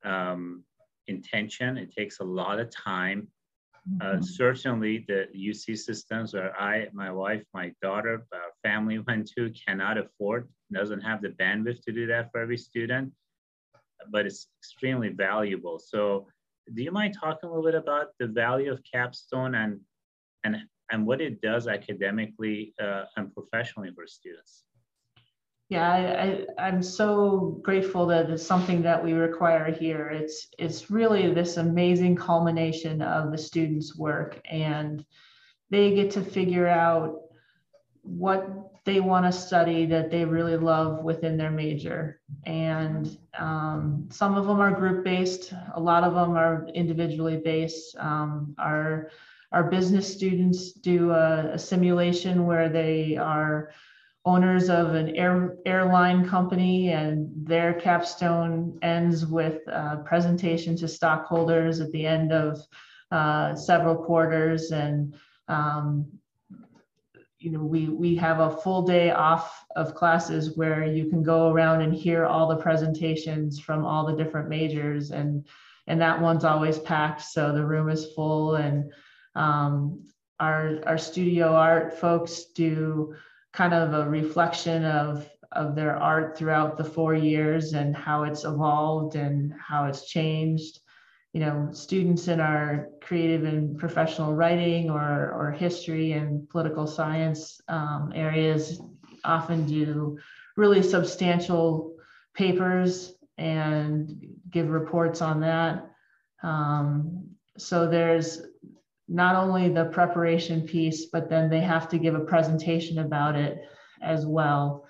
um, 0.03 0.65
intention. 1.07 1.77
It 1.77 1.95
takes 1.95 2.19
a 2.19 2.25
lot 2.25 2.59
of 2.59 2.69
time. 2.69 3.29
Uh, 4.01 4.05
mm-hmm. 4.05 4.21
certainly, 4.21 5.05
the 5.07 5.27
UC 5.35 5.77
systems 5.77 6.33
where 6.33 6.59
I, 6.59 6.87
my 6.93 7.09
wife, 7.09 7.43
my 7.53 7.71
daughter, 7.81 8.25
our 8.33 8.51
family 8.63 8.99
went 9.07 9.31
to 9.37 9.51
cannot 9.51 9.97
afford, 9.97 10.49
doesn't 10.71 11.01
have 11.01 11.21
the 11.21 11.29
bandwidth 11.29 11.83
to 11.83 11.91
do 11.93 12.05
that 12.07 12.31
for 12.31 12.41
every 12.41 12.57
student, 12.57 13.13
but 14.09 14.25
it's 14.25 14.47
extremely 14.59 15.09
valuable. 15.09 15.79
So, 15.79 16.27
do 16.73 16.83
you 16.83 16.91
mind 16.91 17.15
talking 17.17 17.49
a 17.49 17.53
little 17.53 17.63
bit 17.63 17.75
about 17.75 18.07
the 18.19 18.27
value 18.27 18.71
of 18.71 18.81
capstone 18.83 19.55
and 19.55 19.79
and 20.43 20.57
and 20.91 21.05
what 21.05 21.21
it 21.21 21.41
does 21.41 21.67
academically 21.67 22.73
uh, 22.81 23.05
and 23.15 23.33
professionally 23.33 23.91
for 23.95 24.05
students? 24.05 24.63
Yeah 25.69 26.45
I, 26.57 26.63
I 26.63 26.67
am 26.69 26.81
so 26.81 27.59
grateful 27.63 28.05
that 28.07 28.29
it's 28.29 28.45
something 28.45 28.81
that 28.83 29.03
we 29.03 29.13
require 29.13 29.71
here. 29.71 30.07
It's 30.07 30.47
it's 30.57 30.89
really 30.89 31.33
this 31.33 31.57
amazing 31.57 32.15
culmination 32.15 33.01
of 33.01 33.31
the 33.31 33.37
students 33.37 33.95
work 33.95 34.39
and 34.49 35.05
they 35.69 35.93
get 35.93 36.11
to 36.11 36.21
figure 36.21 36.67
out 36.67 37.21
what 38.01 38.71
they 38.85 39.01
want 39.01 39.25
to 39.25 39.31
study 39.33 39.85
that 39.85 40.09
they 40.09 40.23
really 40.23 40.55
love 40.55 41.03
within 41.03 41.35
their 41.35 41.51
major. 41.51 42.21
And 42.45 43.17
um, 43.37 44.07
some 44.09 44.37
of 44.37 44.47
them 44.47 44.61
are 44.61 44.71
group 44.71 45.03
based 45.03 45.53
a 45.75 45.79
lot 45.79 46.05
of 46.05 46.13
them 46.13 46.37
are 46.37 46.67
individually 46.73 47.41
based. 47.43 47.97
Um, 47.97 48.55
our 48.57 49.11
our 49.51 49.63
business 49.69 50.11
students 50.11 50.71
do 50.71 51.11
a, 51.11 51.51
a 51.53 51.59
simulation 51.59 52.45
where 52.45 52.69
they 52.69 53.17
are 53.17 53.71
owners 54.27 54.69
of 54.69 54.93
an 54.93 55.15
air, 55.15 55.55
airline 55.65 56.27
company 56.27 56.89
and 56.89 57.29
their 57.47 57.73
capstone 57.73 58.77
ends 58.81 59.25
with 59.25 59.65
a 59.67 60.03
presentation 60.05 60.75
to 60.75 60.85
stockholders 60.85 61.79
at 61.79 61.89
the 61.91 62.05
end 62.05 62.33
of 62.33 62.59
uh, 63.11 63.55
several 63.55 63.95
quarters 63.95 64.71
and 64.71 65.15
um, 65.47 66.05
you 67.39 67.51
know 67.51 67.63
we 67.63 67.87
we 67.87 68.15
have 68.15 68.41
a 68.41 68.57
full 68.57 68.81
day 68.81 69.11
off 69.11 69.63
of 69.77 69.95
classes 69.95 70.57
where 70.57 70.83
you 70.85 71.09
can 71.09 71.23
go 71.23 71.49
around 71.49 71.81
and 71.81 71.93
hear 71.93 72.25
all 72.25 72.49
the 72.49 72.57
presentations 72.57 73.61
from 73.61 73.85
all 73.85 74.05
the 74.05 74.21
different 74.21 74.49
majors 74.49 75.11
and 75.11 75.47
and 75.87 76.01
that 76.01 76.19
one's 76.19 76.43
always 76.43 76.79
packed 76.79 77.21
so 77.21 77.53
the 77.53 77.65
room 77.65 77.89
is 77.89 78.11
full 78.13 78.55
and 78.55 78.91
um, 79.35 80.03
our 80.41 80.79
our 80.85 80.97
studio 80.97 81.53
art 81.53 81.97
folks 81.97 82.45
do 82.53 83.15
kind 83.57 83.73
of 83.73 83.91
a 83.93 84.07
reflection 84.07 84.85
of 84.85 85.27
of 85.53 85.75
their 85.75 85.95
art 85.95 86.37
throughout 86.37 86.77
the 86.77 86.83
four 86.83 87.15
years 87.15 87.73
and 87.73 87.95
how 87.95 88.23
it's 88.23 88.43
evolved 88.43 89.15
and 89.15 89.51
how 89.53 89.85
it's 89.85 90.07
changed. 90.07 90.79
You 91.33 91.39
know, 91.39 91.69
students 91.71 92.27
in 92.27 92.39
our 92.39 92.89
creative 93.01 93.45
and 93.45 93.77
professional 93.79 94.35
writing 94.35 94.91
or, 94.91 95.31
or 95.31 95.51
history 95.51 96.11
and 96.11 96.47
political 96.49 96.85
science 96.85 97.59
um, 97.67 98.11
areas 98.13 98.79
often 99.23 99.65
do 99.65 100.19
really 100.55 100.83
substantial 100.83 101.95
papers 102.35 103.13
and 103.37 104.23
give 104.51 104.69
reports 104.69 105.21
on 105.21 105.39
that. 105.41 105.89
Um, 106.43 107.25
so 107.57 107.87
there's 107.87 108.41
not 109.07 109.35
only 109.35 109.69
the 109.69 109.85
preparation 109.85 110.61
piece, 110.61 111.05
but 111.05 111.29
then 111.29 111.49
they 111.49 111.61
have 111.61 111.87
to 111.89 111.97
give 111.97 112.15
a 112.15 112.19
presentation 112.19 112.99
about 112.99 113.35
it 113.35 113.59
as 114.01 114.25
well. 114.25 114.87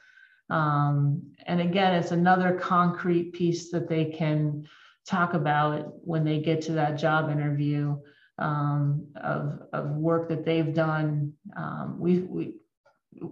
Um, 0.49 1.21
and 1.45 1.61
again, 1.61 1.95
it's 1.95 2.11
another 2.11 2.53
concrete 2.53 3.33
piece 3.33 3.71
that 3.71 3.89
they 3.89 4.05
can 4.05 4.67
talk 5.05 5.33
about 5.33 5.93
when 6.05 6.23
they 6.23 6.39
get 6.39 6.61
to 6.61 6.73
that 6.73 6.97
job 6.97 7.29
interview 7.29 7.97
um, 8.39 9.07
of, 9.15 9.61
of 9.73 9.89
work 9.91 10.29
that 10.29 10.45
they've 10.45 10.73
done. 10.73 11.33
Um, 11.55 11.97
we, 11.99 12.19
we, 12.19 12.53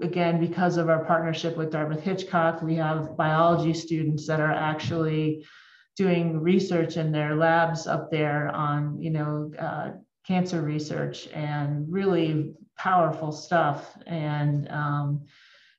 again, 0.01 0.39
because 0.39 0.77
of 0.77 0.89
our 0.89 1.05
partnership 1.05 1.57
with 1.57 1.71
Dartmouth 1.71 2.01
Hitchcock, 2.01 2.61
we 2.61 2.75
have 2.75 3.17
biology 3.17 3.73
students 3.73 4.27
that 4.27 4.39
are 4.39 4.51
actually 4.53 5.45
doing 5.95 6.39
research 6.39 6.97
in 6.97 7.11
their 7.11 7.35
labs 7.35 7.87
up 7.87 8.11
there 8.11 8.49
on, 8.49 9.01
you 9.01 9.11
know, 9.11 9.51
uh, 9.59 9.91
cancer 10.27 10.61
research 10.61 11.27
and 11.27 11.91
really 11.91 12.53
powerful 12.77 13.31
stuff. 13.31 13.97
And, 14.05 14.69
um, 14.69 15.25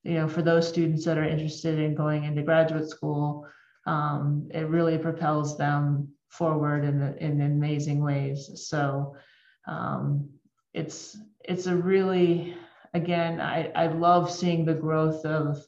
you 0.03 0.15
know, 0.15 0.29
for 0.29 0.43
those 0.43 0.69
students 0.69 1.05
that 1.05 1.19
are 1.19 1.25
interested 1.25 1.79
in 1.79 1.95
going 1.95 2.25
into 2.25 2.43
graduate 2.43 2.89
school, 2.89 3.47
um, 3.87 4.49
it 4.53 4.69
really 4.69 4.99
propels 4.99 5.57
them 5.57 6.09
forward 6.29 6.85
in, 6.85 7.03
in 7.19 7.41
amazing 7.41 8.03
ways. 8.03 8.51
So 8.69 9.17
um, 9.67 10.29
it's 10.75 11.17
it's 11.45 11.67
a 11.67 11.75
really 11.75 12.57
again 12.95 13.41
I, 13.41 13.71
I 13.75 13.87
love 13.87 14.31
seeing 14.31 14.65
the 14.65 14.75
growth 14.75 15.25
of 15.25 15.65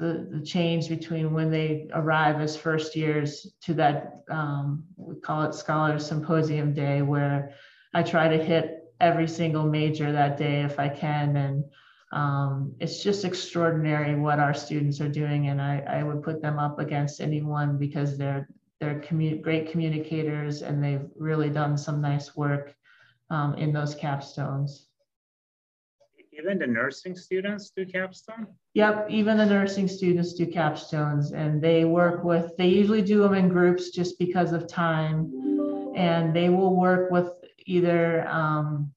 the, 0.00 0.26
the 0.30 0.44
change 0.44 0.88
between 0.88 1.32
when 1.32 1.50
they 1.50 1.88
arrive 1.92 2.40
as 2.40 2.56
first 2.56 2.96
years 2.96 3.52
to 3.62 3.74
that 3.74 4.22
um, 4.30 4.84
we 4.96 5.16
call 5.16 5.42
it 5.42 5.54
Scholars 5.54 6.06
Symposium 6.06 6.72
Day 6.72 7.02
where 7.02 7.54
I 7.92 8.02
try 8.02 8.28
to 8.28 8.42
hit 8.42 8.92
every 9.00 9.28
single 9.28 9.64
major 9.64 10.12
that 10.12 10.36
day 10.36 10.62
if 10.62 10.78
I 10.78 10.88
can 10.88 11.36
and 11.36 11.64
um, 12.12 12.74
it's 12.80 13.02
just 13.02 13.24
extraordinary 13.24 14.18
what 14.18 14.40
our 14.40 14.54
students 14.54 15.00
are 15.00 15.08
doing 15.08 15.48
and 15.48 15.60
I, 15.60 15.80
I 15.80 16.02
would 16.02 16.22
put 16.22 16.42
them 16.42 16.58
up 16.58 16.78
against 16.78 17.20
anyone 17.20 17.78
because 17.78 18.18
they're 18.18 18.48
they're 18.80 19.00
commu- 19.00 19.42
great 19.42 19.70
communicators 19.70 20.62
and 20.62 20.82
they've 20.82 21.06
really 21.16 21.50
done 21.50 21.76
some 21.76 22.00
nice 22.00 22.34
work 22.34 22.74
um, 23.28 23.54
in 23.54 23.72
those 23.72 23.94
capstones. 23.94 24.86
Even 26.40 26.58
the 26.58 26.66
nursing 26.66 27.14
students 27.16 27.70
do 27.70 27.84
capstone? 27.84 28.46
Yep, 28.74 29.08
even 29.10 29.36
the 29.36 29.44
nursing 29.44 29.88
students 29.88 30.32
do 30.32 30.46
capstones 30.46 31.34
and 31.34 31.60
they 31.60 31.84
work 31.84 32.24
with, 32.24 32.56
they 32.56 32.68
usually 32.68 33.02
do 33.02 33.20
them 33.20 33.34
in 33.34 33.48
groups 33.48 33.90
just 33.90 34.18
because 34.18 34.52
of 34.52 34.66
time. 34.66 35.92
And 35.94 36.34
they 36.34 36.48
will 36.48 36.76
work 36.76 37.10
with 37.10 37.30
either, 37.66 38.26
um, 38.26 38.90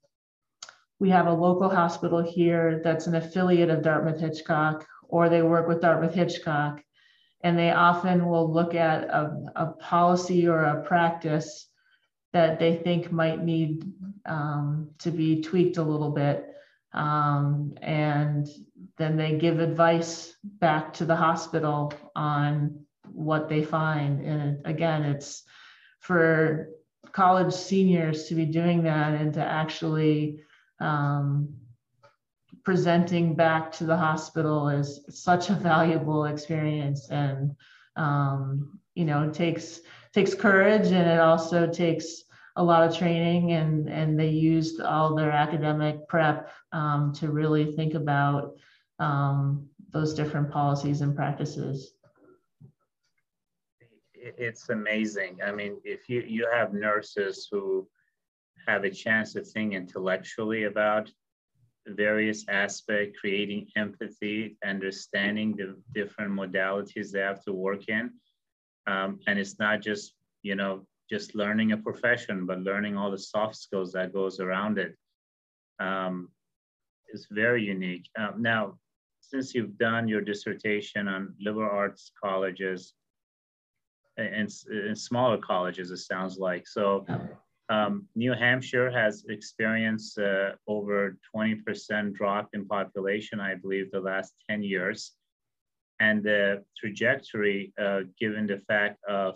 we 0.99 1.09
have 1.09 1.27
a 1.27 1.33
local 1.33 1.69
hospital 1.69 2.21
here 2.21 2.79
that's 2.81 3.07
an 3.07 3.15
affiliate 3.15 3.69
of 3.69 3.81
Dartmouth 3.81 4.21
Hitchcock, 4.21 4.87
or 5.09 5.27
they 5.27 5.41
work 5.41 5.67
with 5.67 5.81
Dartmouth 5.81 6.13
Hitchcock. 6.13 6.81
And 7.43 7.59
they 7.59 7.71
often 7.71 8.25
will 8.25 8.49
look 8.49 8.73
at 8.73 9.03
a, 9.03 9.35
a 9.57 9.65
policy 9.73 10.47
or 10.47 10.63
a 10.63 10.81
practice 10.83 11.67
that 12.31 12.57
they 12.57 12.77
think 12.77 13.11
might 13.11 13.43
need 13.43 13.91
um, 14.25 14.91
to 14.99 15.11
be 15.11 15.41
tweaked 15.41 15.75
a 15.75 15.83
little 15.83 16.11
bit. 16.11 16.52
Um, 16.93 17.73
and 17.81 18.47
then 18.97 19.17
they 19.17 19.37
give 19.37 19.59
advice 19.59 20.35
back 20.43 20.93
to 20.93 21.05
the 21.05 21.15
hospital 21.15 21.93
on 22.15 22.85
what 23.11 23.49
they 23.49 23.63
find. 23.63 24.21
And 24.21 24.65
again, 24.65 25.03
it's 25.03 25.43
for 25.99 26.69
college 27.11 27.53
seniors 27.53 28.25
to 28.25 28.35
be 28.35 28.45
doing 28.45 28.83
that 28.83 29.13
and 29.13 29.33
to 29.33 29.43
actually 29.43 30.39
um, 30.79 31.55
presenting 32.63 33.35
back 33.35 33.71
to 33.71 33.85
the 33.85 33.97
hospital 33.97 34.69
is 34.69 35.01
such 35.09 35.49
a 35.49 35.53
valuable 35.53 36.25
experience 36.25 37.09
and 37.09 37.55
um, 37.95 38.79
you 38.95 39.05
know 39.05 39.29
takes 39.29 39.81
takes 40.13 40.33
courage 40.33 40.87
and 40.87 41.09
it 41.09 41.19
also 41.19 41.67
takes 41.67 42.23
a 42.55 42.63
lot 42.63 42.87
of 42.87 42.95
training 42.95 43.53
and 43.53 43.89
and 43.89 44.19
they 44.19 44.29
used 44.29 44.79
all 44.81 45.15
their 45.15 45.31
academic 45.31 46.07
prep 46.07 46.51
um, 46.71 47.13
to 47.13 47.31
really 47.31 47.71
think 47.73 47.93
about 47.95 48.55
um, 48.99 49.67
those 49.91 50.13
different 50.13 50.51
policies 50.51 51.01
and 51.01 51.15
practices. 51.15 51.93
It's 54.13 54.69
amazing. 54.69 55.39
I 55.45 55.51
mean 55.51 55.77
if 55.83 56.09
you 56.09 56.21
you 56.21 56.47
have 56.51 56.73
nurses 56.73 57.47
who 57.51 57.87
have 58.67 58.83
a 58.83 58.89
chance 58.89 59.33
to 59.33 59.41
think 59.43 59.73
intellectually 59.73 60.63
about 60.63 61.11
various 61.85 62.45
aspects 62.47 63.19
creating 63.19 63.67
empathy 63.75 64.55
understanding 64.65 65.53
the 65.57 65.75
different 65.93 66.31
modalities 66.31 67.11
they 67.11 67.19
have 67.19 67.43
to 67.43 67.51
work 67.51 67.89
in 67.89 68.09
um, 68.87 69.19
and 69.27 69.37
it's 69.37 69.59
not 69.59 69.81
just 69.81 70.13
you 70.43 70.55
know 70.55 70.85
just 71.09 71.35
learning 71.35 71.71
a 71.71 71.77
profession, 71.77 72.45
but 72.45 72.59
learning 72.59 72.97
all 72.97 73.11
the 73.11 73.17
soft 73.17 73.55
skills 73.55 73.91
that 73.93 74.13
goes 74.13 74.39
around 74.39 74.77
it 74.77 74.95
um, 75.79 76.29
is 77.13 77.27
very 77.29 77.63
unique. 77.63 78.07
Um, 78.17 78.41
now, 78.41 78.77
since 79.19 79.53
you've 79.53 79.77
done 79.77 80.07
your 80.07 80.21
dissertation 80.21 81.07
on 81.07 81.33
liberal 81.39 81.69
arts 81.71 82.11
colleges 82.21 82.93
and, 84.17 84.51
and 84.69 84.97
smaller 84.97 85.37
colleges, 85.37 85.91
it 85.91 85.97
sounds 85.97 86.37
like. 86.37 86.67
So 86.67 87.05
um, 87.69 88.07
New 88.15 88.33
Hampshire 88.33 88.91
has 88.91 89.25
experienced 89.29 90.19
uh, 90.19 90.51
over 90.67 91.17
20% 91.35 92.13
drop 92.13 92.49
in 92.53 92.65
population, 92.65 93.39
I 93.39 93.55
believe, 93.55 93.91
the 93.91 93.99
last 93.99 94.33
10 94.49 94.63
years. 94.63 95.13
And 95.99 96.23
the 96.23 96.63
trajectory, 96.77 97.73
uh, 97.81 98.01
given 98.19 98.45
the 98.45 98.61
fact 98.67 98.97
of 99.07 99.35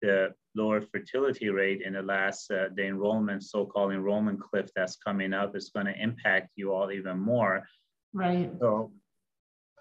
the 0.00 0.34
lower 0.54 0.80
fertility 0.80 1.48
rate 1.48 1.82
in 1.82 1.94
the 1.94 2.02
last, 2.02 2.50
uh, 2.50 2.68
the 2.74 2.86
enrollment, 2.86 3.42
so-called 3.42 3.92
enrollment 3.92 4.40
cliff 4.40 4.70
that's 4.74 4.96
coming 4.96 5.32
up 5.32 5.56
is 5.56 5.70
going 5.70 5.86
to 5.86 6.02
impact 6.02 6.50
you 6.56 6.72
all 6.72 6.92
even 6.92 7.18
more. 7.18 7.66
Right. 8.12 8.50
So 8.60 8.92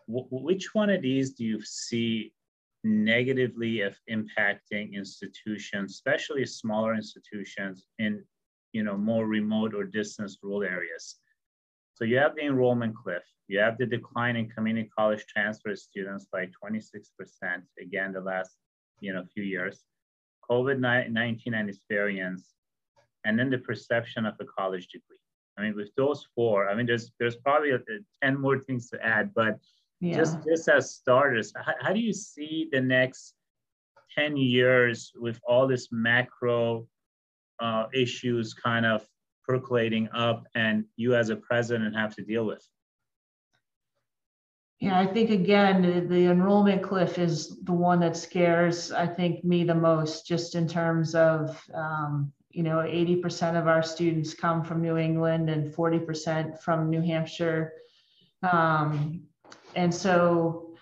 which 0.08 0.74
one 0.74 0.90
of 0.90 1.02
these 1.02 1.34
do 1.34 1.46
you 1.46 1.62
see 1.64 2.34
negatively 2.84 3.82
of 3.82 3.98
impacting 4.10 4.94
institutions, 4.94 5.92
especially 5.92 6.46
smaller 6.46 6.96
institutions 6.96 7.86
in, 8.00 8.24
you 8.74 8.84
know, 8.84 8.98
more 8.98 9.28
remote 9.28 9.74
or 9.74 9.84
distant 9.84 10.32
rural 10.42 10.64
areas? 10.64 11.16
So 11.96 12.06
you 12.06 12.18
have 12.18 12.36
the 12.36 12.46
enrollment 12.46 12.96
cliff, 12.96 13.24
you 13.48 13.60
have 13.60 13.78
the 13.78 13.86
decline 13.86 14.36
in 14.36 14.50
community 14.50 14.90
college 14.98 15.24
transfer 15.28 15.76
students 15.76 16.26
by 16.32 16.48
26%, 16.48 17.04
again, 17.80 18.14
the 18.14 18.20
last, 18.20 18.52
you 19.00 19.14
know, 19.14 19.24
few 19.34 19.44
years. 19.44 19.84
COVID-19 20.50 21.54
and 21.54 21.72
variants, 21.90 22.54
and 23.26 23.38
then 23.38 23.50
the 23.50 23.58
perception 23.58 24.26
of 24.26 24.36
a 24.40 24.46
college 24.46 24.88
degree. 24.88 25.18
I 25.58 25.62
mean, 25.62 25.76
with 25.76 25.94
those 25.96 26.28
four, 26.36 26.70
I 26.70 26.76
mean, 26.76 26.86
there's 26.86 27.12
there's 27.20 27.36
probably 27.36 27.72
a, 27.72 27.76
a 27.76 28.00
10 28.24 28.40
more 28.40 28.60
things 28.60 28.90
to 28.90 29.06
add, 29.06 29.34
but 29.36 29.60
yeah. 30.00 30.18
just, 30.18 30.40
just 30.46 30.68
as 30.68 30.96
starters, 30.96 31.54
how, 31.56 31.74
how 31.80 31.94
do 31.94 32.00
you 32.00 32.14
see 32.14 32.68
the 32.72 32.82
next 32.82 33.36
10 34.18 34.36
years 34.36 35.12
with 35.16 35.40
all 35.48 35.68
this 35.68 35.90
macro 35.92 36.88
uh, 37.60 37.86
issues 37.94 38.54
kind 38.54 38.86
of 38.86 39.08
percolating 39.48 40.10
up 40.14 40.46
and 40.56 40.86
you 40.96 41.16
as 41.16 41.30
a 41.30 41.36
president 41.36 41.96
have 41.96 42.16
to 42.16 42.24
deal 42.24 42.46
with? 42.46 42.68
Yeah, 44.84 45.00
I 45.00 45.08
think 45.08 45.30
again, 45.30 46.10
the, 46.10 46.26
enrollment 46.26 46.84
cliff 46.84 47.18
is 47.18 47.58
the 47.64 47.72
one 47.72 48.02
that 48.02 48.18
scares, 48.18 48.92
I 48.92 49.08
think, 49.08 49.42
me 49.46 49.64
the 49.64 49.74
most, 49.74 50.28
just 50.28 50.56
in 50.56 50.68
terms 50.68 51.16
of, 51.16 51.58
um, 51.74 52.34
you 52.52 52.64
know, 52.64 52.80
80% 52.80 53.58
of 53.58 53.70
our 53.70 53.82
students 53.82 54.34
come 54.34 54.62
from 54.62 54.82
New 54.82 54.98
England 54.98 55.50
and 55.50 55.74
40% 55.74 56.60
from 56.60 56.90
New 56.90 57.00
Hampshire. 57.00 57.72
Um, 58.42 59.22
and 59.74 59.96
so 59.96 60.76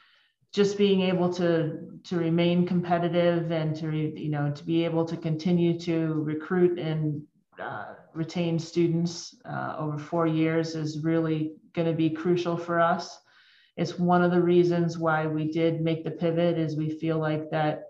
just 0.52 0.80
being 0.80 1.02
able 1.02 1.32
to 1.34 1.99
to 2.06 2.18
remain 2.18 2.66
competitive 2.66 3.52
and 3.52 3.76
to 3.76 3.95
you 3.95 4.30
know 4.30 4.52
to 4.52 4.64
be 4.66 4.84
able 4.84 5.06
to 5.06 5.16
continue 5.16 5.80
to 5.80 6.24
recruit 6.24 6.80
and 6.80 7.22
uh, 7.62 7.93
retain 8.16 8.58
students 8.58 9.36
uh, 9.45 9.76
over 9.78 9.99
four 9.99 10.26
years 10.26 10.76
is 10.76 11.04
really 11.04 11.54
going 11.74 11.88
to 11.88 11.93
be 11.93 12.10
crucial 12.10 12.58
for 12.58 12.80
us 12.82 13.20
it's 13.78 13.97
one 13.97 14.22
of 14.22 14.32
the 14.32 14.41
reasons 14.41 14.97
why 14.97 15.28
we 15.28 15.51
did 15.51 15.82
make 15.82 16.03
the 16.03 16.11
pivot 16.11 16.57
is 16.57 16.76
we 16.76 16.89
feel 16.89 17.17
like 17.17 17.49
that 17.51 17.86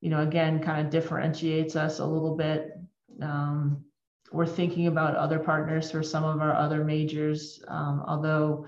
you 0.00 0.10
know 0.10 0.20
again 0.20 0.62
kind 0.62 0.86
of 0.86 0.92
differentiates 0.92 1.76
us 1.76 1.98
a 1.98 2.06
little 2.06 2.36
bit. 2.36 2.72
Um, 3.20 3.84
we're 4.32 4.46
thinking 4.46 4.88
about 4.88 5.16
other 5.16 5.38
partners 5.38 5.90
for 5.90 6.02
some 6.02 6.24
of 6.24 6.40
our 6.40 6.54
other 6.54 6.84
majors 6.84 7.62
um, 7.68 8.04
although 8.06 8.66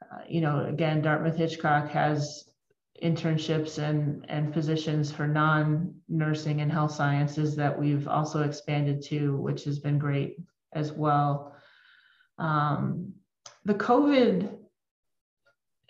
uh, 0.00 0.22
you 0.28 0.40
know 0.40 0.64
again 0.66 1.02
dartmouth 1.02 1.36
hitchcock 1.36 1.88
has 1.88 2.52
internships 3.02 3.78
and 3.78 4.24
and 4.28 4.52
positions 4.52 5.10
for 5.10 5.26
non-nursing 5.26 6.60
and 6.60 6.70
health 6.70 6.92
sciences 6.92 7.56
that 7.56 7.76
we've 7.76 8.06
also 8.06 8.42
expanded 8.42 9.02
to 9.02 9.36
which 9.36 9.64
has 9.64 9.78
been 9.78 9.98
great 9.98 10.36
as 10.72 10.92
well. 10.92 11.54
Um, 12.38 13.12
the 13.64 13.74
covid 13.74 14.56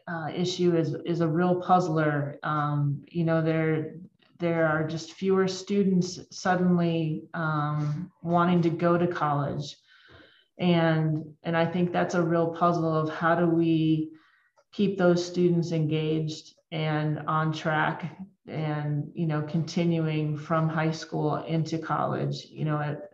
uh, 0.08 0.28
issue 0.34 0.76
is 0.76 0.94
is 1.04 1.20
a 1.20 1.28
real 1.28 1.60
puzzler. 1.60 2.38
Um, 2.42 3.04
you 3.08 3.24
know, 3.24 3.42
there 3.42 3.96
there 4.38 4.66
are 4.66 4.86
just 4.86 5.12
fewer 5.12 5.46
students 5.46 6.20
suddenly 6.30 7.24
um, 7.34 8.10
wanting 8.22 8.62
to 8.62 8.70
go 8.70 8.98
to 8.98 9.06
college, 9.06 9.76
and 10.58 11.24
and 11.42 11.56
i 11.56 11.64
think 11.64 11.92
that's 11.92 12.14
a 12.14 12.22
real 12.22 12.54
puzzle 12.54 12.94
of 12.94 13.10
how 13.10 13.34
do 13.34 13.46
we 13.46 14.10
keep 14.72 14.96
those 14.96 15.24
students 15.24 15.72
engaged 15.72 16.54
and 16.70 17.18
on 17.26 17.52
track 17.52 18.16
and 18.46 19.10
you 19.14 19.26
know 19.26 19.42
continuing 19.42 20.36
from 20.36 20.68
high 20.68 20.90
school 20.90 21.36
into 21.44 21.78
college 21.78 22.46
you 22.50 22.64
know 22.64 22.78
at, 22.78 23.10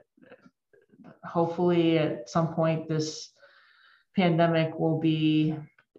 hopefully 1.25 1.99
at 1.99 2.29
some 2.29 2.55
point 2.55 2.89
this 2.89 3.31
pandemic 4.17 4.79
will 4.79 4.99
be 4.99 5.55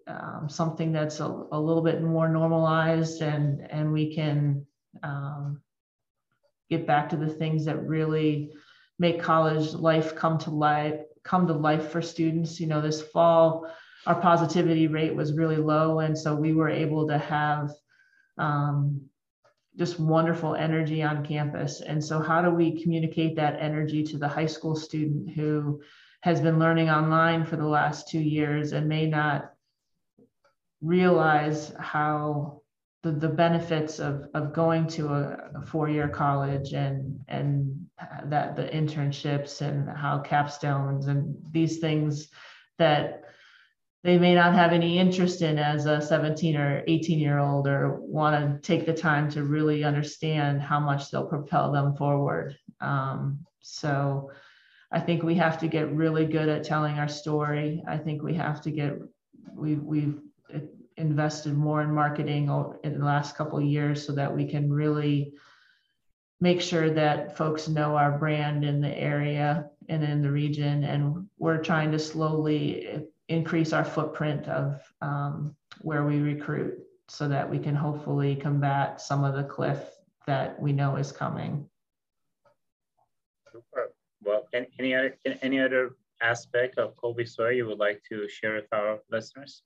um, 0.10 0.50
something 0.50 0.92
that's 0.92 1.20
a, 1.20 1.26
a, 1.26 1.60
little 1.60 1.84
bit 1.84 2.02
more 2.02 2.28
normalized 2.28 3.22
and 3.22 3.62
and 3.72 3.94
we 3.94 4.14
can 4.14 4.66
um, 5.04 5.62
get 6.70 6.88
back 6.88 7.10
to 7.10 7.18
the 7.18 7.30
things 7.30 7.66
that 7.66 7.88
really 7.88 8.52
make 8.98 9.22
college 9.22 9.74
life 9.74 10.16
come 10.16 10.38
to 10.40 10.50
life 10.50 11.00
come 11.24 11.46
to 11.48 11.54
life 11.54 11.92
for 11.92 12.02
students. 12.02 12.60
You 12.60 12.68
know 12.68 12.82
this 12.82 13.02
fall 13.02 13.70
our 14.08 14.20
positivity 14.20 14.88
rate 14.88 15.14
was 15.14 15.34
really 15.34 15.58
low 15.58 16.00
and 16.00 16.18
so 16.18 16.34
we 16.34 16.54
were 16.54 16.70
able 16.70 17.08
to 17.08 17.18
have 17.18 17.70
um, 18.38 19.02
just 19.78 20.00
wonderful 20.00 20.56
energy 20.56 21.04
on 21.04 21.26
campus. 21.26 21.82
And 21.82 22.04
so 22.04 22.20
how 22.20 22.42
do 22.42 22.50
we 22.50 22.82
communicate 22.82 23.36
that 23.36 23.62
energy 23.62 24.04
to 24.06 24.18
the 24.18 24.28
high 24.28 24.48
school 24.48 24.76
student 24.76 25.30
who 25.30 25.82
has 26.22 26.42
been 26.42 26.60
learning 26.60 26.90
online 26.90 27.46
for 27.46 27.58
the 27.58 27.68
last 27.68 28.10
two 28.10 28.20
years 28.20 28.74
and 28.74 28.88
may 28.88 29.06
not 29.06 29.54
realize 30.82 31.74
how 31.80 32.62
the, 33.04 33.12
the 33.12 33.30
benefits 33.30 34.00
of, 34.00 34.26
of 34.34 34.54
going 34.54 34.86
to 34.88 35.08
a, 35.08 35.50
a 35.56 35.66
four-year 35.66 36.10
college 36.10 36.74
and 36.74 37.20
and 37.28 37.86
that 38.26 38.56
the 38.56 38.64
internships 38.64 39.62
and 39.62 39.90
how 39.90 40.22
capstones 40.22 41.08
and 41.08 41.36
these 41.52 41.80
things 41.80 42.30
that 42.78 43.24
they 44.04 44.18
may 44.18 44.34
not 44.34 44.54
have 44.54 44.72
any 44.72 44.98
interest 44.98 45.42
in 45.42 45.60
as 45.60 45.86
a 45.86 46.02
17 46.02 46.56
or 46.56 46.84
18 46.88 47.20
year 47.20 47.40
old 47.40 47.68
or 47.68 48.00
want 48.00 48.36
to 48.36 48.68
take 48.68 48.86
the 48.86 48.94
time 48.94 49.30
to 49.30 49.44
really 49.44 49.84
understand 49.84 50.62
how 50.62 50.80
much 50.80 51.12
they'll 51.12 51.26
propel 51.26 51.72
them 51.72 51.96
forward. 51.96 52.58
Um, 52.82 53.46
so 53.62 54.32
i 54.92 55.00
think 55.00 55.22
we 55.22 55.36
have 55.36 55.60
to 55.60 55.68
get 55.68 55.94
really 55.94 56.26
good 56.26 56.50
at 56.50 56.64
telling 56.64 56.98
our 56.98 57.08
story. 57.08 57.84
I 57.88 57.98
think 57.98 58.24
we 58.24 58.34
have 58.36 58.62
to 58.62 58.72
get 58.72 58.94
we, 59.54 59.76
we've 59.76 60.20
invested 61.00 61.56
more 61.56 61.82
in 61.82 61.94
marketing 61.94 62.50
in 62.84 63.00
the 63.00 63.06
last 63.06 63.36
couple 63.36 63.58
of 63.58 63.66
years 63.66 64.06
so 64.06 64.14
that 64.14 64.36
we 64.36 64.46
can 64.46 64.72
really 64.72 65.34
make 66.42 66.62
sure 66.62 66.90
that 66.90 67.36
folks 67.36 67.68
know 67.68 67.96
our 67.96 68.18
brand 68.18 68.64
in 68.64 68.80
the 68.82 68.98
area 68.98 69.70
and 69.90 70.04
in 70.04 70.22
the 70.22 70.32
region. 70.32 70.84
And 70.84 71.28
we're 71.38 71.62
trying 71.62 71.92
to 71.92 72.00
slowly 72.00 73.04
increase 73.28 73.74
our 73.74 73.86
footprint 73.86 74.48
of 74.48 74.82
um, 75.02 75.56
where 75.82 76.06
we 76.06 76.20
recruit 76.20 76.80
so 77.08 77.28
that 77.28 77.50
we 77.50 77.60
can 77.60 77.76
hopefully 77.76 78.36
combat 78.36 79.02
some 79.02 79.24
of 79.24 79.36
the 79.36 79.44
cliff 79.44 79.80
that 80.28 80.60
we 80.62 80.72
know 80.72 80.96
is 80.96 81.12
coming. 81.12 81.68
Well, 84.22 84.48
any 84.54 84.94
other 84.94 85.16
any 85.42 85.60
other 85.60 85.92
aspect 86.22 86.78
of 86.78 86.96
Colby 86.98 87.26
Sawyer 87.26 87.52
you 87.52 87.66
would 87.68 87.80
like 87.80 88.04
to 88.10 88.28
share 88.28 88.56
with 88.56 88.68
our 88.72 89.00
listeners? 89.10 89.64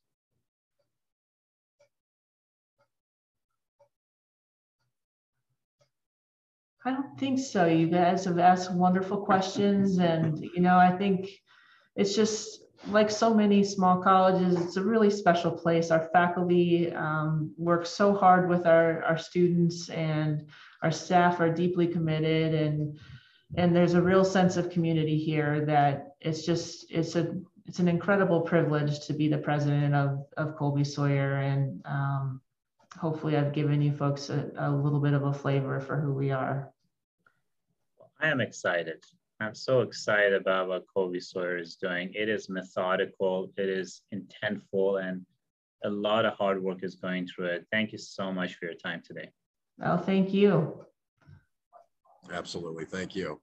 I 6.86 6.92
don't 6.92 7.18
think 7.18 7.40
so. 7.40 7.66
You 7.66 7.88
guys 7.88 8.26
have 8.26 8.40
asked 8.40 8.74
wonderful 8.74 9.18
questions, 9.18 10.00
and 10.00 10.40
you 10.40 10.60
know, 10.60 10.78
I 10.78 10.92
think 10.98 11.30
it's 11.96 12.14
just 12.14 12.64
like 12.88 13.10
so 13.10 13.34
many 13.34 13.64
small 13.64 14.02
colleges. 14.02 14.60
It's 14.60 14.76
a 14.76 14.84
really 14.84 15.10
special 15.10 15.52
place. 15.52 15.92
Our 15.92 16.10
faculty 16.12 16.92
um, 16.92 17.54
work 17.58 17.86
so 17.86 18.14
hard 18.14 18.50
with 18.50 18.66
our 18.66 19.02
our 19.04 19.18
students, 19.18 19.90
and 19.90 20.46
our 20.82 20.92
staff 20.92 21.40
are 21.40 21.50
deeply 21.50 21.88
committed, 21.88 22.54
and 22.54 23.00
and 23.56 23.74
there's 23.74 23.94
a 23.94 24.02
real 24.02 24.26
sense 24.26 24.58
of 24.58 24.70
community 24.70 25.18
here 25.18 25.66
that 25.66 26.16
it's 26.20 26.46
just 26.46 26.86
it's 26.90 27.16
a 27.16 27.34
it's 27.66 27.80
an 27.80 27.88
incredible 27.88 28.42
privilege 28.42 29.06
to 29.08 29.14
be 29.14 29.30
the 29.30 29.38
president 29.38 29.96
of 29.96 30.26
of 30.36 30.58
Colby 30.58 30.84
Sawyer, 30.84 31.36
and 31.38 31.82
um, 31.86 32.42
hopefully 32.98 33.38
I've 33.38 33.54
given 33.54 33.82
you 33.82 33.94
folks 33.94 34.30
a, 34.30 34.52
a 34.58 34.70
little 34.70 35.00
bit 35.00 35.14
of 35.14 35.24
a 35.24 35.34
flavor 35.34 35.80
for 35.80 35.96
who 36.02 36.14
we 36.14 36.32
are. 36.32 36.73
I 38.24 38.30
am 38.30 38.40
excited. 38.40 39.04
I'm 39.42 39.54
so 39.54 39.82
excited 39.82 40.32
about 40.32 40.70
what 40.70 40.86
Colby 40.94 41.20
Sawyer 41.20 41.58
is 41.58 41.76
doing. 41.76 42.10
It 42.16 42.30
is 42.30 42.48
methodical, 42.48 43.52
it 43.58 43.68
is 43.68 44.04
intentful, 44.16 45.04
and 45.04 45.26
a 45.84 45.90
lot 45.90 46.24
of 46.24 46.34
hard 46.36 46.64
work 46.64 46.86
is 46.86 46.96
going 46.96 47.28
through 47.28 47.48
it. 47.48 47.68
Thank 47.70 47.92
you 47.92 47.98
so 47.98 48.32
much 48.32 48.56
for 48.56 48.64
your 48.64 48.76
time 48.76 49.02
today. 49.06 49.30
Oh, 49.84 49.98
thank 49.98 50.34
you. 50.34 50.86
Absolutely. 52.32 52.86
Thank 52.86 53.14
you. 53.14 53.42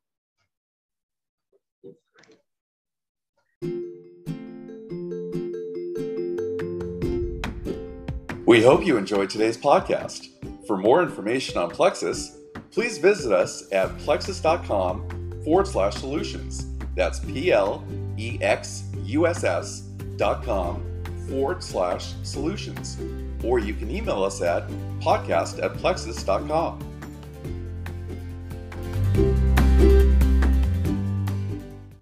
We 8.47 8.63
hope 8.63 8.87
you 8.87 8.97
enjoyed 8.97 9.29
today's 9.29 9.59
podcast. 9.59 10.29
For 10.67 10.79
more 10.79 11.03
information 11.03 11.59
on 11.59 11.71
Plexuss, 11.71 12.40
please 12.71 12.99
visit 12.99 13.33
us 13.33 13.71
at 13.73 13.89
plexuss.com 13.99 15.43
forward 15.45 15.67
slash 15.67 15.95
solutions. 15.95 16.67
That's 16.95 17.21
P 17.21 17.53
L 17.53 17.85
E 18.19 18.39
X 18.41 18.85
U 19.05 19.27
S 19.27 19.45
S 19.45 19.81
dot 20.17 20.45
com 20.45 20.83
forward 21.29 21.63
slash 21.63 22.15
solutions. 22.23 22.99
Or 23.43 23.59
you 23.59 23.75
can 23.75 23.91
email 23.91 24.23
us 24.23 24.43
at 24.43 24.69
podcast 25.01 25.63
at 25.63 25.75
plexuss.com. 25.75 26.90